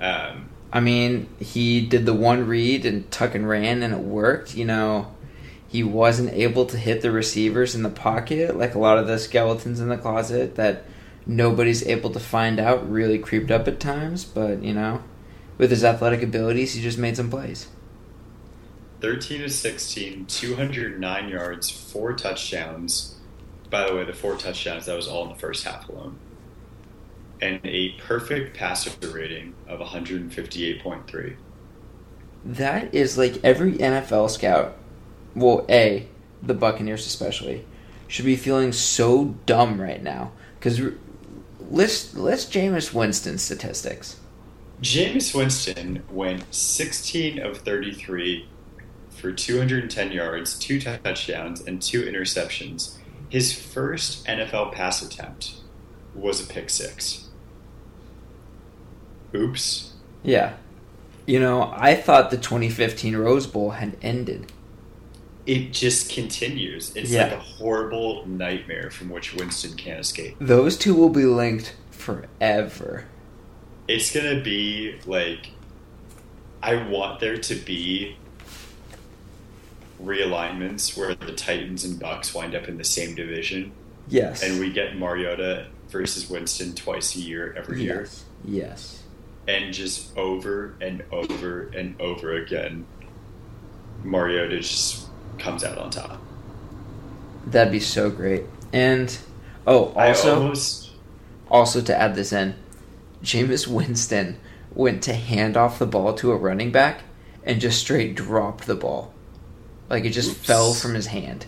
um, 0.00 0.48
I 0.72 0.80
mean, 0.80 1.28
he 1.38 1.86
did 1.86 2.04
the 2.04 2.12
one 2.14 2.46
read 2.48 2.84
and 2.84 3.08
tuck 3.12 3.36
and 3.36 3.48
ran, 3.48 3.82
and 3.84 3.94
it 3.94 4.00
worked. 4.00 4.56
You 4.56 4.64
know, 4.64 5.14
he 5.68 5.84
wasn't 5.84 6.32
able 6.32 6.66
to 6.66 6.76
hit 6.76 7.00
the 7.00 7.12
receivers 7.12 7.76
in 7.76 7.84
the 7.84 7.88
pocket 7.90 8.58
like 8.58 8.74
a 8.74 8.78
lot 8.80 8.98
of 8.98 9.06
the 9.06 9.18
skeletons 9.20 9.78
in 9.80 9.88
the 9.88 9.96
closet 9.96 10.56
that 10.56 10.84
nobody's 11.26 11.86
able 11.86 12.10
to 12.10 12.20
find 12.20 12.58
out. 12.58 12.90
Really 12.90 13.18
creeped 13.18 13.50
up 13.50 13.68
at 13.68 13.80
times, 13.80 14.24
but 14.24 14.62
you 14.62 14.74
know, 14.74 15.02
with 15.58 15.70
his 15.70 15.84
athletic 15.84 16.22
abilities, 16.22 16.74
he 16.74 16.82
just 16.82 16.98
made 16.98 17.16
some 17.16 17.30
plays. 17.30 17.68
13 19.00 19.42
to 19.42 19.50
16, 19.50 20.26
209 20.26 21.28
yards, 21.28 21.70
four 21.70 22.14
touchdowns. 22.14 23.16
By 23.68 23.86
the 23.86 23.94
way, 23.94 24.04
the 24.04 24.14
four 24.14 24.36
touchdowns, 24.36 24.86
that 24.86 24.96
was 24.96 25.06
all 25.06 25.24
in 25.24 25.28
the 25.28 25.38
first 25.38 25.64
half 25.64 25.88
alone. 25.88 26.18
And 27.40 27.60
a 27.64 27.90
perfect 27.98 28.56
passer 28.56 28.90
rating 29.08 29.54
of 29.68 29.80
158.3. 29.80 31.36
That 32.46 32.94
is 32.94 33.18
like 33.18 33.40
every 33.44 33.74
NFL 33.74 34.30
scout, 34.30 34.76
well, 35.34 35.66
A, 35.68 36.08
the 36.42 36.54
Buccaneers 36.54 37.06
especially, 37.06 37.66
should 38.08 38.24
be 38.24 38.36
feeling 38.36 38.72
so 38.72 39.34
dumb 39.44 39.80
right 39.80 40.02
now. 40.02 40.32
Because 40.58 40.80
list, 41.70 42.16
list 42.16 42.52
Jameis 42.52 42.92
Winston 42.92 43.38
statistics. 43.38 44.20
Jameis 44.82 45.34
Winston 45.34 46.02
went 46.10 46.52
16 46.54 47.38
of 47.40 47.58
33 47.58 48.48
for 49.10 49.32
210 49.32 50.12
yards, 50.12 50.58
two 50.58 50.80
touchdowns, 50.80 51.60
and 51.62 51.80
two 51.80 52.02
interceptions. 52.02 52.98
His 53.28 53.58
first 53.58 54.26
NFL 54.26 54.72
pass 54.72 55.02
attempt 55.02 55.54
was 56.14 56.44
a 56.44 56.46
pick 56.46 56.70
six. 56.70 57.28
Oops. 59.34 59.92
Yeah. 60.22 60.54
You 61.26 61.40
know, 61.40 61.72
I 61.74 61.94
thought 61.94 62.30
the 62.30 62.36
2015 62.36 63.16
Rose 63.16 63.46
Bowl 63.46 63.70
had 63.70 63.96
ended. 64.02 64.52
It 65.46 65.72
just 65.72 66.10
continues. 66.10 66.94
It's 66.96 67.10
Yeah. 67.10 67.24
like 67.24 67.32
a 67.32 67.38
horrible 67.40 68.26
nightmare 68.26 68.90
from 68.90 69.10
which 69.10 69.34
Winston 69.34 69.74
can't 69.74 70.00
escape. 70.00 70.36
Those 70.40 70.76
two 70.76 70.94
will 70.94 71.10
be 71.10 71.24
linked 71.26 71.74
forever. 71.90 73.04
It's 73.88 74.12
gonna 74.12 74.40
be 74.40 74.96
like 75.06 75.50
I 76.62 76.76
want 76.88 77.20
there 77.20 77.36
to 77.36 77.54
be 77.56 78.16
realignments 80.02 80.96
where 80.96 81.14
the 81.14 81.32
Titans 81.32 81.84
and 81.84 81.98
Bucks 82.00 82.34
wind 82.34 82.54
up 82.54 82.68
in 82.68 82.78
the 82.78 82.84
same 82.84 83.14
division, 83.14 83.72
Yes. 84.08 84.42
and 84.42 84.58
we 84.58 84.70
get 84.70 84.96
Mariota 84.96 85.66
versus 85.90 86.28
Winston 86.28 86.74
twice 86.74 87.14
a 87.14 87.20
year 87.20 87.54
every 87.56 87.82
year, 87.82 88.00
Yes. 88.02 88.24
Yes. 88.46 89.02
and 89.46 89.72
just 89.74 90.16
over 90.16 90.74
and 90.80 91.02
over 91.12 91.70
and 91.76 92.00
over 92.00 92.32
again, 92.34 92.86
Mariota 94.02 94.58
just 94.60 95.03
comes 95.38 95.64
out 95.64 95.78
on 95.78 95.90
top. 95.90 96.20
That'd 97.46 97.72
be 97.72 97.80
so 97.80 98.10
great. 98.10 98.44
And 98.72 99.16
oh, 99.66 99.92
also 99.96 100.36
almost 100.36 100.90
also 101.50 101.80
to 101.82 101.96
add 101.96 102.14
this 102.14 102.32
in, 102.32 102.54
Jameis 103.22 103.66
Winston 103.66 104.38
went 104.74 105.02
to 105.04 105.14
hand 105.14 105.56
off 105.56 105.78
the 105.78 105.86
ball 105.86 106.14
to 106.14 106.32
a 106.32 106.36
running 106.36 106.72
back 106.72 107.02
and 107.44 107.60
just 107.60 107.78
straight 107.78 108.14
dropped 108.14 108.66
the 108.66 108.74
ball. 108.74 109.12
Like 109.88 110.04
it 110.04 110.10
just 110.10 110.30
Oops. 110.30 110.46
fell 110.46 110.74
from 110.74 110.94
his 110.94 111.06
hand. 111.06 111.46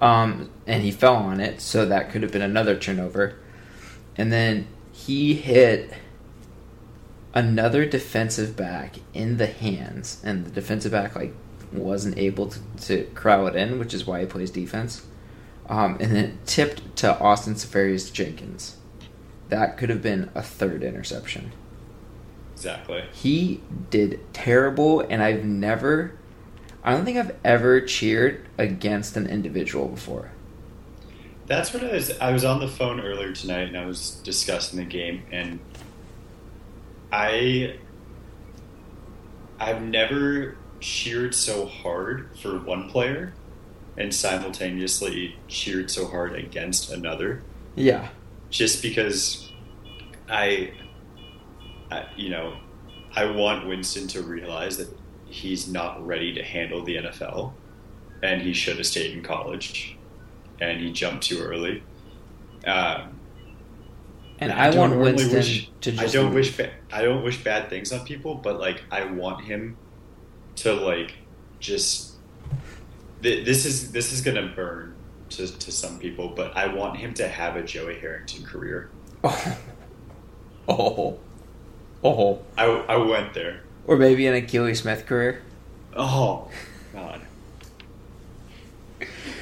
Um, 0.00 0.50
and 0.66 0.82
he 0.82 0.90
fell 0.90 1.14
on 1.14 1.40
it, 1.40 1.60
so 1.60 1.86
that 1.86 2.10
could 2.10 2.22
have 2.22 2.32
been 2.32 2.42
another 2.42 2.76
turnover. 2.76 3.36
And 4.16 4.32
then 4.32 4.66
he 4.92 5.34
hit 5.34 5.92
another 7.34 7.86
defensive 7.86 8.56
back 8.56 8.96
in 9.14 9.36
the 9.36 9.46
hands, 9.46 10.20
and 10.24 10.44
the 10.44 10.50
defensive 10.50 10.92
back 10.92 11.14
like 11.14 11.32
wasn't 11.72 12.18
able 12.18 12.48
to, 12.48 12.60
to 12.82 13.46
it 13.46 13.56
in, 13.56 13.78
which 13.78 13.94
is 13.94 14.06
why 14.06 14.20
he 14.20 14.26
plays 14.26 14.50
defense. 14.50 15.06
Um, 15.68 15.96
and 16.00 16.12
then 16.12 16.24
it 16.24 16.46
tipped 16.46 16.96
to 16.96 17.18
Austin 17.18 17.54
Seferian-Jenkins. 17.54 18.76
That 19.48 19.76
could 19.76 19.90
have 19.90 20.02
been 20.02 20.30
a 20.34 20.42
third 20.42 20.82
interception. 20.82 21.52
exactly. 22.54 23.04
He 23.12 23.60
did 23.90 24.20
terrible, 24.32 25.00
and 25.00 25.22
I've 25.22 25.44
never, 25.44 26.12
I 26.82 26.92
don't 26.92 27.04
think 27.04 27.18
I've 27.18 27.36
ever 27.44 27.80
cheered 27.80 28.46
against 28.58 29.16
an 29.16 29.26
individual 29.26 29.88
before. 29.88 30.32
That's 31.46 31.74
what 31.74 31.84
I 31.84 31.92
was. 31.92 32.18
I 32.18 32.32
was 32.32 32.44
on 32.44 32.60
the 32.60 32.68
phone 32.68 33.00
earlier 33.00 33.32
tonight, 33.32 33.68
and 33.68 33.76
I 33.76 33.84
was 33.84 34.12
discussing 34.24 34.78
the 34.78 34.84
game, 34.84 35.22
and 35.32 35.58
I, 37.10 37.76
I've 39.58 39.82
never 39.82 40.56
cheered 40.82 41.34
so 41.34 41.64
hard 41.66 42.28
for 42.38 42.58
one 42.58 42.90
player, 42.90 43.32
and 43.96 44.12
simultaneously 44.14 45.36
cheered 45.48 45.90
so 45.90 46.06
hard 46.06 46.34
against 46.34 46.90
another, 46.92 47.42
Yeah. 47.76 48.08
just 48.50 48.82
because 48.82 49.50
I, 50.28 50.72
I 51.90 52.06
you 52.16 52.30
know, 52.30 52.56
I 53.14 53.26
want 53.26 53.66
Winston 53.68 54.08
to 54.08 54.22
realize 54.22 54.76
that 54.78 54.88
he's 55.26 55.68
not 55.70 56.04
ready 56.06 56.34
to 56.34 56.42
handle 56.42 56.82
the 56.84 56.96
NFL, 56.96 57.52
and 58.22 58.42
he 58.42 58.52
should 58.52 58.76
have 58.78 58.86
stayed 58.86 59.12
in 59.16 59.22
college, 59.22 59.96
and 60.60 60.80
he 60.80 60.90
jumped 60.92 61.24
too 61.24 61.40
early. 61.40 61.82
Um, 62.66 63.18
And 64.38 64.52
I, 64.52 64.70
don't 64.70 64.90
want 64.90 65.00
Winston 65.00 65.32
wish- 65.36 65.70
to 65.82 65.92
just. 65.92 66.02
I 66.02 66.06
don't 66.18 66.34
wish. 66.34 66.56
Ba- 66.56 66.70
I 66.90 67.02
don't 67.02 67.22
wish 67.22 67.42
bad 67.44 67.68
things 67.70 67.92
on 67.92 68.04
people, 68.06 68.34
but 68.36 68.58
like 68.58 68.82
I 68.90 69.04
want 69.04 69.44
him 69.44 69.76
to 70.56 70.74
like 70.74 71.14
just. 71.60 72.12
Th- 73.22 73.44
this 73.44 73.64
is 73.64 73.92
this 73.92 74.12
is 74.12 74.20
gonna 74.20 74.52
burn 74.54 74.94
to 75.30 75.46
to 75.46 75.72
some 75.72 75.98
people, 75.98 76.28
but 76.28 76.56
I 76.56 76.72
want 76.74 76.96
him 76.96 77.14
to 77.14 77.28
have 77.28 77.56
a 77.56 77.62
Joey 77.62 77.98
Harrington 77.98 78.44
career. 78.44 78.90
Oh. 79.24 79.58
Oh. 80.68 81.18
Oh. 82.04 82.40
I 82.56 82.66
I 82.66 82.96
went 82.96 83.34
there. 83.34 83.62
Or 83.84 83.96
maybe 83.96 84.28
an 84.28 84.34
Akili 84.40 84.76
Smith 84.76 85.06
career. 85.06 85.42
Oh 85.94 86.48
God. 86.92 87.20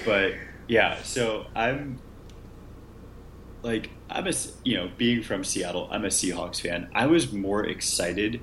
But 0.07 0.33
yeah, 0.67 1.03
so 1.03 1.47
I'm 1.55 1.99
like 3.63 3.91
I'm 4.09 4.27
a 4.27 4.33
you 4.65 4.77
know 4.79 4.91
being 4.97 5.23
from 5.23 5.45
Seattle, 5.45 5.89
I'm 5.91 6.05
a 6.05 6.09
Seahawks 6.09 6.63
fan. 6.63 6.89
I 6.95 7.07
was 7.07 7.33
more 7.33 7.65
excited 7.67 8.41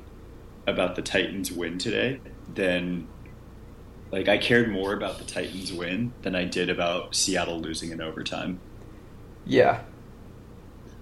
about 0.67 0.95
the 0.95 1.01
Titans 1.01 1.51
win 1.51 1.77
today 1.77 2.19
than 2.53 3.07
like 4.11 4.27
I 4.29 4.37
cared 4.37 4.71
more 4.71 4.93
about 4.93 5.17
the 5.17 5.25
Titans 5.25 5.71
win 5.73 6.13
than 6.21 6.35
I 6.35 6.45
did 6.45 6.69
about 6.69 7.15
Seattle 7.15 7.59
losing 7.59 7.91
in 7.91 8.01
overtime. 8.01 8.59
Yeah. 9.45 9.81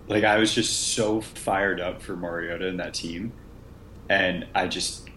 Like 0.07 0.23
I 0.23 0.37
was 0.37 0.53
just 0.53 0.89
so 0.93 1.21
fired 1.21 1.79
up 1.79 2.01
for 2.01 2.15
Mariota 2.15 2.67
and 2.67 2.79
that 2.79 2.93
team, 2.93 3.31
and 4.09 4.45
I 4.53 4.67
just 4.67 5.09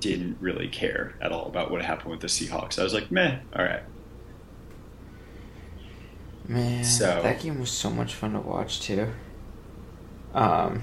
didn't 0.00 0.36
really 0.40 0.68
care 0.68 1.14
at 1.22 1.32
all 1.32 1.46
about 1.46 1.70
what 1.70 1.82
happened 1.82 2.10
with 2.10 2.20
the 2.20 2.26
Seahawks. 2.26 2.78
I 2.78 2.82
was 2.82 2.92
like, 2.92 3.10
meh, 3.10 3.38
all 3.56 3.64
right. 3.64 3.82
Man, 6.46 6.84
So- 6.84 7.20
that 7.22 7.40
game 7.40 7.60
was 7.60 7.70
so 7.70 7.90
much 7.90 8.14
fun 8.14 8.32
to 8.32 8.40
watch 8.40 8.80
too. 8.80 9.08
Um, 10.34 10.82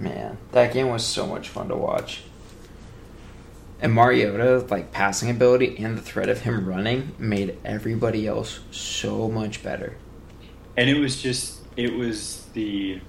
Man, 0.00 0.38
that 0.52 0.72
game 0.72 0.88
was 0.88 1.04
so 1.04 1.26
much 1.26 1.50
fun 1.50 1.68
to 1.68 1.76
watch. 1.76 2.22
And 3.82 3.92
Mariota, 3.92 4.66
like 4.70 4.92
passing 4.92 5.28
ability 5.28 5.76
and 5.78 5.96
the 5.96 6.00
threat 6.00 6.30
of 6.30 6.40
him 6.40 6.66
running, 6.66 7.14
made 7.18 7.58
everybody 7.66 8.26
else 8.26 8.60
so 8.70 9.28
much 9.28 9.62
better. 9.62 9.96
And 10.74 10.88
it 10.88 10.98
was 10.98 11.20
just, 11.20 11.60
it 11.76 11.94
was 11.94 12.46
the, 12.54 13.00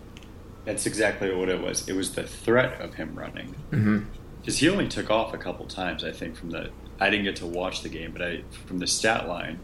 that's 0.65 0.85
exactly 0.85 1.33
what 1.33 1.47
it 1.47 1.61
was. 1.61 1.87
It 1.87 1.93
was 1.93 2.13
the 2.13 2.23
threat 2.23 2.81
of 2.81 2.95
him 2.95 3.15
running. 3.15 3.55
Mm-hmm. 3.71 3.99
Because 4.41 4.57
he 4.57 4.67
only 4.67 4.89
took 4.89 5.09
off 5.09 5.33
a 5.33 5.37
couple 5.37 5.65
times, 5.67 6.03
I 6.03 6.11
think, 6.11 6.35
from 6.35 6.49
the, 6.49 6.71
I 6.99 7.09
didn't 7.09 7.23
get 7.23 7.37
to 7.37 7.45
watch 7.45 7.83
the 7.83 7.89
game, 7.89 8.11
but 8.11 8.21
I, 8.21 8.43
from 8.65 8.79
the 8.79 8.87
stat 8.87 9.29
line, 9.29 9.59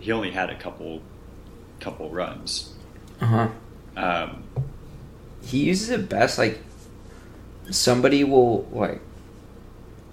he 0.00 0.10
only 0.10 0.32
had 0.32 0.50
a 0.50 0.58
couple, 0.58 1.02
couple 1.78 2.10
runs. 2.10 2.74
Uh 3.20 3.26
huh. 3.26 3.48
Um, 3.96 4.44
He 5.48 5.64
uses 5.64 5.88
it 5.88 6.08
best. 6.10 6.36
Like 6.36 6.60
somebody 7.70 8.22
will 8.22 8.64
like 8.70 9.00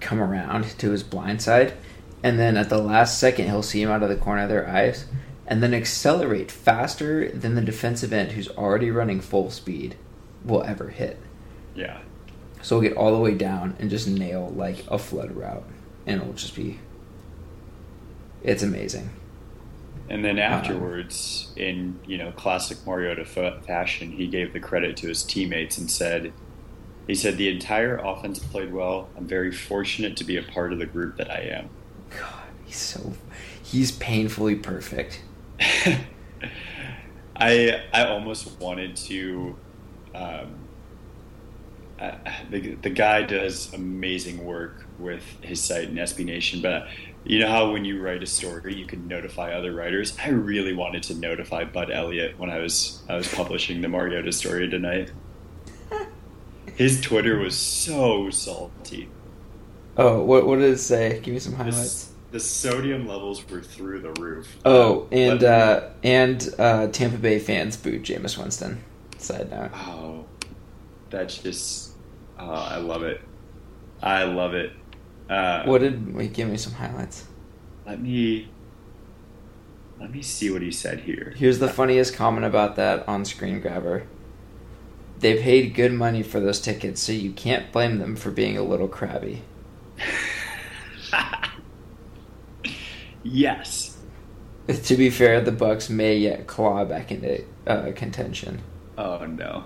come 0.00 0.18
around 0.20 0.64
to 0.78 0.90
his 0.90 1.02
blind 1.02 1.42
side, 1.42 1.74
and 2.22 2.38
then 2.38 2.56
at 2.56 2.70
the 2.70 2.78
last 2.78 3.18
second 3.18 3.46
he'll 3.46 3.62
see 3.62 3.82
him 3.82 3.90
out 3.90 4.02
of 4.02 4.08
the 4.08 4.16
corner 4.16 4.44
of 4.44 4.48
their 4.48 4.66
eyes, 4.66 5.04
and 5.46 5.62
then 5.62 5.74
accelerate 5.74 6.50
faster 6.50 7.28
than 7.28 7.54
the 7.54 7.60
defensive 7.60 8.14
end 8.14 8.32
who's 8.32 8.48
already 8.48 8.90
running 8.90 9.20
full 9.20 9.50
speed 9.50 9.96
will 10.42 10.62
ever 10.62 10.88
hit. 10.88 11.20
yeah. 11.74 11.98
So 12.62 12.78
we'll 12.78 12.88
get 12.88 12.96
all 12.96 13.12
the 13.12 13.20
way 13.20 13.34
down 13.34 13.76
and 13.78 13.90
just 13.90 14.08
nail 14.08 14.52
like 14.56 14.84
a 14.88 14.98
flood 14.98 15.32
route, 15.36 15.64
and 16.06 16.20
it'll 16.20 16.32
just 16.32 16.56
be. 16.56 16.80
It's 18.42 18.62
amazing. 18.62 19.10
And 20.08 20.24
then 20.24 20.38
afterwards, 20.38 21.52
in 21.56 21.98
you 22.06 22.16
know 22.16 22.30
classic 22.32 22.78
Mariota 22.86 23.24
fa- 23.24 23.60
fashion, 23.66 24.12
he 24.12 24.26
gave 24.28 24.52
the 24.52 24.60
credit 24.60 24.96
to 24.98 25.08
his 25.08 25.24
teammates 25.24 25.78
and 25.78 25.90
said, 25.90 26.32
"He 27.06 27.14
said 27.14 27.36
the 27.36 27.48
entire 27.48 27.96
offense 27.96 28.38
played 28.38 28.72
well. 28.72 29.08
I'm 29.16 29.26
very 29.26 29.50
fortunate 29.50 30.16
to 30.18 30.24
be 30.24 30.36
a 30.36 30.42
part 30.42 30.72
of 30.72 30.78
the 30.78 30.86
group 30.86 31.16
that 31.16 31.30
I 31.30 31.40
am." 31.40 31.70
God, 32.10 32.44
he's 32.64 32.76
so. 32.76 33.14
He's 33.62 33.90
painfully 33.90 34.54
perfect. 34.54 35.22
I 37.36 37.82
I 37.92 38.04
almost 38.04 38.60
wanted 38.60 38.96
to. 38.96 39.56
Um, 40.14 40.54
uh, 41.98 42.12
the 42.50 42.74
the 42.76 42.90
guy 42.90 43.22
does 43.22 43.72
amazing 43.72 44.44
work 44.44 44.86
with 44.98 45.22
his 45.40 45.62
site 45.62 45.88
and 45.88 45.98
SB 45.98 46.24
Nation, 46.24 46.60
but 46.60 46.86
you 47.26 47.38
know 47.40 47.48
how 47.48 47.72
when 47.72 47.84
you 47.84 48.00
write 48.00 48.22
a 48.22 48.26
story, 48.26 48.74
you 48.74 48.86
can 48.86 49.06
notify 49.08 49.52
other 49.52 49.72
writers. 49.72 50.16
I 50.22 50.28
really 50.30 50.72
wanted 50.74 51.02
to 51.04 51.14
notify 51.14 51.64
Bud 51.64 51.90
Elliott 51.90 52.38
when 52.38 52.50
I 52.50 52.58
was 52.58 53.02
I 53.08 53.16
was 53.16 53.32
publishing 53.32 53.80
the 53.80 53.88
Mariota 53.88 54.32
story 54.32 54.68
tonight. 54.68 55.10
His 56.74 57.00
Twitter 57.00 57.38
was 57.38 57.56
so 57.56 58.30
salty. 58.30 59.08
Oh, 59.96 60.22
what 60.22 60.46
what 60.46 60.56
did 60.58 60.72
it 60.72 60.78
say? 60.78 61.20
Give 61.20 61.32
me 61.34 61.40
some 61.40 61.54
highlights. 61.54 61.78
s- 61.78 62.12
the 62.32 62.40
sodium 62.40 63.06
levels 63.06 63.48
were 63.48 63.62
through 63.62 64.00
the 64.00 64.12
roof. 64.20 64.56
Oh, 64.64 65.08
and 65.10 65.42
uh, 65.42 65.88
and 66.02 66.46
uh, 66.58 66.88
Tampa 66.88 67.16
Bay 67.16 67.38
fans 67.38 67.76
booed 67.76 68.02
Jameis 68.04 68.36
Winston. 68.36 68.82
Side 69.18 69.50
note. 69.50 69.70
Oh, 69.74 70.26
that's 71.08 71.38
just. 71.38 71.92
Oh, 72.38 72.50
I 72.50 72.76
love 72.76 73.02
it. 73.04 73.22
I 74.02 74.24
love 74.24 74.52
it. 74.52 74.72
Uh, 75.28 75.64
What 75.64 75.80
did 75.80 76.14
wait? 76.14 76.32
Give 76.32 76.48
me 76.48 76.56
some 76.56 76.74
highlights. 76.74 77.26
Let 77.86 78.00
me. 78.00 78.48
Let 79.98 80.10
me 80.10 80.22
see 80.22 80.50
what 80.50 80.62
he 80.62 80.70
said 80.70 81.00
here. 81.00 81.32
Here's 81.36 81.58
the 81.58 81.68
funniest 81.68 82.14
comment 82.14 82.44
about 82.44 82.76
that 82.76 83.08
on 83.08 83.24
Screen 83.24 83.60
Grabber. 83.60 84.06
They 85.20 85.40
paid 85.40 85.74
good 85.74 85.92
money 85.92 86.22
for 86.22 86.38
those 86.38 86.60
tickets, 86.60 87.00
so 87.00 87.12
you 87.12 87.32
can't 87.32 87.72
blame 87.72 87.98
them 87.98 88.14
for 88.16 88.30
being 88.30 88.58
a 88.58 88.62
little 88.62 88.88
crabby. 88.88 89.42
yes. 93.22 93.96
To 94.68 94.96
be 94.96 95.08
fair, 95.10 95.40
the 95.40 95.52
Bucks 95.52 95.88
may 95.88 96.16
yet 96.18 96.46
claw 96.46 96.84
back 96.84 97.10
into 97.10 97.44
uh, 97.66 97.92
contention. 97.94 98.60
Oh 98.98 99.24
no. 99.24 99.64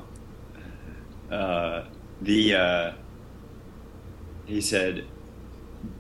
Uh, 1.35 1.87
the 2.21 2.55
uh, 2.55 2.93
he 4.45 4.61
said, 4.61 5.07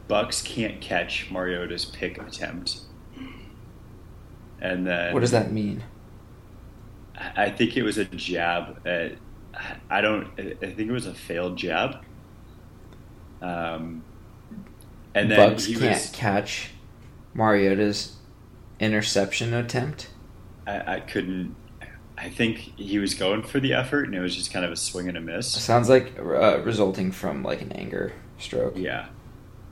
"Bucks 0.08 0.42
can't 0.42 0.80
catch 0.80 1.30
Mariota's 1.30 1.84
pick 1.84 2.18
attempt," 2.18 2.80
and 4.60 4.86
then 4.86 5.12
What 5.14 5.20
does 5.20 5.30
that 5.30 5.52
mean? 5.52 5.84
I 7.36 7.50
think 7.50 7.76
it 7.76 7.82
was 7.82 7.98
a 7.98 8.04
jab 8.04 8.86
at. 8.86 9.12
I 9.90 10.00
don't. 10.00 10.28
I 10.38 10.66
think 10.66 10.80
it 10.88 10.92
was 10.92 11.06
a 11.06 11.14
failed 11.14 11.56
jab. 11.56 11.96
Um, 13.42 14.04
and 15.14 15.30
then 15.30 15.50
Bucks 15.50 15.64
he 15.66 15.74
can't 15.74 15.92
was. 15.92 16.10
catch 16.12 16.70
Mariota's 17.34 18.16
interception 18.78 19.52
attempt. 19.54 20.08
I, 20.66 20.96
I 20.96 21.00
couldn't. 21.00 21.56
I 22.16 22.28
think 22.28 22.58
he 22.76 22.98
was 22.98 23.14
going 23.14 23.42
for 23.42 23.60
the 23.60 23.72
effort, 23.72 24.04
and 24.04 24.14
it 24.14 24.20
was 24.20 24.36
just 24.36 24.52
kind 24.52 24.64
of 24.64 24.70
a 24.72 24.76
swing 24.76 25.08
and 25.08 25.16
a 25.16 25.20
miss. 25.20 25.50
Sounds 25.50 25.88
like 25.88 26.18
uh, 26.18 26.60
resulting 26.62 27.12
from 27.12 27.42
like 27.42 27.62
an 27.62 27.72
anger 27.72 28.12
stroke, 28.38 28.76
Yeah. 28.76 29.06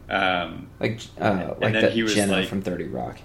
Um, 0.09 0.69
like 0.81 1.01
uh, 1.21 1.55
like 1.61 1.75
that 1.75 1.93
he 1.93 2.03
was 2.03 2.15
Jenna 2.15 2.33
like- 2.33 2.49
from 2.49 2.63
Thirty 2.63 2.85
Rock. 2.85 3.19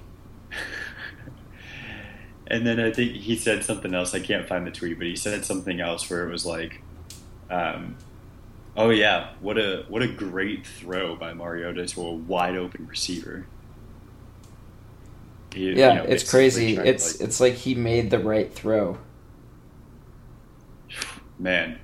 and 2.48 2.68
then 2.68 2.80
I 2.80 2.92
think 2.92 3.14
he 3.14 3.36
said 3.38 3.64
something 3.64 3.94
else. 3.94 4.14
I 4.14 4.20
can't 4.20 4.48
find 4.48 4.68
the 4.68 4.72
tweet, 4.72 4.98
but 4.98 5.08
he 5.08 5.16
said 5.16 5.46
something 5.46 5.80
else 5.80 6.10
where 6.10 6.28
it 6.28 6.32
was 6.32 6.46
like, 6.46 6.82
um, 7.50 7.96
"Oh 8.76 8.90
yeah, 8.90 9.30
what 9.40 9.58
a 9.58 9.86
what 9.88 10.02
a 10.02 10.08
great 10.08 10.68
throw 10.68 11.16
by 11.16 11.34
Mariota 11.34 11.86
to 11.88 12.02
a 12.02 12.14
wide 12.14 12.58
open 12.58 12.86
receiver." 12.88 13.46
He, 15.54 15.66
you 15.68 15.76
Yeah, 15.76 15.94
know, 15.94 16.04
it's 16.04 16.30
crazy. 16.30 16.76
It's 16.76 17.14
like- 17.20 17.28
it's 17.28 17.40
like 17.40 17.54
he 17.54 17.76
made 17.76 18.10
the 18.10 18.20
right 18.20 18.54
throw. 18.54 18.98
man, 21.40 21.80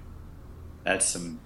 that's 0.84 1.06
some. 1.06 1.40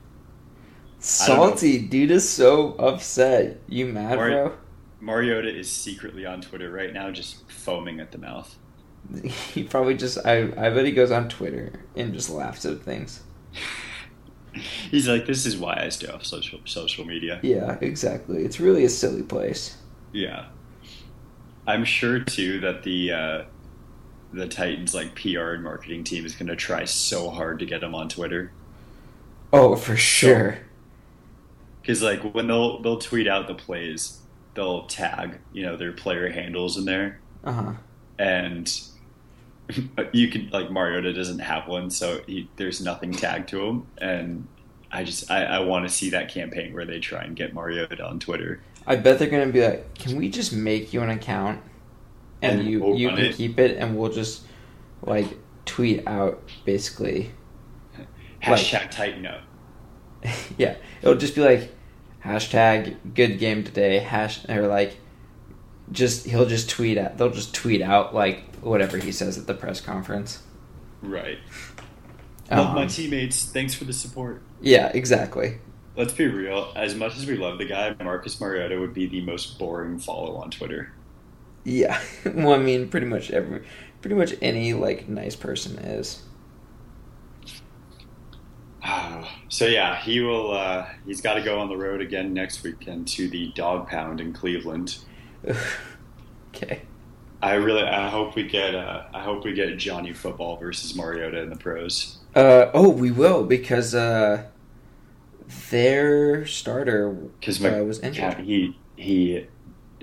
I 1.20 1.30
don't 1.30 1.44
know. 1.48 1.56
Salty 1.56 1.80
dude 1.80 2.12
is 2.12 2.28
so 2.28 2.74
upset. 2.76 3.60
You 3.68 3.88
mad, 3.88 4.16
Mari- 4.16 4.32
bro? 4.32 4.58
Mariota 5.02 5.50
is 5.54 5.70
secretly 5.72 6.26
on 6.26 6.42
Twitter 6.42 6.72
right 6.72 6.94
now, 6.94 7.12
just 7.12 7.50
foaming 7.52 8.00
at 8.00 8.12
the 8.12 8.18
mouth. 8.18 8.58
He 9.54 9.64
probably 9.64 9.96
just 9.96 10.18
I 10.26 10.44
I 10.58 10.70
bet 10.70 10.86
he 10.86 10.92
goes 10.94 11.12
on 11.12 11.28
Twitter 11.30 11.74
and 11.96 12.14
just 12.14 12.30
laughs 12.30 12.66
at 12.66 12.82
things. 12.82 13.22
He's 14.92 15.08
like, 15.08 15.26
"This 15.26 15.46
is 15.46 15.58
why 15.58 15.82
I 15.82 15.90
stay 15.90 16.08
off 16.08 16.26
social 16.26 16.60
social 16.66 17.06
media." 17.06 17.40
Yeah, 17.44 17.78
exactly. 17.82 18.46
It's 18.46 18.60
really 18.60 18.86
a 18.86 18.90
silly 18.90 19.24
place. 19.24 19.78
Yeah, 20.14 20.46
I'm 21.68 21.84
sure 21.86 22.20
too 22.20 22.60
that 22.62 22.84
the 22.84 23.12
uh, 23.12 23.44
the 24.32 24.48
Titans 24.48 24.94
like 24.94 25.16
PR 25.16 25.52
and 25.52 25.64
marketing 25.64 26.04
team 26.04 26.26
is 26.26 26.36
going 26.36 26.48
to 26.48 26.56
try 26.56 26.86
so 26.86 27.30
hard 27.30 27.60
to 27.60 27.66
get 27.66 27.84
him 27.84 27.94
on 27.96 28.10
Twitter 28.10 28.52
Oh, 29.52 29.76
for 29.76 29.96
sure. 29.96 30.60
Because 31.84 32.02
like 32.02 32.34
when 32.34 32.48
they'll 32.48 32.82
they'll 32.82 32.98
tweet 32.98 33.28
out 33.28 33.48
the 33.48 33.54
plays, 33.54 34.20
they'll 34.56 34.86
tag 34.88 35.38
you 35.52 35.64
know 35.64 35.78
their 35.78 35.92
player 35.92 36.30
handles 36.30 36.78
in 36.78 36.86
there, 36.86 37.20
Uh 37.44 37.52
huh. 37.52 37.74
and 38.18 38.82
you 40.12 40.30
can 40.30 40.50
like 40.52 40.72
Mariota 40.72 41.14
doesn't 41.14 41.40
have 41.40 41.68
one, 41.68 41.90
so 41.92 42.22
he, 42.28 42.50
there's 42.56 42.82
nothing 42.82 43.12
tagged 43.12 43.50
to 43.50 43.62
him, 43.66 43.88
and 44.00 44.48
I 44.92 45.04
just 45.04 45.30
I, 45.32 45.44
I 45.46 45.60
want 45.60 45.88
to 45.88 45.94
see 45.94 46.10
that 46.12 46.30
campaign 46.30 46.74
where 46.74 46.86
they 46.86 47.00
try 47.00 47.24
and 47.24 47.36
get 47.36 47.54
Mariota 47.54 48.04
on 48.06 48.20
Twitter. 48.20 48.62
I 48.86 48.96
bet 48.98 49.20
they're 49.20 49.30
gonna 49.30 49.52
be 49.52 49.64
like, 49.66 49.94
"Can 49.98 50.18
we 50.18 50.30
just 50.30 50.52
make 50.54 50.94
you 50.94 51.02
an 51.02 51.10
account, 51.10 51.62
and, 52.42 52.60
And 52.62 52.70
you 52.70 52.82
we'll 52.84 52.96
you 52.98 53.10
can 53.10 53.18
it." 53.20 53.36
keep 53.36 53.58
it, 53.60 53.78
and 53.78 53.98
we'll 53.98 54.12
just 54.12 54.44
like 55.02 55.28
tweet 55.66 56.06
out 56.08 56.44
basically." 56.66 57.32
Hashtag 58.44 58.92
tighten 58.92 59.26
up. 59.26 59.42
yeah, 60.58 60.76
it'll 61.02 61.16
just 61.16 61.36
be 61.36 61.42
like 61.42 61.74
hashtag 62.24 62.96
good 63.14 63.38
game 63.40 63.64
today 63.64 64.00
hash 64.00 64.48
or 64.48 64.68
like 64.68 64.98
just 65.92 66.26
he'll 66.26 66.46
just 66.46 66.70
tweet 66.70 66.98
out. 66.98 67.18
They'll 67.18 67.30
just 67.32 67.54
tweet 67.54 67.82
out 67.82 68.14
like 68.16 68.56
whatever 68.58 68.98
he 68.98 69.12
says 69.12 69.38
at 69.38 69.48
the 69.48 69.54
press 69.54 69.82
conference. 69.82 70.42
Right. 71.02 71.40
Love 72.52 72.76
my 72.76 72.84
Um, 72.84 72.88
teammates. 72.88 73.46
Thanks 73.46 73.74
for 73.74 73.86
the 73.86 73.94
support. 73.94 74.42
yeah, 74.62 74.92
exactly. 74.94 75.60
Let's 75.96 76.14
be 76.14 76.26
real. 76.28 76.72
As 76.76 76.96
much 76.96 77.18
as 77.18 77.26
we 77.28 77.36
love 77.38 77.58
the 77.60 77.66
guy, 77.66 77.96
Marcus 78.04 78.40
Mariota 78.40 78.80
would 78.80 78.94
be 78.94 79.06
the 79.08 79.22
most 79.22 79.60
boring 79.60 80.00
follow 80.00 80.36
on 80.38 80.50
Twitter. 80.50 80.94
Yeah. 81.64 82.02
well, 82.26 82.54
I 82.54 82.58
mean, 82.58 82.90
pretty 82.90 83.06
much 83.06 83.30
every, 83.32 83.64
pretty 84.02 84.16
much 84.16 84.34
any 84.42 84.74
like 84.74 85.08
nice 85.08 85.36
person 85.36 85.78
is. 85.80 86.24
so 89.50 89.66
yeah, 89.66 90.00
he 90.00 90.20
will. 90.22 90.52
Uh, 90.52 90.88
he's 91.06 91.22
got 91.22 91.36
to 91.36 91.42
go 91.42 91.60
on 91.60 91.70
the 91.70 91.78
road 91.78 92.02
again 92.02 92.34
next 92.34 92.64
weekend 92.64 93.08
to 93.10 93.30
the 93.30 93.52
Dog 93.54 93.88
Pound 93.88 94.20
in 94.20 94.34
Cleveland. 94.34 94.98
okay. 96.56 96.82
I 97.42 97.56
really, 97.56 97.84
I 97.84 98.08
hope 98.08 98.36
we 98.36 98.44
get, 98.44 98.74
uh, 98.74 99.04
I 99.14 99.22
hope 99.22 99.44
we 99.44 99.52
get 99.52 99.78
Johnny 99.78 100.14
Football 100.14 100.56
versus 100.56 100.96
Mariota 100.96 101.42
in 101.42 101.50
the 101.50 101.58
pros. 101.58 102.20
Uh, 102.34 102.72
oh, 102.74 102.88
we 102.90 103.12
will 103.12 103.44
because 103.44 103.94
uh, 103.94 104.46
their 105.70 106.46
starter 106.46 107.10
Because 107.10 107.64
uh, 107.64 107.84
was 107.86 108.00
injured. 108.00 108.38
Yeah, 108.38 108.42
he 108.42 108.78
he. 108.96 109.48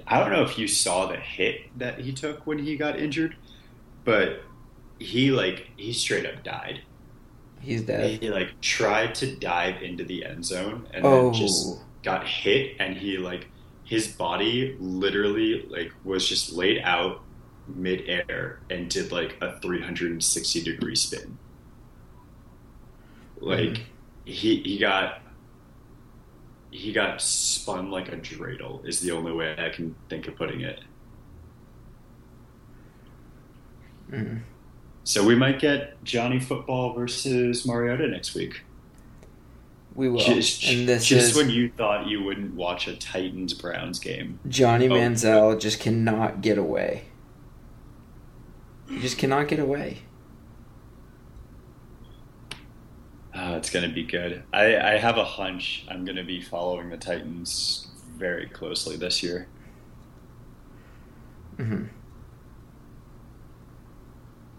I 0.07 0.21
don't 0.21 0.33
know 0.33 0.43
if 0.43 0.59
you 0.59 0.69
saw 0.69 1.07
the 1.07 1.17
hit 1.17 1.63
that 1.79 2.01
he 2.01 2.13
took 2.13 2.47
when 2.47 2.59
he 2.59 2.77
got 2.77 2.99
injured, 2.99 3.37
but 4.05 4.43
he 4.99 5.31
like 5.31 5.71
he 5.77 5.93
straight 5.93 6.27
up 6.27 6.45
died. 6.45 6.83
He's 7.61 7.83
dead. 7.85 8.19
He 8.21 8.31
like 8.31 8.61
tried 8.61 9.15
to 9.17 9.37
dive 9.37 9.83
into 9.83 10.05
the 10.05 10.25
end 10.25 10.45
zone 10.45 10.89
and 10.93 11.05
Oh, 11.05 11.11
then 11.11 11.33
just 11.33 11.85
got 12.03 12.27
hit, 12.27 12.77
and 12.81 12.97
he 12.97 13.19
like 13.19 13.51
his 13.85 14.09
body 14.17 14.77
literally 14.81 15.67
like 15.69 15.93
was 16.05 16.29
just 16.29 16.53
laid 16.53 16.81
out 16.83 17.27
midair 17.67 18.63
and 18.71 18.89
did 18.91 19.13
like 19.13 19.37
a 19.41 19.59
360 19.61 20.63
degree 20.63 20.97
spin. 20.97 21.39
Like 23.41 23.81
Mhm. 23.81 23.87
he 24.25 24.63
he 24.63 24.79
got 24.79 25.23
he 26.71 26.93
got 26.93 27.21
spun 27.21 27.91
like 27.91 28.09
a 28.09 28.17
dreidel 28.17 28.85
is 28.87 29.01
the 29.01 29.11
only 29.13 29.33
way 29.33 29.55
I 29.59 29.71
can 29.71 29.97
think 30.09 30.27
of 30.29 30.37
putting 30.37 30.61
it. 30.63 30.81
mm. 34.11 34.45
So 35.05 35.25
we 35.25 35.35
might 35.35 35.59
get 35.59 36.03
Johnny 36.05 36.39
Football 36.39 36.93
versus 36.95 37.67
Mariota 37.67 38.07
next 38.07 38.35
week. 38.35 38.63
we 39.95 40.09
will. 40.09 40.21
Just, 40.21 40.61
just 40.61 41.11
is 41.11 41.37
when 41.37 41.51
you 41.51 41.71
thought 41.77 42.07
you 42.07 42.23
wouldn't 42.23 42.55
watch 42.55 42.87
a 42.87 42.95
Titans 42.97 43.55
Browns 43.55 43.99
game. 43.99 44.39
Johnny 44.49 44.89
Oh. 44.89 44.93
Manziel 44.93 45.59
just 45.61 45.81
cannot 45.81 46.41
get 46.43 46.59
away. 46.59 47.05
He 48.89 48.99
just 49.01 49.19
cannot 49.19 49.49
get 49.49 49.59
away. 49.59 50.03
Uh, 53.35 53.55
it's 53.57 53.71
going 53.71 53.89
to 53.89 53.95
be 53.95 54.03
good. 54.03 54.43
I, 54.53 54.77
I 54.77 54.99
have 54.99 55.17
a 55.17 55.25
hunch 55.25 55.85
I'm 55.89 56.05
going 56.05 56.17
to 56.17 56.25
be 56.25 56.43
following 56.43 56.91
the 56.91 56.97
Titans 56.97 57.87
very 58.17 58.47
closely 58.47 58.97
this 58.97 59.23
year. 59.23 59.47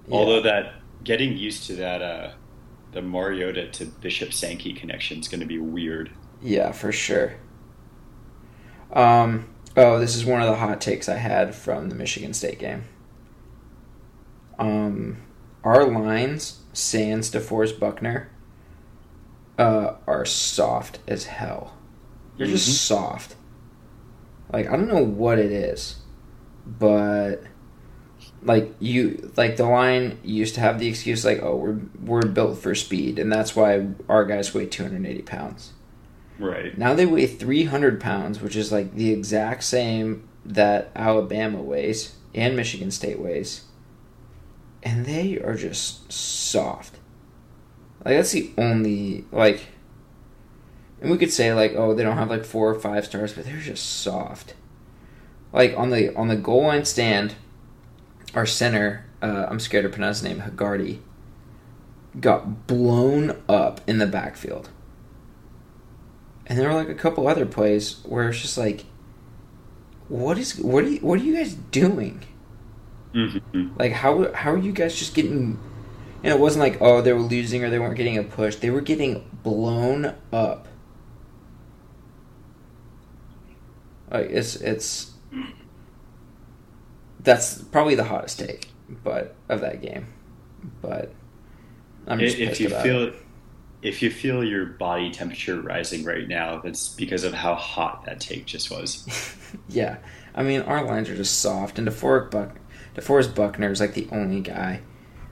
Hmm 0.06 0.14
Although 0.14 0.41
that 0.41 0.74
getting 1.04 1.38
used 1.38 1.66
to 1.68 1.76
that 1.78 2.02
uh, 2.02 2.32
the 2.91 3.02
Mariota 3.02 3.70
to 3.72 3.86
Bishop 3.86 4.34
Sankey 4.34 4.74
connection 4.74 5.20
is 5.20 5.28
going 5.28 5.39
to 5.41 5.45
be 5.47 5.58
weird. 5.60 6.12
Yeah, 6.41 6.72
for 6.72 6.91
sure. 6.91 7.36
Um. 8.93 9.47
Oh, 9.78 9.99
this 9.99 10.18
is 10.18 10.26
one 10.26 10.41
of 10.41 10.47
the 10.47 10.56
hot 10.58 10.82
takes 10.82 11.08
I 11.08 11.16
had 11.16 11.56
from 11.56 11.88
the 11.88 11.95
Michigan 11.95 12.34
State 12.34 12.60
game. 12.60 12.84
Um, 14.60 15.18
our 15.64 15.86
lines, 15.86 16.60
Sands, 16.74 17.32
DeForest, 17.32 17.80
Buckner, 17.80 18.30
uh, 19.58 19.93
are 20.06 20.26
soft 20.26 20.99
as 21.08 21.26
hell. 21.26 21.74
They're 22.38 22.47
Mhm. 22.47 22.52
just 22.52 22.84
soft. 22.86 23.36
Like 24.52 24.68
I 24.68 24.72
don't 24.76 24.89
know 24.89 25.04
what 25.04 25.39
it 25.39 25.52
is, 25.52 26.02
but 26.66 27.43
like 28.44 28.74
you, 28.80 29.32
like 29.38 29.58
the 29.58 29.66
line 29.66 30.20
used 30.24 30.56
to 30.56 30.62
have 30.62 30.80
the 30.80 30.88
excuse 30.88 31.24
like, 31.24 31.42
"Oh, 31.42 31.56
we're 31.56 31.80
we're 32.02 32.26
built 32.26 32.60
for 32.60 32.74
speed," 32.76 33.20
and 33.20 33.32
that's 33.32 33.56
why 33.56 33.88
our 34.10 34.26
guys 34.26 34.54
weigh 34.54 34.66
two 34.66 34.84
hundred 34.84 35.06
eighty 35.06 35.22
pounds. 35.22 35.74
Right. 36.42 36.76
Now 36.78 36.94
they 36.96 37.06
weigh 37.06 37.28
300 37.28 38.02
pounds, 38.02 38.42
which 38.42 38.56
is 38.56 38.72
like 38.72 38.96
the 38.96 39.12
exact 39.12 39.64
same 39.64 40.28
that 40.44 40.92
Alabama 40.96 41.62
weighs 41.62 42.16
and 42.34 42.56
Michigan 42.56 42.92
State 42.92 43.20
weighs. 43.20 43.66
And 44.84 45.06
they 45.06 45.39
are 45.39 45.56
just 45.56 46.12
soft. 46.12 46.98
Like, 48.04 48.16
that's 48.16 48.32
the 48.32 48.52
only, 48.58 49.26
like, 49.32 49.68
and 51.00 51.12
we 51.12 51.20
could 51.20 51.32
say, 51.32 51.54
like, 51.54 51.74
oh, 51.76 51.94
they 51.94 52.02
don't 52.04 52.18
have 52.18 52.32
like 52.32 52.46
four 52.46 52.70
or 52.70 52.80
five 52.80 53.06
stars, 53.06 53.34
but 53.34 53.46
they're 53.46 53.58
just 53.58 54.02
soft. 54.02 54.56
Like, 55.54 55.78
on 55.78 55.92
the 55.92 56.16
on 56.16 56.28
the 56.28 56.36
goal 56.36 56.64
line 56.64 56.86
stand, 56.86 57.36
our 58.34 58.46
center, 58.46 59.06
uh, 59.22 59.48
I'm 59.50 59.60
scared 59.60 59.84
to 59.84 59.90
pronounce 59.90 60.20
his 60.20 60.24
name, 60.30 60.42
Hagarty, 60.42 61.00
got 62.20 62.68
blown 62.68 63.42
up 63.48 63.82
in 63.88 63.98
the 63.98 64.08
backfield. 64.08 64.70
And 66.48 66.58
there 66.60 66.68
were 66.70 66.76
like 66.76 66.90
a 66.90 66.96
couple 66.96 67.28
other 67.28 67.46
plays 67.46 68.02
where 68.04 68.30
it's 68.30 68.42
just 68.42 68.58
like, 68.58 68.86
what 70.08 70.38
is 70.38 70.58
what 70.60 70.84
are 70.84 70.90
you 70.90 71.00
what 71.00 71.20
are 71.20 71.24
you 71.24 71.36
guys 71.36 71.54
doing? 71.54 72.24
hmm 73.14 73.68
Like 73.78 73.92
how 73.94 74.32
how 74.34 74.52
are 74.54 74.58
you 74.58 74.72
guys 74.72 74.98
just 74.98 75.14
getting? 75.14 75.60
And 76.24 76.34
it 76.34 76.40
wasn't 76.40 76.62
like 76.62 76.78
oh 76.82 77.02
they 77.02 77.14
were 77.14 77.22
losing 77.22 77.64
or 77.64 77.70
they 77.70 77.80
weren't 77.80 77.96
getting 77.98 78.18
a 78.18 78.24
push. 78.24 78.56
They 78.58 78.70
were 78.70 78.82
getting 78.82 79.30
blown 79.44 80.16
up. 80.32 80.68
Like 84.10 84.28
it's 84.30 84.56
it's 84.56 85.11
that's 87.24 87.62
probably 87.62 87.96
the 87.96 88.04
hottest 88.04 88.40
take, 88.40 88.70
but 89.04 89.36
of 89.50 89.62
that 89.62 89.82
game. 89.82 90.08
But 90.82 91.14
I'm 92.08 92.20
just 92.20 92.38
If 92.38 92.50
pissed 92.50 92.62
you 92.62 92.68
about 92.68 92.84
feel 92.84 93.04
it. 93.04 93.16
if 93.82 94.02
you 94.02 94.12
feel 94.12 94.44
your 94.44 94.66
body 94.66 95.12
temperature 95.12 95.60
rising 95.62 96.04
right 96.04 96.28
now, 96.28 96.60
that's 96.60 96.90
because 96.90 97.24
of 97.24 97.34
how 97.34 97.56
hot 97.56 98.06
that 98.06 98.20
take 98.20 98.46
just 98.46 98.70
was. 98.72 99.36
yeah, 99.70 99.98
I 100.36 100.44
mean 100.44 100.62
our 100.62 100.84
lines 100.86 101.10
are 101.10 101.16
just 101.16 101.40
soft, 101.40 101.80
and 101.80 101.88
DeForest 101.88 102.32
Buck, 102.32 102.58
DeForest 102.96 103.34
Buckner 103.36 103.72
is 103.72 103.80
like 103.80 103.94
the 103.94 104.08
only 104.12 104.42
guy 104.42 104.82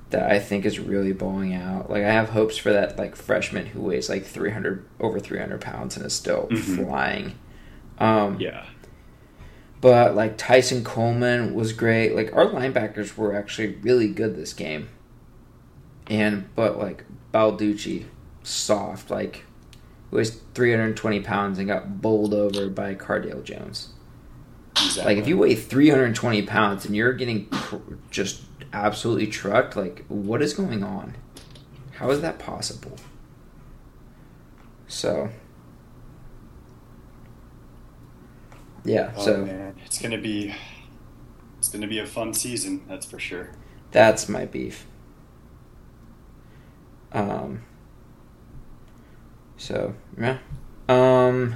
that 0.10 0.32
I 0.32 0.40
think 0.40 0.66
is 0.66 0.80
really 0.80 1.14
bowling 1.14 1.54
out. 1.54 1.90
Like 1.92 2.04
I 2.04 2.12
have 2.12 2.30
hopes 2.30 2.58
for 2.58 2.74
that 2.74 2.98
like 2.98 3.16
freshman 3.16 3.68
who 3.68 3.82
weighs 3.82 4.10
like 4.10 4.26
three 4.26 4.50
hundred 4.52 4.88
over 5.00 5.20
three 5.20 5.38
hundred 5.40 5.62
pounds 5.62 5.96
and 5.98 6.06
is 6.06 6.14
still 6.14 6.48
Mhm. 6.50 6.88
flying. 6.88 7.34
Um, 8.00 8.40
Yeah. 8.40 8.66
But 9.82 10.16
like 10.16 10.38
Tyson 10.38 10.84
Coleman 10.84 11.54
was 11.54 11.74
great. 11.74 12.16
Like 12.16 12.36
our 12.36 12.48
linebackers 12.48 13.16
were 13.16 13.34
actually 13.34 13.76
really 13.76 14.10
good 14.10 14.36
this 14.36 14.54
game. 14.54 14.90
And 16.08 16.54
but 16.56 16.78
like 16.78 17.06
Balducci, 17.34 18.06
soft, 18.44 19.10
like 19.10 19.46
weighs 20.12 20.42
three 20.54 20.72
hundred 20.72 20.86
and 20.86 20.98
twenty 20.98 21.22
pounds 21.22 21.60
and 21.60 21.68
got 21.68 22.02
bowled 22.02 22.34
over 22.34 22.70
by 22.70 22.96
Cardale 22.96 23.44
Jones. 23.44 23.90
Exactly. 24.72 25.14
Like 25.16 25.22
if 25.22 25.28
you 25.28 25.38
weigh 25.38 25.56
320 25.56 26.44
pounds 26.44 26.86
and 26.86 26.96
you're 26.96 27.14
getting 27.14 27.50
just 28.12 28.44
absolutely 28.72 29.28
trucked, 29.28 29.76
like 29.76 30.06
what 30.08 30.42
is 30.42 30.54
going 30.54 30.84
on? 30.84 31.16
How 31.94 32.10
is 32.12 32.22
that 32.22 32.40
possible? 32.40 32.96
So 34.88 35.30
yeah, 38.84 39.12
Oh, 39.18 39.26
so 39.26 39.46
man, 39.46 39.76
it's 39.86 40.02
gonna 40.02 40.18
be 40.18 40.54
it's 41.58 41.70
gonna 41.70 41.88
be 41.88 42.00
a 42.00 42.06
fun 42.06 42.34
season, 42.34 42.84
that's 42.88 43.06
for 43.06 43.20
sure. 43.20 43.50
that's 43.92 44.30
my 44.30 44.46
beef. 44.46 44.86
Um. 47.12 47.64
So 49.58 49.94
yeah, 50.20 50.38
um. 50.88 51.56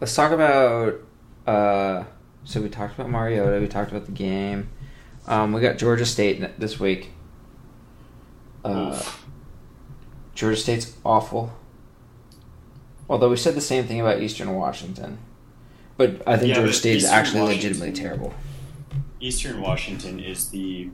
Let's 0.00 0.14
talk 0.14 0.30
about. 0.32 0.94
Uh, 1.46 2.04
so 2.44 2.60
we 2.60 2.68
talked 2.68 2.94
about 2.94 3.08
Mariota. 3.10 3.60
We 3.60 3.66
talked 3.68 3.90
about 3.90 4.04
the 4.06 4.12
game. 4.12 4.68
Um, 5.26 5.52
we 5.52 5.60
got 5.60 5.78
Georgia 5.78 6.04
State 6.06 6.58
this 6.60 6.78
week. 6.78 7.10
Uh. 8.64 9.00
Georgia 10.34 10.60
State's 10.60 10.94
awful. 11.04 11.52
Although 13.08 13.30
we 13.30 13.36
said 13.36 13.54
the 13.54 13.60
same 13.62 13.84
thing 13.86 14.00
about 14.00 14.20
Eastern 14.20 14.52
Washington, 14.54 15.18
but 15.96 16.22
I 16.26 16.36
think 16.36 16.48
Yeah, 16.50 16.54
Georgia 16.56 16.72
State 16.72 16.96
Eastern 16.98 17.12
actually 17.14 17.40
Washington- 17.40 17.68
legitimately 17.70 17.92
terrible. 18.00 18.34
Eastern 19.20 19.60
Washington 19.60 20.20
is 20.20 20.48
the 20.50 20.90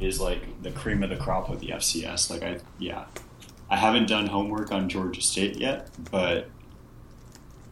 is 0.00 0.20
like 0.20 0.62
the 0.62 0.70
cream 0.70 1.02
of 1.02 1.10
the 1.10 1.16
crop 1.16 1.48
of 1.48 1.60
the 1.60 1.68
FCS. 1.68 2.30
Like 2.30 2.42
I 2.42 2.58
yeah. 2.78 3.04
I 3.68 3.76
haven't 3.76 4.08
done 4.08 4.26
homework 4.26 4.70
on 4.72 4.88
Georgia 4.88 5.20
State 5.20 5.56
yet, 5.56 5.88
but 6.12 6.48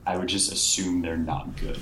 I 0.07 0.16
would 0.16 0.28
just 0.28 0.52
assume 0.52 1.02
they're 1.02 1.16
not 1.16 1.57
good. 1.57 1.78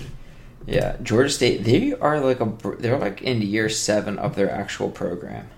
Yeah, 0.67 0.97
Georgia 1.03 1.31
State. 1.31 1.65
They 1.65 1.93
are 1.95 2.21
like 2.21 2.41
a. 2.41 2.53
They're 2.79 2.99
like 2.99 3.23
in 3.23 3.41
year 3.43 3.69
seven 3.69 4.19
of 4.19 4.37
their 4.37 4.51
actual 4.51 4.91
program. 4.91 5.49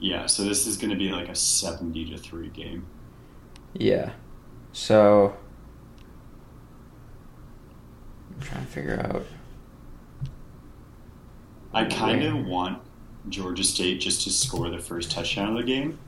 Yeah, 0.00 0.26
so 0.26 0.44
this 0.44 0.66
is 0.66 0.76
going 0.76 0.90
to 0.90 0.96
be 0.96 1.10
like 1.10 1.28
a 1.28 1.34
70 1.34 2.10
to 2.10 2.18
3 2.18 2.48
game. 2.50 2.86
Yeah. 3.72 4.12
So 4.72 5.36
I'm 8.38 8.46
trying 8.46 8.66
to 8.66 8.70
figure 8.70 9.00
out. 9.12 9.26
I 11.72 11.84
kind 11.84 12.22
of 12.22 12.46
want 12.46 12.80
Georgia 13.28 13.64
State 13.64 14.00
just 14.00 14.22
to 14.22 14.30
score 14.30 14.70
the 14.70 14.78
first 14.78 15.10
touchdown 15.10 15.50
of 15.50 15.56
the 15.56 15.64
game, 15.64 15.98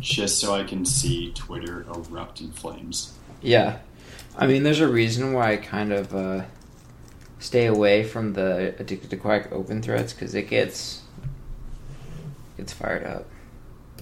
just 0.00 0.38
so 0.38 0.54
I 0.54 0.64
can 0.64 0.84
see 0.84 1.32
Twitter 1.32 1.82
erupt 1.82 2.40
in 2.40 2.52
flames. 2.52 3.18
Yeah, 3.42 3.78
I 4.36 4.46
mean, 4.46 4.62
there's 4.62 4.80
a 4.80 4.88
reason 4.88 5.32
why 5.32 5.52
I 5.52 5.56
kind 5.56 5.92
of 5.92 6.14
uh, 6.14 6.44
stay 7.38 7.66
away 7.66 8.04
from 8.04 8.32
the 8.32 8.74
addicted 8.78 9.10
to 9.10 9.16
quack 9.16 9.52
open 9.52 9.82
threads 9.82 10.12
because 10.12 10.34
it 10.34 10.48
gets 10.48 11.02
gets 12.56 12.72
fired 12.72 13.04
up. 13.04 13.26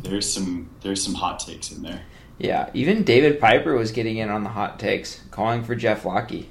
There's 0.03 0.31
some 0.33 0.70
there's 0.83 1.03
some 1.03 1.14
hot 1.14 1.41
takes 1.41 1.73
in 1.73 1.83
there. 1.83 2.03
Yeah, 2.39 2.70
even 2.75 3.03
David 3.03 3.41
Piper 3.41 3.75
was 3.75 3.93
getting 3.93 4.16
in 4.16 4.29
on 4.29 4.43
the 4.43 4.51
hot 4.51 4.79
takes, 4.79 5.20
calling 5.31 5.64
for 5.64 5.75
Jeff 5.75 6.05
Lockie. 6.05 6.49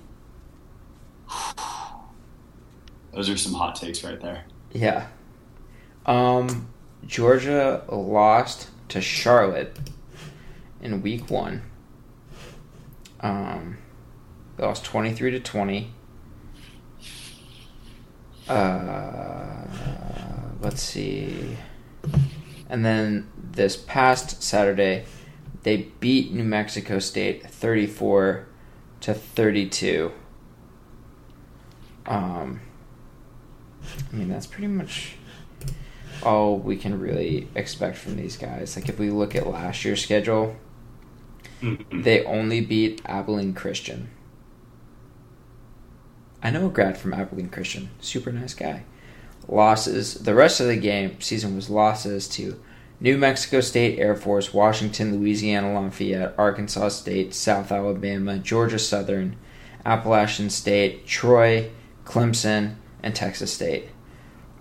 Those 3.13 3.29
are 3.29 3.37
some 3.37 3.53
hot 3.53 3.75
takes 3.75 4.03
right 4.03 4.19
there. 4.19 4.45
Yeah. 4.71 5.07
Um, 6.05 6.67
Georgia 7.05 7.83
lost 7.89 8.69
to 8.89 9.01
Charlotte 9.01 9.77
in 10.81 11.01
week 11.01 11.29
one. 11.29 11.63
Um, 13.19 13.77
they 14.57 14.65
lost 14.65 14.83
23 14.85 15.31
to 15.31 15.39
20. 15.39 15.91
Uh, 18.47 19.63
let's 20.61 20.81
see. 20.81 21.57
And 22.69 22.83
then 22.83 23.29
this 23.37 23.75
past 23.75 24.41
Saturday, 24.41 25.05
they 25.63 25.91
beat 25.99 26.31
New 26.31 26.43
Mexico 26.43 26.99
State 26.99 27.47
34 27.47 28.47
to 29.01 29.13
32. 29.13 30.11
Um, 32.11 32.59
I 34.11 34.15
mean, 34.15 34.29
that's 34.29 34.45
pretty 34.47 34.67
much 34.67 35.15
all 36.23 36.57
we 36.57 36.75
can 36.75 36.99
really 36.99 37.47
expect 37.55 37.97
from 37.97 38.15
these 38.17 38.37
guys. 38.37 38.75
Like, 38.75 38.89
if 38.89 38.99
we 38.99 39.09
look 39.09 39.35
at 39.35 39.47
last 39.47 39.83
year's 39.85 40.03
schedule, 40.03 40.55
Mhm. 41.61 42.03
they 42.03 42.23
only 42.25 42.61
beat 42.61 43.01
Abilene 43.05 43.53
Christian. 43.53 44.09
I 46.43 46.49
know 46.49 46.67
a 46.67 46.69
grad 46.69 46.97
from 46.97 47.13
Abilene 47.13 47.49
Christian, 47.49 47.89
super 47.99 48.31
nice 48.31 48.53
guy. 48.53 48.83
Losses. 49.47 50.15
The 50.15 50.33
rest 50.35 50.59
of 50.59 50.67
the 50.67 50.75
game 50.77 51.19
season 51.21 51.55
was 51.55 51.69
losses 51.69 52.27
to 52.29 52.59
New 52.99 53.17
Mexico 53.17 53.61
State, 53.61 53.99
Air 53.99 54.15
Force, 54.15 54.53
Washington, 54.53 55.17
Louisiana 55.17 55.73
Lafayette, 55.73 56.33
Arkansas 56.37 56.89
State, 56.89 57.33
South 57.33 57.71
Alabama, 57.71 58.37
Georgia 58.37 58.79
Southern, 58.79 59.35
Appalachian 59.85 60.49
State, 60.49 61.07
Troy, 61.07 61.69
Clemson, 62.11 62.75
and 63.01 63.15
Texas 63.15 63.53
State. 63.53 63.89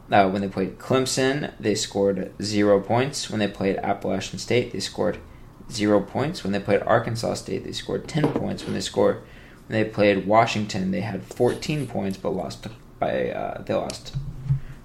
Uh, 0.09 0.29
when 0.31 0.41
they 0.41 0.49
played 0.49 0.79
Clemson, 0.79 1.53
they 1.59 1.75
scored 1.75 2.33
zero 2.41 2.81
points. 2.81 3.29
When 3.29 3.41
they 3.41 3.49
played 3.49 3.77
Appalachian 3.79 4.39
State, 4.39 4.73
they 4.73 4.79
scored 4.79 5.19
zero 5.71 6.01
points. 6.01 6.45
When 6.45 6.53
they 6.53 6.61
played 6.61 6.83
Arkansas 6.83 7.35
State, 7.35 7.65
they 7.65 7.73
scored 7.73 8.07
ten 8.07 8.33
points. 8.33 8.65
When 8.65 8.75
they 8.75 8.81
scored, 8.81 9.23
when 9.67 9.83
they 9.83 9.85
played 9.89 10.29
Washington, 10.29 10.93
they 10.93 11.01
had 11.01 11.25
fourteen 11.25 11.89
points, 11.89 12.17
but 12.17 12.31
lost 12.31 12.69
by 13.01 13.31
uh, 13.31 13.63
they 13.63 13.75
lost 13.75 14.15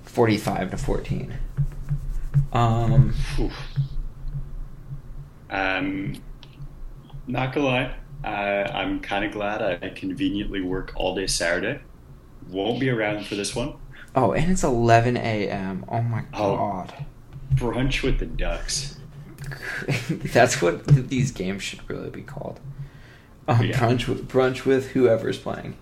forty-five 0.02 0.72
to 0.72 0.78
fourteen. 0.78 1.36
Um, 2.52 3.14
Oof. 3.40 3.54
Um, 5.52 6.16
not 7.28 7.54
gonna 7.54 7.68
lie, 7.68 7.96
uh, 8.24 8.72
I'm 8.74 9.00
kind 9.00 9.24
of 9.24 9.32
glad 9.32 9.62
I 9.62 9.90
conveniently 9.90 10.62
work 10.62 10.94
all 10.96 11.16
day 11.16 11.28
Saturday. 11.28 11.80
Won't 12.50 12.80
be 12.80 12.90
around 12.90 13.26
for 13.26 13.36
this 13.36 13.56
one. 13.56 13.74
oh, 14.16 14.32
and 14.34 14.52
it's 14.52 14.64
eleven 14.64 15.18
a.m. 15.18 15.86
Oh 15.88 16.02
my 16.02 16.24
Oh. 16.34 16.56
god, 16.58 16.94
Brunch 17.54 18.04
with 18.04 18.20
the 18.20 18.26
Ducks. 18.26 18.98
that's 20.10 20.62
what 20.62 20.86
these 21.10 21.32
games 21.32 21.62
should 21.64 21.88
really 21.90 22.10
be 22.10 22.22
called. 22.22 22.60
Um, 23.48 23.64
Yeah. 23.66 23.78
Brunch 23.80 24.08
with 24.08 24.28
brunch 24.28 24.66
with 24.66 24.90
whoever's 24.92 25.38
playing. 25.38 25.76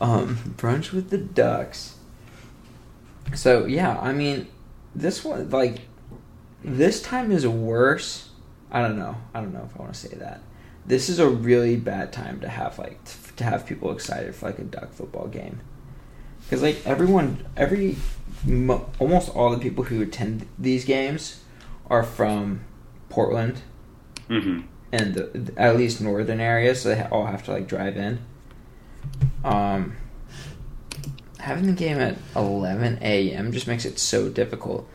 Um, 0.00 0.36
brunch 0.56 0.92
with 0.92 1.10
the 1.10 1.18
Ducks. 1.18 1.96
So 3.34 3.66
yeah, 3.66 3.98
I 4.00 4.12
mean, 4.12 4.48
this 4.94 5.24
one 5.24 5.48
like 5.50 5.82
this 6.64 7.00
time 7.00 7.30
is 7.32 7.46
worse. 7.46 8.28
I 8.70 8.82
don't 8.82 8.98
know. 8.98 9.16
I 9.34 9.40
don't 9.40 9.52
know 9.52 9.66
if 9.70 9.76
I 9.78 9.82
want 9.82 9.94
to 9.94 9.98
say 10.00 10.16
that. 10.16 10.40
This 10.86 11.08
is 11.08 11.18
a 11.18 11.28
really 11.28 11.76
bad 11.76 12.12
time 12.12 12.40
to 12.40 12.48
have 12.48 12.78
like 12.78 13.04
t- 13.04 13.12
to 13.36 13.44
have 13.44 13.66
people 13.66 13.92
excited 13.92 14.34
for 14.34 14.46
like 14.46 14.58
a 14.58 14.64
duck 14.64 14.92
football 14.92 15.28
game. 15.28 15.60
Because 16.42 16.62
like 16.62 16.84
everyone, 16.86 17.46
every 17.56 17.96
mo- 18.44 18.90
almost 18.98 19.28
all 19.36 19.50
the 19.50 19.58
people 19.58 19.84
who 19.84 20.02
attend 20.02 20.46
these 20.58 20.84
games 20.84 21.42
are 21.88 22.02
from 22.02 22.60
Portland 23.08 23.62
Mm-hmm. 24.28 24.60
and 24.92 25.14
the, 25.14 25.52
at 25.56 25.76
least 25.76 26.00
northern 26.00 26.38
areas, 26.40 26.82
so 26.82 26.90
they 26.94 27.02
all 27.02 27.26
have 27.26 27.44
to 27.46 27.52
like 27.52 27.66
drive 27.66 27.96
in. 27.96 28.20
Um, 29.44 29.96
having 31.40 31.66
the 31.66 31.72
game 31.72 31.98
at 31.98 32.16
11 32.36 32.98
a.m. 33.02 33.50
just 33.52 33.66
makes 33.66 33.84
it 33.84 33.98
so 33.98 34.28
difficult. 34.28 34.88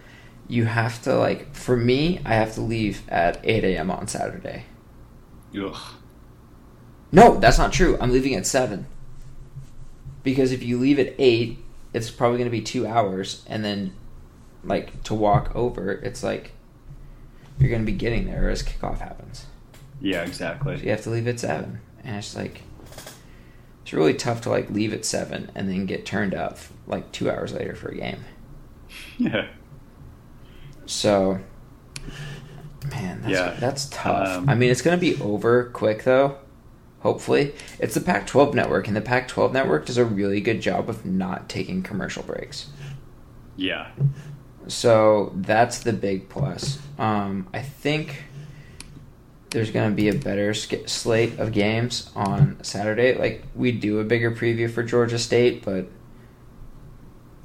You 0.47 0.65
have 0.65 1.01
to 1.03 1.17
like, 1.17 1.53
for 1.53 1.75
me, 1.75 2.21
I 2.25 2.35
have 2.35 2.53
to 2.55 2.61
leave 2.61 3.01
at 3.09 3.39
8 3.43 3.63
a.m. 3.65 3.91
on 3.91 4.07
Saturday. 4.07 4.65
Ugh. 5.57 5.77
No, 7.11 7.37
that's 7.39 7.57
not 7.57 7.71
true. 7.71 7.97
I'm 8.01 8.11
leaving 8.11 8.35
at 8.35 8.45
7. 8.45 8.85
Because 10.23 10.51
if 10.51 10.63
you 10.63 10.77
leave 10.77 10.99
at 10.99 11.13
8, 11.17 11.57
it's 11.93 12.09
probably 12.09 12.37
going 12.37 12.49
to 12.49 12.57
be 12.57 12.61
two 12.61 12.85
hours, 12.85 13.45
and 13.47 13.63
then, 13.63 13.93
like, 14.63 15.03
to 15.03 15.13
walk 15.13 15.55
over, 15.55 15.91
it's 15.91 16.23
like 16.23 16.51
you're 17.59 17.69
going 17.69 17.85
to 17.85 17.91
be 17.91 17.97
getting 17.97 18.25
there 18.25 18.49
as 18.49 18.63
kickoff 18.63 18.99
happens. 18.99 19.45
Yeah, 20.01 20.23
exactly. 20.23 20.77
So 20.77 20.83
you 20.83 20.89
have 20.89 21.03
to 21.03 21.09
leave 21.09 21.27
at 21.27 21.39
seven, 21.39 21.79
and 22.03 22.17
it's 22.17 22.35
like 22.35 22.61
it's 23.81 23.93
really 23.93 24.13
tough 24.13 24.41
to 24.41 24.49
like 24.49 24.69
leave 24.71 24.93
at 24.93 25.05
seven 25.05 25.51
and 25.53 25.69
then 25.69 25.85
get 25.85 26.05
turned 26.05 26.33
up 26.33 26.57
like 26.87 27.11
two 27.11 27.29
hours 27.29 27.53
later 27.53 27.75
for 27.75 27.89
a 27.89 27.95
game. 27.95 28.25
Yeah. 29.17 29.47
So, 30.85 31.39
man, 32.91 33.21
that's, 33.21 33.31
Yeah. 33.33 33.55
that's 33.59 33.85
tough. 33.89 34.27
Um, 34.37 34.49
I 34.49 34.55
mean, 34.55 34.71
it's 34.71 34.81
gonna 34.81 34.97
be 34.97 35.19
over 35.21 35.65
quick 35.65 36.03
though. 36.03 36.37
Hopefully, 37.01 37.53
it's 37.79 37.93
the 37.93 38.01
Pac-12 38.01 38.55
network, 38.55 38.87
and 38.87 38.95
the 38.95 39.01
Pac-12 39.01 39.53
network 39.53 39.85
does 39.85 39.97
a 39.97 40.05
really 40.05 40.41
good 40.41 40.59
job 40.59 40.89
of 40.89 41.05
not 41.05 41.47
taking 41.47 41.83
commercial 41.83 42.23
breaks. 42.23 42.67
Yeah. 43.55 43.89
So 44.67 45.31
that's 45.35 45.79
the 45.79 45.93
big 45.93 46.29
plus. 46.29 46.79
Um, 46.97 47.47
I 47.53 47.61
think 47.61 48.23
there's 49.51 49.69
going 49.69 49.91
to 49.91 49.95
be 49.95 50.09
a 50.09 50.15
better 50.15 50.55
sk- 50.55 50.87
slate 50.89 51.37
of 51.37 51.51
games 51.51 52.09
on 52.15 52.57
Saturday. 52.63 53.15
Like 53.15 53.43
we 53.53 53.71
do 53.71 53.99
a 53.99 54.03
bigger 54.03 54.31
preview 54.31 54.69
for 54.69 54.81
Georgia 54.81 55.19
State, 55.19 55.63
but 55.63 55.87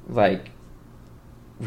like 0.09 0.49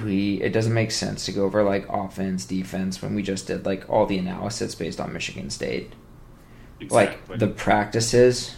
we 0.03 0.41
it 0.43 0.53
doesn't 0.53 0.75
make 0.75 0.91
sense 0.91 1.27
to 1.27 1.33
go 1.33 1.45
over 1.45 1.63
like 1.63 1.87
offense, 1.89 2.45
defense 2.45 3.01
when 3.01 3.15
we 3.15 3.23
just 3.23 3.47
did 3.47 3.65
like 3.65 3.89
all 3.89 4.07
the 4.07 4.19
analysis 4.19 4.75
based 4.75 5.01
on 5.01 5.13
Michigan 5.13 5.51
State. 5.51 5.93
Exactly. 6.81 7.21
Like 7.29 7.39
the 7.39 7.47
practices 7.47 8.57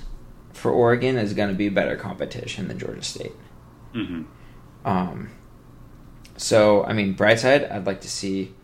for 0.52 0.70
Oregon 0.70 1.18
is 1.18 1.34
going 1.34 1.50
to 1.50 1.54
be 1.54 1.68
better 1.68 1.96
competition 1.96 2.68
than 2.68 2.78
Georgia 2.78 3.02
State. 3.02 3.34
Mm-hmm. 3.94 4.22
Um, 4.86 5.30
so, 6.36 6.84
I 6.84 6.92
mean, 6.92 7.12
bright 7.12 7.40
side, 7.40 7.64
I'd 7.64 7.86
like 7.86 8.00
to 8.02 8.10
see 8.10 8.54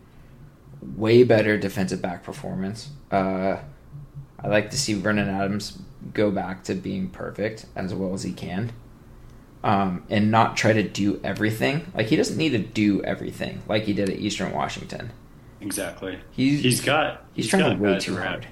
way 0.81 1.23
better 1.23 1.59
defensive 1.59 2.01
back 2.01 2.23
performance. 2.23 2.91
Uh, 3.11 3.59
I'd 4.39 4.51
like 4.51 4.71
to 4.71 4.79
see 4.79 4.95
Vernon 4.95 5.29
Adams 5.29 5.79
go 6.15 6.31
back 6.31 6.65
to 6.65 6.75
being 6.75 7.09
perfect 7.09 7.67
as 7.77 7.95
well 7.95 8.15
as 8.15 8.23
he 8.23 8.33
can. 8.33 8.73
Um, 9.65 10.05
and 10.11 10.33
not 10.33 10.57
try 10.57 10.73
to 10.73 10.83
do 10.83 11.21
everything. 11.23 11.93
Like, 11.95 12.09
he 12.09 12.17
doesn't 12.17 12.37
need 12.37 12.51
to 12.51 12.59
do 12.59 13.01
everything 13.05 13.63
like 13.69 13.85
he 13.85 13.93
did 13.93 14.11
at 14.11 14.19
Eastern 14.19 14.51
Washington. 14.51 15.13
Exactly. 15.61 16.19
He's, 16.33 16.63
He's 16.63 16.81
got. 16.81 17.25
he's, 17.33 17.45
he's 17.45 17.51
trying 17.51 17.63
got 17.63 17.75
to 17.77 17.81
way 17.81 17.99
too 18.01 18.17
around. 18.17 18.27
hard. 18.27 18.47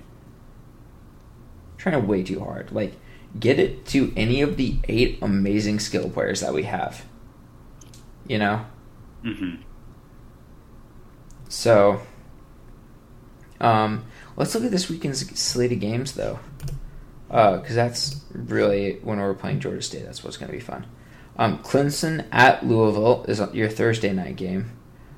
Trying 1.78 2.00
to 2.00 2.06
way 2.06 2.22
too 2.22 2.38
hard. 2.38 2.70
Like, 2.70 2.92
get 3.38 3.58
it 3.58 3.86
to 3.86 4.12
any 4.16 4.40
of 4.40 4.56
the 4.56 4.76
eight 4.88 5.18
amazing 5.20 5.80
skill 5.80 6.08
players 6.08 6.42
that 6.42 6.54
we 6.54 6.62
have. 6.62 7.04
You 8.28 8.38
know? 8.38 8.64
Mm-hmm. 9.24 9.62
So, 11.48 12.00
um, 13.60 14.04
let's 14.36 14.54
look 14.54 14.62
at 14.62 14.70
this 14.70 14.88
weekend's 14.88 15.28
slate 15.40 15.72
of 15.72 15.80
games, 15.80 16.12
though, 16.12 16.38
because 17.26 17.74
that's 17.74 18.20
really 18.32 19.00
when 19.02 19.18
we're 19.18 19.34
playing 19.34 19.58
Georgia 19.58 19.82
State. 19.82 20.04
That's 20.04 20.22
what's 20.22 20.36
going 20.36 20.52
to 20.52 20.56
be 20.56 20.62
fun. 20.62 20.86
Um, 21.40 21.58
Clemson 21.60 22.26
at 22.30 22.66
Louisville 22.66 23.24
is 23.26 23.40
your 23.54 23.70
Thursday 23.70 24.12
night 24.12 24.36
game. 24.36 24.76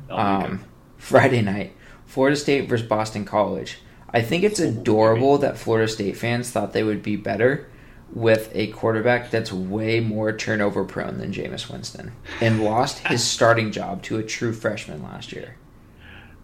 Um, 0.09 0.65
Friday 0.97 1.43
night, 1.43 1.75
Florida 2.07 2.37
State 2.37 2.69
versus 2.69 2.87
Boston 2.87 3.25
College. 3.25 3.79
I 4.09 4.23
think 4.23 4.45
it's 4.45 4.61
adorable 4.61 5.39
that 5.39 5.59
Florida 5.59 5.89
State 5.89 6.17
fans 6.17 6.49
thought 6.51 6.73
they 6.73 6.85
would 6.85 7.03
be 7.03 7.17
better 7.17 7.69
with 8.13 8.53
a 8.55 8.69
quarterback 8.69 9.33
that's 9.33 9.53
way 9.53 9.99
more 9.99 10.33
turnover 10.37 10.85
prone 10.85 11.19
than 11.19 11.33
Jameis 11.33 11.69
Winston 11.69 12.13
and 12.41 12.63
lost 12.63 12.99
his 13.09 13.25
starting 13.25 13.73
job 13.73 14.03
to 14.05 14.19
a 14.19 14.23
true 14.23 14.53
freshman 14.53 15.03
last 15.03 15.33
year. 15.33 15.57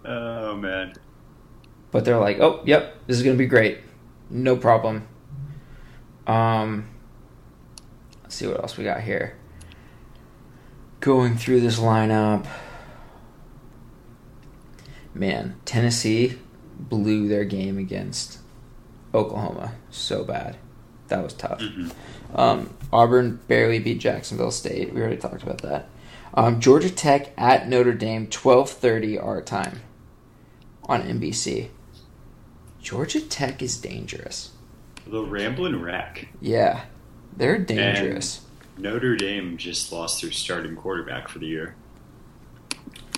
Oh 0.04 0.56
man. 0.56 0.94
But 1.92 2.04
they're 2.04 2.18
like, 2.18 2.40
oh, 2.40 2.62
yep, 2.64 2.96
this 3.06 3.16
is 3.16 3.22
going 3.22 3.36
to 3.36 3.38
be 3.38 3.46
great. 3.46 3.78
No 4.28 4.56
problem. 4.56 5.06
Um, 6.26 6.88
Let's 8.24 8.34
see 8.34 8.46
what 8.46 8.60
else 8.60 8.76
we 8.76 8.84
got 8.84 9.00
here. 9.02 9.36
Going 11.08 11.38
through 11.38 11.62
this 11.62 11.78
lineup. 11.78 12.46
Man, 15.14 15.58
Tennessee 15.64 16.38
blew 16.78 17.28
their 17.28 17.46
game 17.46 17.78
against 17.78 18.40
Oklahoma 19.14 19.72
so 19.88 20.22
bad. 20.22 20.58
That 21.06 21.24
was 21.24 21.32
tough. 21.32 21.60
Mm-hmm. 21.60 22.38
Um, 22.38 22.76
Auburn 22.92 23.40
barely 23.48 23.78
beat 23.78 24.00
Jacksonville 24.00 24.50
State. 24.50 24.92
We 24.92 25.00
already 25.00 25.16
talked 25.16 25.42
about 25.42 25.62
that. 25.62 25.88
Um, 26.34 26.60
Georgia 26.60 26.90
Tech 26.90 27.32
at 27.38 27.70
Notre 27.70 27.94
Dame, 27.94 28.26
twelve 28.26 28.68
thirty 28.68 29.18
our 29.18 29.40
time 29.40 29.80
on 30.84 31.00
NBC. 31.04 31.70
Georgia 32.82 33.22
Tech 33.22 33.62
is 33.62 33.78
dangerous. 33.78 34.50
The 35.06 35.22
Ramblin' 35.22 35.80
Wreck. 35.80 36.28
Yeah, 36.42 36.84
they're 37.34 37.56
dangerous. 37.56 38.42
Notre 38.78 39.16
Dame 39.16 39.56
just 39.56 39.92
lost 39.92 40.22
their 40.22 40.30
starting 40.30 40.76
quarterback 40.76 41.28
for 41.28 41.38
the 41.38 41.46
year. 41.46 41.74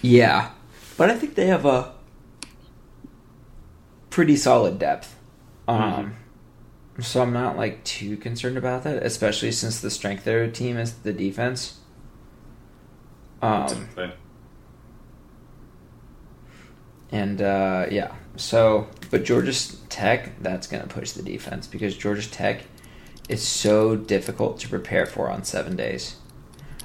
Yeah, 0.02 0.50
but 0.96 1.10
I 1.10 1.16
think 1.16 1.34
they 1.34 1.46
have 1.46 1.66
a 1.66 1.92
pretty 4.08 4.36
solid 4.36 4.78
depth. 4.78 5.16
Um, 5.68 6.16
so 7.00 7.22
I'm 7.22 7.32
not 7.32 7.56
like 7.56 7.84
too 7.84 8.16
concerned 8.16 8.56
about 8.56 8.84
that, 8.84 9.02
especially 9.02 9.52
since 9.52 9.80
the 9.80 9.90
strength 9.90 10.20
of 10.20 10.24
their 10.24 10.50
team 10.50 10.76
is 10.76 10.94
the 10.94 11.12
defense. 11.12 11.78
Um, 13.42 13.88
and 17.10 17.40
uh, 17.40 17.86
yeah, 17.90 18.14
so 18.36 18.88
but 19.10 19.24
Georgia 19.24 19.52
Tech 19.88 20.40
that's 20.42 20.66
gonna 20.66 20.86
push 20.86 21.12
the 21.12 21.22
defense 21.22 21.66
because 21.66 21.96
Georgia 21.96 22.28
Tech 22.30 22.64
is 23.30 23.46
so 23.46 23.96
difficult 23.96 24.58
to 24.60 24.68
prepare 24.68 25.06
for 25.06 25.30
on 25.30 25.44
seven 25.44 25.76
days. 25.76 26.16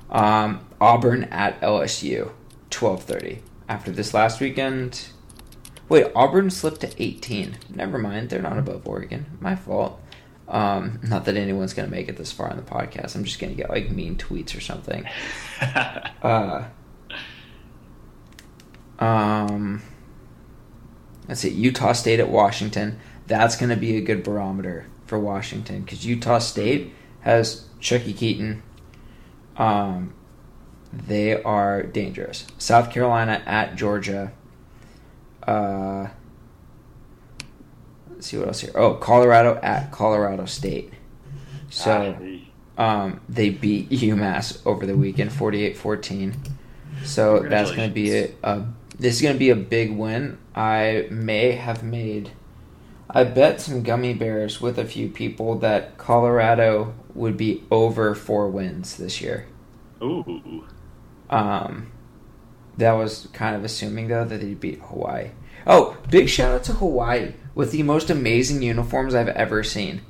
Um, 0.09 0.65
Auburn 0.79 1.25
at 1.25 1.59
LSU, 1.61 2.31
twelve 2.69 3.03
thirty. 3.03 3.41
After 3.67 3.91
this 3.91 4.13
last 4.13 4.39
weekend, 4.39 5.07
wait, 5.89 6.11
Auburn 6.15 6.49
slipped 6.51 6.81
to 6.81 7.03
eighteen. 7.03 7.57
Never 7.73 7.97
mind, 7.97 8.29
they're 8.29 8.41
not 8.41 8.57
above 8.57 8.87
Oregon. 8.87 9.25
My 9.39 9.55
fault. 9.55 9.99
Um, 10.47 10.99
not 11.01 11.25
that 11.25 11.35
anyone's 11.35 11.73
gonna 11.73 11.87
make 11.87 12.07
it 12.07 12.17
this 12.17 12.31
far 12.31 12.49
on 12.51 12.57
the 12.57 12.61
podcast. 12.61 13.15
I'm 13.15 13.23
just 13.23 13.39
gonna 13.39 13.55
get 13.55 13.69
like 13.69 13.89
mean 13.89 14.15
tweets 14.15 14.55
or 14.55 14.61
something. 14.61 15.05
Uh, 16.21 16.65
um, 18.97 19.83
let's 21.27 21.41
see, 21.41 21.49
Utah 21.49 21.93
State 21.93 22.19
at 22.19 22.29
Washington. 22.29 22.99
That's 23.27 23.55
going 23.55 23.69
to 23.69 23.75
be 23.75 23.97
a 23.97 24.01
good 24.01 24.23
barometer 24.23 24.87
for 25.05 25.19
Washington 25.19 25.81
because 25.81 26.05
Utah 26.05 26.39
State 26.39 26.93
has 27.21 27.67
Chuckie 27.79 28.13
Keeton. 28.13 28.63
Um, 29.57 30.13
they 30.91 31.41
are 31.41 31.83
dangerous. 31.83 32.47
South 32.57 32.91
Carolina 32.91 33.41
at 33.45 33.75
Georgia. 33.75 34.31
Uh, 35.45 36.07
let's 38.09 38.27
see 38.27 38.37
what 38.37 38.47
else 38.47 38.61
here. 38.61 38.71
Oh, 38.75 38.95
Colorado 38.95 39.59
at 39.61 39.91
Colorado 39.91 40.45
State. 40.45 40.93
So. 41.69 42.15
Ah, 42.19 42.21
Um, 42.77 43.21
they 43.29 43.51
beat 43.51 43.89
UMass 43.89 44.59
over 44.65 44.85
the 44.85 44.97
weekend, 44.97 45.31
48-14. 45.31 46.35
So 47.05 47.39
that's 47.39 47.71
going 47.71 47.87
to 47.87 47.93
be 47.93 48.17
a, 48.17 48.31
a 48.43 48.65
this 48.99 49.15
is 49.15 49.21
going 49.21 49.35
to 49.35 49.39
be 49.39 49.49
a 49.49 49.55
big 49.55 49.91
win. 49.91 50.37
I 50.53 51.07
may 51.09 51.53
have 51.53 51.83
made 51.83 52.31
I 53.09 53.23
bet 53.23 53.61
some 53.61 53.83
gummy 53.83 54.13
bears 54.13 54.59
with 54.59 54.79
a 54.79 54.85
few 54.85 55.09
people 55.09 55.57
that 55.59 55.97
Colorado 55.97 56.93
would 57.13 57.37
be 57.37 57.63
over 57.71 58.15
4 58.15 58.49
wins 58.49 58.97
this 58.97 59.21
year. 59.21 59.47
Ooh. 60.01 60.65
Um 61.29 61.91
that 62.77 62.91
was 62.93 63.29
kind 63.31 63.55
of 63.55 63.63
assuming 63.63 64.07
though 64.07 64.25
that 64.25 64.41
they'd 64.41 64.59
beat 64.59 64.81
Hawaii. 64.81 65.31
Oh, 65.65 65.97
big 66.09 66.29
shout 66.29 66.51
out 66.51 66.63
to 66.65 66.73
Hawaii 66.73 67.33
with 67.55 67.71
the 67.71 67.83
most 67.83 68.09
amazing 68.09 68.61
uniforms 68.61 69.15
I've 69.15 69.29
ever 69.29 69.63
seen. 69.63 70.01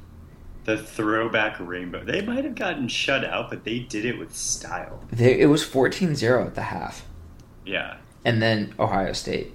The 0.66 0.78
throwback 0.78 1.58
rainbow. 1.60 2.04
They 2.04 2.22
might 2.22 2.44
have 2.44 2.56
gotten 2.56 2.88
shut 2.88 3.24
out, 3.24 3.52
but 3.52 3.64
they 3.64 3.80
did 3.80 4.04
it 4.04 4.18
with 4.18 4.36
style. 4.36 5.00
They, 5.12 5.40
it 5.40 5.46
was 5.46 5.64
14-0 5.64 6.46
at 6.46 6.56
the 6.56 6.64
half. 6.64 7.06
Yeah. 7.66 7.98
And 8.26 8.42
then 8.42 8.74
Ohio 8.80 9.14
State 9.14 9.54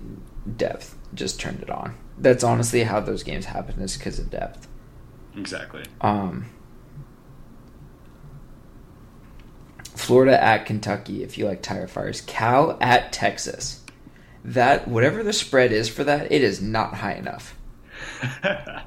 depth 0.57 0.97
just 1.13 1.41
turned 1.41 1.63
it 1.63 1.71
on. 1.71 1.97
That's 2.21 2.45
honestly 2.45 2.83
how 2.85 3.01
those 3.01 3.23
games 3.23 3.47
happen 3.47 3.81
is 3.81 3.97
because 3.97 4.19
of 4.19 4.31
depth. 4.31 4.69
Exactly. 5.37 5.83
Um, 6.01 6.47
Florida 9.95 10.43
at 10.43 10.67
Kentucky 10.67 11.23
if 11.23 11.37
you 11.39 11.47
like 11.47 11.63
tire 11.63 11.87
fires. 11.89 12.21
Cal 12.23 12.77
at 12.81 13.13
Texas. 13.13 13.83
That 14.45 14.89
whatever 14.89 15.23
the 15.23 15.33
spread 15.33 15.73
is 15.73 15.89
for 15.89 16.05
that, 16.05 16.31
it 16.33 16.43
is 16.43 16.61
not 16.63 16.95
high 16.95 17.15
enough. 17.15 17.57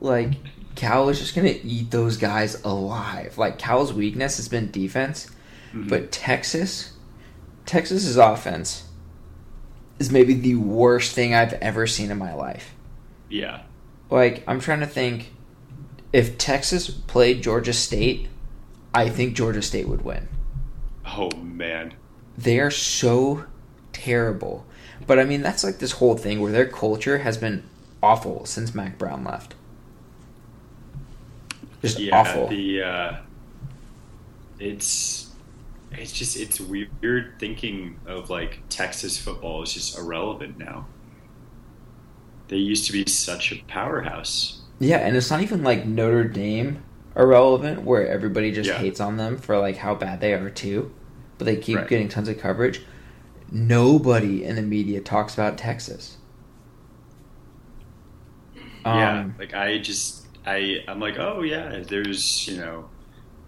Like 0.00 0.34
Cal 0.76 1.08
is 1.08 1.18
just 1.18 1.34
gonna 1.34 1.56
eat 1.64 1.90
those 1.90 2.18
guys 2.18 2.62
alive. 2.62 3.36
Like 3.36 3.58
Cal's 3.58 3.92
weakness 3.92 4.36
has 4.36 4.48
been 4.48 4.70
defense, 4.70 5.28
Mhm. 5.74 5.88
but 5.88 6.12
Texas, 6.12 6.92
Texas's 7.66 8.16
offense 8.16 8.84
is 9.98 10.10
maybe 10.10 10.34
the 10.34 10.54
worst 10.54 11.12
thing 11.12 11.34
I've 11.34 11.54
ever 11.54 11.86
seen 11.86 12.10
in 12.10 12.18
my 12.18 12.34
life. 12.34 12.74
yeah. 13.28 13.62
Like 14.10 14.42
I'm 14.46 14.58
trying 14.58 14.80
to 14.80 14.86
think, 14.86 15.32
if 16.14 16.38
Texas 16.38 16.88
played 16.88 17.42
Georgia 17.42 17.74
State, 17.74 18.28
I 18.94 19.10
think 19.10 19.36
Georgia 19.36 19.60
State 19.60 19.86
would 19.86 20.02
win. 20.02 20.28
Oh 21.04 21.30
man. 21.36 21.92
They 22.38 22.58
are 22.58 22.70
so 22.70 23.44
terrible. 23.92 24.64
But 25.06 25.18
I 25.18 25.24
mean, 25.24 25.42
that's 25.42 25.62
like 25.62 25.78
this 25.78 25.92
whole 25.92 26.16
thing 26.16 26.40
where 26.40 26.52
their 26.52 26.66
culture 26.66 27.18
has 27.18 27.36
been 27.36 27.64
awful 28.02 28.46
since 28.46 28.74
Mack 28.74 28.96
Brown 28.96 29.24
left. 29.24 29.54
Just 31.82 31.98
yeah. 31.98 32.18
awful. 32.18 32.48
The 32.48 32.82
uh, 32.82 33.16
it's 34.58 35.27
it's 35.92 36.12
just 36.12 36.36
it's 36.36 36.60
weird 36.60 37.38
thinking 37.38 38.00
of 38.06 38.30
like 38.30 38.62
Texas 38.68 39.18
football 39.18 39.62
is 39.62 39.72
just 39.74 39.98
irrelevant 39.98 40.58
now. 40.58 40.88
They 42.48 42.56
used 42.56 42.86
to 42.86 42.92
be 42.92 43.04
such 43.06 43.52
a 43.52 43.62
powerhouse. 43.68 44.62
Yeah, 44.78 44.98
and 44.98 45.16
it's 45.16 45.30
not 45.30 45.42
even 45.42 45.62
like 45.62 45.86
Notre 45.86 46.24
Dame 46.24 46.82
irrelevant, 47.16 47.82
where 47.82 48.06
everybody 48.08 48.52
just 48.52 48.70
Yeah. 48.70 48.78
hates 48.78 49.00
on 49.00 49.16
them 49.16 49.36
for 49.38 49.58
like 49.58 49.76
how 49.78 49.94
bad 49.94 50.20
they 50.20 50.32
are 50.34 50.50
too, 50.50 50.94
but 51.36 51.44
they 51.46 51.56
keep 51.56 51.76
Right. 51.78 51.88
getting 51.88 52.08
tons 52.08 52.28
of 52.28 52.38
coverage. 52.38 52.82
Nobody 53.50 54.44
in 54.44 54.56
the 54.56 54.62
media 54.62 55.00
talks 55.00 55.34
about 55.34 55.58
Texas. 55.58 56.18
yeah. 58.84 59.20
Um, 59.20 59.34
Like 59.38 59.54
I 59.54 59.78
just 59.78 60.26
I 60.46 60.78
I'm 60.88 61.00
like 61.00 61.18
oh 61.18 61.42
yeah 61.42 61.80
there's 61.86 62.46
you 62.48 62.56
know 62.58 62.90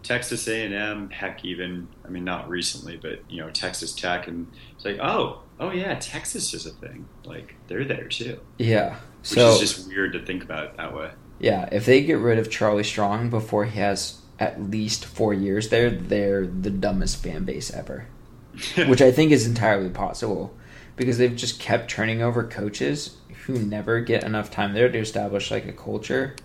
Texas 0.02 0.46
A 0.48 0.64
and 0.64 0.74
M 0.74 1.10
heck 1.10 1.44
even 1.44 1.88
I 2.04 2.08
mean 2.08 2.24
not 2.24 2.48
recently 2.48 2.96
but 2.96 3.20
you 3.28 3.40
know 3.40 3.50
Texas 3.50 3.92
Tech 3.94 4.26
and 4.28 4.46
it's 4.76 4.84
like 4.84 4.98
oh 5.00 5.42
oh 5.58 5.70
yeah 5.70 5.94
Texas 5.98 6.54
is 6.54 6.66
a 6.66 6.70
thing 6.70 7.06
like 7.24 7.54
they're 7.66 7.84
there 7.84 8.08
too 8.08 8.40
yeah. 8.58 8.96
which 9.28 9.28
So 9.28 9.52
is 9.52 9.58
just 9.58 9.86
weird 9.88 10.12
to 10.14 10.24
think 10.24 10.42
about 10.42 10.64
it 10.64 10.76
that 10.78 10.94
way. 10.94 11.10
yeah, 11.38 11.68
if 11.72 11.84
they 11.86 12.02
get 12.02 12.18
rid 12.18 12.38
of 12.38 12.50
Charlie 12.50 12.84
Strong 12.84 13.30
before 13.30 13.64
he 13.66 13.78
has 13.78 14.18
at 14.38 14.60
least 14.70 15.04
four 15.04 15.34
years 15.34 15.68
there, 15.68 15.90
they're 15.90 16.46
the 16.46 16.70
dumbest 16.70 17.22
fan 17.22 17.44
base 17.44 17.70
ever. 17.72 18.06
Which 18.86 19.00
I 19.02 19.12
think 19.12 19.32
is 19.32 19.46
entirely 19.46 19.90
possible 19.90 20.56
because 20.96 21.18
they've 21.18 21.36
just 21.36 21.60
kept 21.60 21.90
turning 21.90 22.20
over 22.22 22.44
coaches 22.44 23.16
who 23.46 23.58
never 23.58 24.00
get 24.00 24.24
enough 24.24 24.50
time 24.50 24.74
there 24.74 24.90
to 24.90 24.98
establish 24.98 25.50
like 25.50 25.66
a 25.66 25.72
culture. 25.72 26.36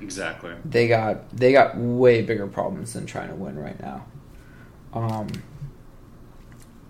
Exactly. 0.00 0.54
they 0.64 0.88
got 0.88 1.30
they 1.36 1.52
got 1.52 1.76
way 1.76 2.22
bigger 2.22 2.46
problems 2.46 2.92
than 2.92 3.06
trying 3.06 3.28
to 3.28 3.34
win 3.34 3.58
right 3.58 3.80
now. 3.80 4.06
Um. 4.92 5.28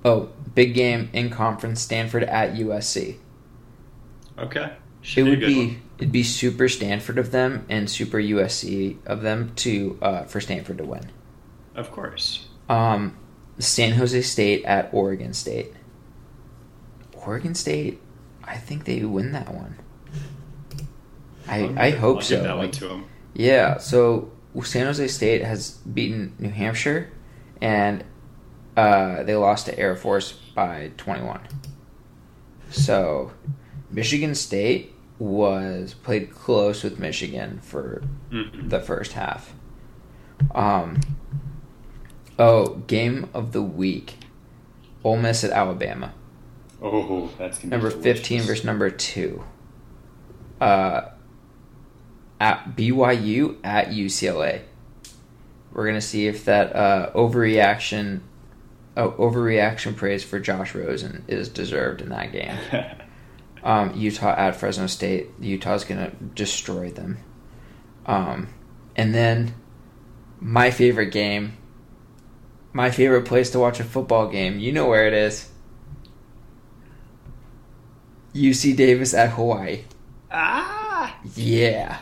Oh, 0.05 0.31
big 0.55 0.75
game 0.75 1.11
in 1.13 1.31
conference: 1.31 1.81
Stanford 1.81 2.25
at 2.25 2.55
USC. 2.55 3.17
Okay. 4.39 4.73
It 5.17 5.23
would 5.23 5.41
good 5.41 5.47
be 5.47 5.79
it'd 5.99 6.13
be 6.13 6.23
super 6.23 6.69
Stanford 6.69 7.19
of 7.19 7.31
them 7.31 7.65
and 7.69 7.89
super 7.91 8.19
USC 8.19 8.99
of 9.07 9.23
them 9.23 9.53
to 9.57 9.99
uh, 10.03 10.25
for 10.25 10.41
Stanford 10.41 10.79
to 10.79 10.85
win. 10.85 11.11
Of 11.75 11.91
course. 11.91 12.47
Um, 12.69 13.17
San 13.59 13.93
Jose 13.93 14.21
State 14.23 14.65
at 14.65 14.93
Oregon 14.93 15.33
State. 15.33 15.73
Oregon 17.15 17.55
State, 17.55 18.01
I 18.45 18.57
think 18.57 18.85
they 18.85 19.05
win 19.05 19.33
that 19.33 19.53
one. 19.55 19.79
I 21.51 21.75
I 21.77 21.91
hope 21.91 22.23
so. 22.23 22.43
That 22.43 22.57
one 22.57 22.71
to 22.73 22.89
them. 22.89 23.05
Yeah, 23.35 23.79
so 23.79 24.31
San 24.63 24.87
Jose 24.87 25.07
State 25.09 25.43
has 25.45 25.73
beaten 25.79 26.35
New 26.39 26.51
Hampshire, 26.51 27.11
and 27.61 28.05
uh, 28.77 29.23
they 29.25 29.35
lost 29.37 29.67
to 29.67 29.79
Air 29.79 29.97
Force 29.97 30.33
by 30.33 30.91
21. 30.97 31.41
So 32.71 33.33
Michigan 33.91 34.35
State 34.35 34.95
was 35.19 35.95
played 35.95 36.33
close 36.35 36.83
with 36.83 36.99
Michigan 36.99 37.61
for 37.63 38.03
Mhm. 38.33 38.71
the 38.71 38.81
first 38.81 39.13
half. 39.13 39.53
Um. 40.55 41.01
Oh, 42.39 42.77
game 42.87 43.29
of 43.35 43.53
the 43.53 43.61
week. 43.63 44.17
Ole 45.05 45.19
Miss 45.19 45.45
at 45.45 45.51
Alabama. 45.51 46.15
Oh, 46.83 47.29
that's 47.39 47.63
Number 47.65 47.91
fifteen 47.91 48.41
versus 48.43 48.65
number 48.65 48.89
two. 48.91 49.45
Uh. 50.61 51.03
At 52.41 52.74
BYU 52.76 53.57
at 53.62 53.88
UCLA. 53.91 54.62
We're 55.72 55.86
gonna 55.86 56.01
see 56.01 56.26
if 56.26 56.45
that 56.47 56.74
uh, 56.74 57.11
overreaction, 57.14 58.20
oh, 58.97 59.12
overreaction 59.12 59.95
praise 59.95 60.24
for 60.24 60.41
Josh 60.41 60.74
Rosen 60.74 61.24
is 61.28 61.49
deserved 61.49 62.01
in 62.01 62.09
that 62.09 62.32
game. 62.32 62.57
Um, 63.62 63.95
Utah 63.95 64.34
at 64.38 64.57
Fresno 64.57 64.86
State. 64.86 65.26
Utah's 65.38 65.84
gonna 65.84 66.12
destroy 66.34 66.91
them. 66.91 67.18
Um, 68.07 68.49
and 68.97 69.14
then 69.14 69.55
my 70.41 70.70
favorite 70.70 71.11
game, 71.11 71.59
my 72.72 72.91
favorite 72.91 73.26
place 73.26 73.51
to 73.51 73.59
watch 73.59 73.78
a 73.78 73.84
football 73.84 74.28
game. 74.28 74.59
You 74.59 74.72
know 74.72 74.88
where 74.88 75.07
it 75.07 75.12
is. 75.12 75.51
UC 78.34 78.76
Davis 78.76 79.12
at 79.12 79.30
Hawaii. 79.32 79.84
ah, 80.30 81.14
Yeah. 81.34 81.99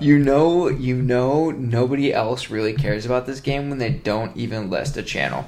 You 0.00 0.18
know, 0.18 0.68
you 0.68 0.94
know, 0.94 1.50
nobody 1.50 2.12
else 2.12 2.50
really 2.50 2.72
cares 2.72 3.04
about 3.04 3.26
this 3.26 3.40
game 3.40 3.68
when 3.68 3.78
they 3.78 3.90
don't 3.90 4.36
even 4.36 4.70
list 4.70 4.96
a 4.96 5.02
channel. 5.02 5.44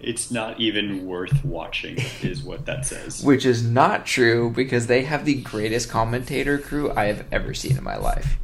it's 0.00 0.30
not 0.30 0.58
even 0.60 1.06
worth 1.06 1.44
watching, 1.44 1.98
is 2.22 2.42
what 2.42 2.66
that 2.66 2.86
says. 2.86 3.22
Which 3.24 3.44
is 3.44 3.64
not 3.64 4.06
true 4.06 4.50
because 4.50 4.86
they 4.86 5.04
have 5.04 5.24
the 5.24 5.40
greatest 5.42 5.88
commentator 5.90 6.58
crew 6.58 6.92
I 6.92 7.06
have 7.06 7.26
ever 7.32 7.54
seen 7.54 7.76
in 7.76 7.84
my 7.84 7.96
life. 7.96 8.36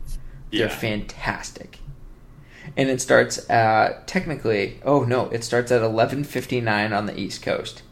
They're 0.50 0.62
Yeah. 0.62 0.68
fantastic. 0.68 1.78
And 2.76 2.88
it 2.88 3.00
starts 3.00 3.48
at 3.50 4.06
technically, 4.06 4.80
oh 4.84 5.04
no, 5.04 5.28
it 5.28 5.44
starts 5.44 5.70
at 5.70 5.82
11:59 5.82 6.92
on 6.96 7.06
the 7.06 7.18
East 7.18 7.42
Coast. 7.42 7.82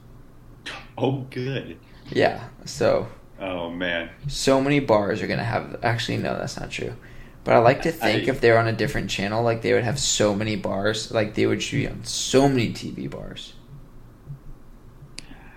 Oh, 0.97 1.26
good. 1.30 1.76
Yeah. 2.11 2.45
So, 2.64 3.09
Oh 3.45 3.70
man, 3.70 4.09
so 4.28 4.61
many 4.61 4.78
bars 4.78 5.20
are 5.20 5.26
going 5.26 5.40
to 5.40 5.45
have 5.45 5.80
actually 5.82 6.18
no, 6.18 6.38
that's 6.38 6.59
not 6.59 6.70
true. 6.70 6.95
But 7.43 7.55
I 7.55 7.59
like 7.59 7.82
to 7.82 7.90
think 7.90 8.28
I- 8.28 8.30
if 8.30 8.40
they're 8.40 8.57
on 8.57 8.68
a 8.68 8.72
different 8.72 9.11
channel 9.11 9.43
like 9.43 9.62
they 9.62 9.72
would 9.72 9.82
have 9.82 9.99
so 9.99 10.32
many 10.32 10.55
bars, 10.55 11.11
like 11.11 11.34
they 11.34 11.47
would 11.47 11.59
be 11.70 11.88
on 11.88 12.05
so 12.05 12.49
many 12.49 12.72
TV 12.72 13.11
bars. 13.11 13.55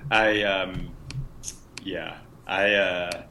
I 0.10 0.42
um, 0.44 0.90
yeah, 1.84 2.18
I 2.48 2.74
uh, 2.74 3.24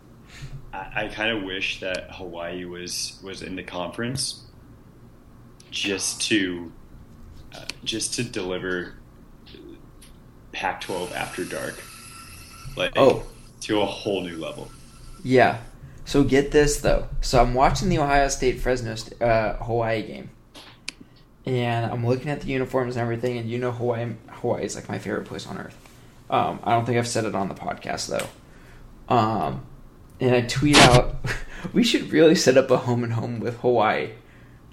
I, 0.72 1.04
I 1.04 1.08
kind 1.08 1.36
of 1.36 1.42
wish 1.42 1.80
that 1.80 2.12
Hawaii 2.12 2.64
was 2.64 3.18
was 3.24 3.42
in 3.42 3.56
the 3.56 3.62
conference, 3.64 4.44
just 5.72 6.20
to 6.28 6.70
uh, 7.56 7.64
just 7.82 8.14
to 8.14 8.22
deliver 8.22 8.94
Pac-12 10.52 11.12
after 11.12 11.44
dark, 11.44 11.82
like 12.76 12.92
Oh. 12.94 13.24
To 13.64 13.80
a 13.80 13.86
whole 13.86 14.22
new 14.22 14.36
level. 14.36 14.70
Yeah. 15.22 15.60
So 16.04 16.22
get 16.22 16.50
this 16.50 16.80
though. 16.80 17.08
So 17.20 17.40
I'm 17.40 17.54
watching 17.54 17.88
the 17.88 17.98
Ohio 17.98 18.28
State 18.28 18.60
Fresno 18.60 18.94
uh, 19.20 19.54
Hawaii 19.64 20.02
game, 20.02 20.30
and 21.46 21.90
I'm 21.90 22.06
looking 22.06 22.28
at 22.28 22.42
the 22.42 22.48
uniforms 22.48 22.96
and 22.96 23.02
everything. 23.02 23.38
And 23.38 23.48
you 23.48 23.58
know 23.58 23.72
Hawaii 23.72 24.12
Hawaii 24.28 24.64
is 24.64 24.76
like 24.76 24.88
my 24.88 24.98
favorite 24.98 25.24
place 25.24 25.46
on 25.46 25.58
earth. 25.58 25.76
Um, 26.28 26.60
I 26.62 26.72
don't 26.72 26.84
think 26.84 26.98
I've 26.98 27.08
said 27.08 27.24
it 27.24 27.34
on 27.34 27.48
the 27.48 27.54
podcast 27.54 28.08
though. 28.08 29.14
Um, 29.14 29.64
and 30.20 30.34
I 30.34 30.42
tweet 30.42 30.76
out, 30.76 31.16
we 31.72 31.82
should 31.82 32.12
really 32.12 32.34
set 32.34 32.56
up 32.56 32.70
a 32.70 32.76
home 32.78 33.02
and 33.02 33.14
home 33.14 33.40
with 33.40 33.58
Hawaii. 33.58 34.10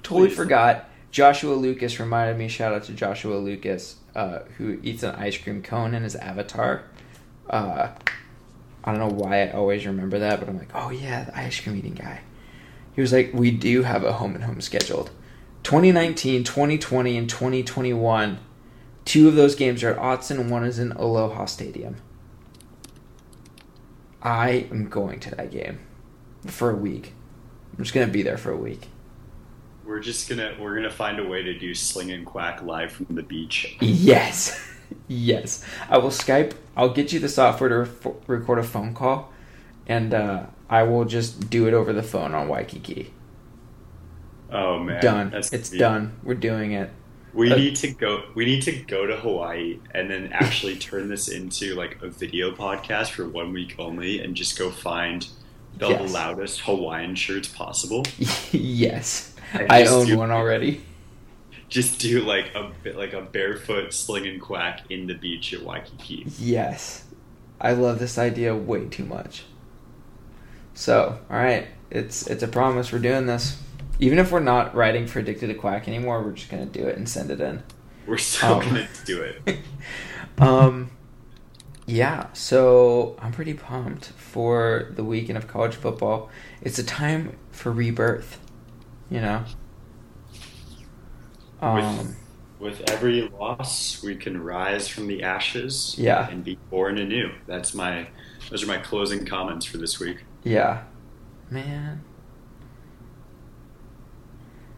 Totally 0.03 0.29
Please. 0.29 0.35
forgot. 0.35 0.89
Joshua 1.11 1.53
Lucas 1.53 1.99
reminded 1.99 2.37
me. 2.37 2.47
Shout 2.47 2.73
out 2.73 2.83
to 2.85 2.93
Joshua 2.93 3.35
Lucas, 3.35 3.97
uh, 4.15 4.39
who 4.57 4.79
eats 4.81 5.03
an 5.03 5.15
ice 5.15 5.37
cream 5.37 5.61
cone 5.61 5.93
in 5.93 6.03
his 6.03 6.15
avatar. 6.15 6.83
Uh, 7.49 7.89
I 8.83 8.91
don't 8.91 8.99
know 8.99 9.15
why 9.15 9.43
I 9.43 9.51
always 9.51 9.85
remember 9.85 10.19
that, 10.19 10.39
but 10.39 10.49
I'm 10.49 10.57
like, 10.57 10.71
oh 10.73 10.89
yeah, 10.89 11.25
the 11.25 11.37
ice 11.37 11.59
cream 11.59 11.75
eating 11.75 11.93
guy. 11.93 12.21
He 12.93 13.01
was 13.01 13.13
like, 13.13 13.31
we 13.33 13.51
do 13.51 13.83
have 13.83 14.03
a 14.03 14.13
home 14.13 14.35
and 14.35 14.43
home 14.43 14.61
scheduled. 14.61 15.11
2019, 15.63 16.43
2020, 16.43 17.17
and 17.17 17.29
2021. 17.29 18.39
Two 19.05 19.27
of 19.27 19.35
those 19.35 19.55
games 19.55 19.83
are 19.83 19.99
at 19.99 20.31
and 20.31 20.51
one 20.51 20.63
is 20.63 20.79
in 20.79 20.91
Aloha 20.93 21.45
Stadium. 21.45 21.97
I 24.21 24.67
am 24.71 24.89
going 24.89 25.19
to 25.21 25.35
that 25.35 25.51
game 25.51 25.79
for 26.45 26.69
a 26.69 26.75
week. 26.75 27.13
I'm 27.77 27.83
just 27.83 27.93
gonna 27.93 28.07
be 28.07 28.21
there 28.21 28.37
for 28.37 28.51
a 28.51 28.57
week. 28.57 28.87
We're 29.85 29.99
just 29.99 30.29
gonna 30.29 30.55
we're 30.59 30.75
gonna 30.75 30.91
find 30.91 31.19
a 31.19 31.27
way 31.27 31.41
to 31.41 31.57
do 31.57 31.73
Slingin' 31.73 32.25
Quack 32.25 32.61
live 32.61 32.91
from 32.91 33.15
the 33.15 33.23
beach. 33.23 33.75
Yes, 33.81 34.59
yes. 35.07 35.63
I 35.89 35.97
will 35.97 36.09
Skype. 36.09 36.53
I'll 36.75 36.93
get 36.93 37.11
you 37.13 37.19
the 37.19 37.29
software 37.29 37.69
to 37.69 37.75
re- 37.77 38.13
record 38.27 38.59
a 38.59 38.63
phone 38.63 38.93
call, 38.93 39.31
and 39.87 40.13
uh, 40.13 40.45
I 40.69 40.83
will 40.83 41.05
just 41.05 41.49
do 41.49 41.67
it 41.67 41.73
over 41.73 41.91
the 41.93 42.03
phone 42.03 42.33
on 42.33 42.47
Waikiki. 42.47 43.13
Oh 44.51 44.79
man, 44.79 45.01
done. 45.01 45.29
that's 45.29 45.51
It's 45.53 45.69
done. 45.69 46.13
We're 46.23 46.33
doing 46.35 46.73
it. 46.73 46.89
We 47.33 47.51
Uh, 47.51 47.55
need 47.55 47.75
to 47.77 47.91
go. 47.91 48.23
We 48.35 48.43
need 48.45 48.61
to 48.63 48.73
go 48.73 49.05
to 49.07 49.15
Hawaii 49.15 49.79
and 49.93 50.09
then 50.09 50.29
actually 50.33 50.75
turn 50.89 51.07
this 51.09 51.27
into 51.29 51.75
like 51.75 51.97
a 52.01 52.09
video 52.09 52.51
podcast 52.51 53.11
for 53.11 53.27
one 53.27 53.53
week 53.53 53.75
only, 53.79 54.21
and 54.21 54.35
just 54.35 54.57
go 54.59 54.69
find 54.69 55.27
the 55.77 55.87
Yes. 55.89 56.13
loudest 56.13 56.61
Hawaiian 56.61 57.15
shirts 57.15 57.47
possible. 57.47 58.03
yes, 58.51 59.33
I 59.53 59.85
own 59.85 60.15
one 60.17 60.31
already. 60.31 60.81
Just 61.71 61.99
do 61.99 62.19
like 62.21 62.53
a 62.53 62.69
bit 62.83 62.95
like 62.97 63.13
a 63.13 63.21
barefoot 63.21 63.93
Slingin' 63.93 64.39
Quack 64.39 64.81
in 64.91 65.07
the 65.07 65.13
beach 65.15 65.53
at 65.53 65.63
Waikiki. 65.63 66.25
Yes, 66.37 67.05
I 67.59 67.71
love 67.71 67.97
this 67.97 68.17
idea 68.19 68.53
way 68.55 68.85
too 68.85 69.05
much. 69.05 69.45
So, 70.73 71.17
all 71.29 71.37
right, 71.37 71.67
it's 71.89 72.27
it's 72.27 72.43
a 72.43 72.47
promise. 72.47 72.91
We're 72.91 72.99
doing 72.99 73.25
this. 73.25 73.57
Even 73.99 74.19
if 74.19 74.31
we're 74.31 74.39
not 74.41 74.75
writing 74.75 75.07
for 75.07 75.19
Addicted 75.19 75.47
to 75.47 75.53
Quack 75.53 75.87
anymore, 75.87 76.21
we're 76.21 76.33
just 76.33 76.49
gonna 76.51 76.65
do 76.65 76.87
it 76.87 76.97
and 76.97 77.07
send 77.07 77.31
it 77.31 77.39
in. 77.39 77.63
We're 78.05 78.17
still 78.17 78.55
Oh. 78.55 78.59
gonna 78.61 78.87
do 79.05 79.21
it. 79.21 79.59
um, 80.39 80.91
yeah. 81.85 82.27
So 82.33 83.15
I'm 83.19 83.31
pretty 83.31 83.53
pumped 83.53 84.07
for 84.07 84.91
the 84.95 85.03
weekend 85.05 85.37
of 85.37 85.47
college 85.47 85.75
football. 85.75 86.29
It's 86.61 86.79
a 86.79 86.83
time 86.83 87.37
for 87.51 87.71
rebirth. 87.71 88.39
You 89.09 89.21
know. 89.21 89.45
Um. 91.61 92.15
With 92.59 92.91
every 92.91 93.27
loss, 93.27 94.03
we 94.03 94.15
can 94.15 94.39
rise 94.43 94.87
from 94.87 95.07
the 95.07 95.23
ashes. 95.23 95.95
Yeah. 95.97 96.29
and 96.29 96.43
be 96.43 96.59
born 96.69 96.99
anew. 96.99 97.31
That's 97.47 97.73
my. 97.73 98.07
Those 98.49 98.63
are 98.63 98.67
my 98.67 98.77
closing 98.77 99.25
comments 99.25 99.65
for 99.65 99.77
this 99.77 99.99
week. 99.99 100.17
Yeah. 100.43 100.83
Man. 101.49 102.03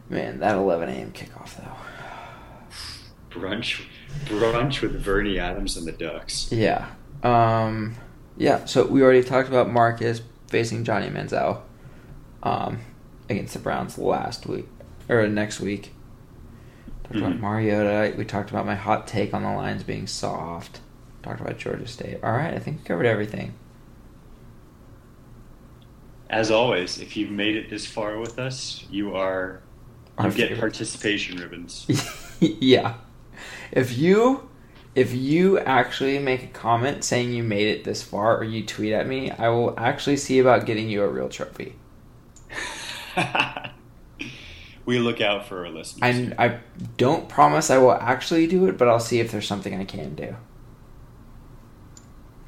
Man, 0.08 0.38
that 0.40 0.56
11 0.56 0.88
a.m. 0.88 1.12
kickoff 1.12 1.56
though. 1.56 3.38
Brunch, 3.38 3.82
brunch 4.26 4.80
with 4.80 5.00
Vernon 5.00 5.38
Adams 5.38 5.76
and 5.76 5.86
the 5.86 5.92
Ducks. 5.92 6.50
Yeah. 6.52 6.88
Um. 7.22 7.96
Yeah. 8.36 8.64
So 8.64 8.86
we 8.86 9.02
already 9.02 9.24
talked 9.24 9.48
about 9.48 9.70
Marcus 9.70 10.22
facing 10.48 10.84
Johnny 10.84 11.08
Manziel, 11.08 11.62
um, 12.42 12.80
against 13.28 13.54
the 13.54 13.58
Browns 13.58 13.98
last 13.98 14.46
week 14.46 14.68
or 15.08 15.26
next 15.26 15.60
week. 15.60 15.92
Talked 17.04 17.16
about 17.16 17.32
Mhm. 17.34 17.40
Mariota. 17.40 18.14
We 18.16 18.24
talked 18.24 18.50
about 18.50 18.66
my 18.66 18.74
hot 18.74 19.06
take 19.06 19.32
on 19.34 19.42
the 19.42 19.52
lines 19.52 19.82
being 19.82 20.06
soft. 20.06 20.80
Talked 21.22 21.40
about 21.40 21.58
Georgia 21.58 21.86
State. 21.86 22.18
All 22.22 22.32
right, 22.32 22.52
I 22.54 22.58
think 22.58 22.78
we 22.78 22.84
covered 22.84 23.06
everything. 23.06 23.54
As 26.30 26.50
always, 26.50 26.98
if 26.98 27.16
you've 27.16 27.30
made 27.30 27.54
it 27.56 27.70
this 27.70 27.86
far 27.86 28.18
with 28.18 28.38
us, 28.38 28.84
you 28.90 29.14
are 29.14 29.60
you 30.22 30.30
get 30.32 30.58
participation 30.58 31.38
ribbons. 31.38 31.86
yeah. 32.40 32.94
If 33.70 33.96
you 33.98 34.48
if 34.94 35.12
you 35.12 35.58
actually 35.58 36.18
make 36.20 36.42
a 36.44 36.46
comment 36.48 37.02
saying 37.04 37.32
you 37.32 37.42
made 37.42 37.66
it 37.66 37.84
this 37.84 38.02
far 38.02 38.36
or 38.38 38.44
you 38.44 38.64
tweet 38.64 38.92
at 38.92 39.06
me, 39.08 39.30
I 39.32 39.48
will 39.48 39.74
actually 39.78 40.16
see 40.16 40.38
about 40.38 40.66
getting 40.66 40.88
you 40.88 41.02
a 41.02 41.08
real 41.08 41.28
trophy. 41.28 41.74
we 44.86 44.98
look 44.98 45.20
out 45.20 45.46
for 45.46 45.64
our 45.64 45.70
listeners. 45.70 46.34
I, 46.38 46.44
I 46.44 46.58
don't 46.96 47.28
promise 47.28 47.70
I 47.70 47.78
will 47.78 47.92
actually 47.92 48.46
do 48.46 48.66
it, 48.66 48.76
but 48.76 48.88
I'll 48.88 49.00
see 49.00 49.20
if 49.20 49.30
there's 49.32 49.46
something 49.46 49.74
I 49.74 49.84
can 49.84 50.14
do. 50.14 50.36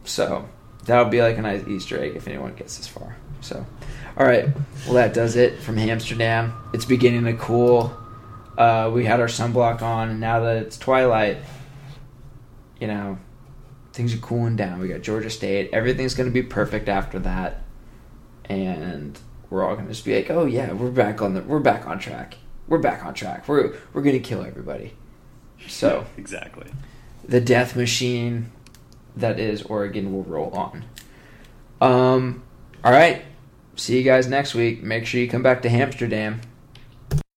So 0.05 0.49
that'll 0.85 1.11
be 1.11 1.23
like 1.23 1.39
a 1.39 1.43
nice 1.43 1.67
Easter 1.67 1.99
egg 1.99 2.17
if 2.17 2.29
anyone 2.29 2.55
gets 2.55 2.77
this 2.77 2.87
far. 2.87 3.17
So, 3.41 3.65
all 4.17 4.27
right, 4.27 4.49
well 4.85 4.95
that 4.95 5.15
does 5.15 5.37
it 5.37 5.61
from 5.61 5.79
Amsterdam. 5.79 6.53
It's 6.73 6.85
beginning 6.85 7.25
to 7.25 7.35
cool. 7.35 7.97
Uh, 8.57 8.91
we 8.93 9.05
had 9.05 9.21
our 9.21 9.27
sunblock 9.27 9.83
on, 9.83 10.11
and 10.11 10.21
now 10.21 10.41
that 10.41 10.57
it's 10.57 10.79
twilight, 10.79 11.39
you 12.81 12.87
know, 12.87 13.19
things 13.93 14.15
are 14.15 14.19
cooling 14.19 14.57
down. 14.57 14.79
We 14.79 14.89
got 14.89 15.03
Georgia 15.03 15.31
State. 15.31 15.71
Everything's 15.73 16.15
going 16.15 16.29
to 16.29 16.33
be 16.33 16.43
perfect 16.43 16.89
after 16.89 17.19
that, 17.21 17.63
and 18.47 19.19
we're 19.51 19.65
all 19.65 19.77
to 19.77 19.85
just 19.85 20.05
be 20.05 20.17
like, 20.17 20.31
"Oh 20.31 20.45
yeah, 20.45 20.73
we're 20.73 20.91
back 20.91 21.23
on 21.23 21.35
the 21.35 21.43
we're 21.43 21.61
back 21.61 21.87
on 21.87 21.99
track. 21.99 22.37
We're 22.69 22.79
back 22.79 23.05
on 23.05 23.15
track. 23.15 23.49
We're 23.49 23.75
we're 23.93 24.03
going 24.03 24.21
to 24.21 24.29
kill 24.29 24.43
everybody." 24.43 24.95
So 25.69 26.07
exactly, 26.17 26.71
the 27.25 27.41
death 27.41 27.77
machine 27.77 28.51
that 29.17 29.39
is 29.39 29.63
Oregon 29.63 30.13
will 30.13 30.25
roll 30.25 30.51
on. 30.51 30.85
Um, 31.81 32.43
all 32.85 32.93
right. 32.93 33.23
See 33.77 33.97
you 33.99 34.03
guys 34.03 34.27
next 34.27 34.55
week. 34.55 34.83
Make 34.83 35.07
sure 35.07 35.21
you 35.21 35.29
come 35.29 35.43
back 35.43 35.63
to 35.63 35.69
Amsterdam. 35.69 36.41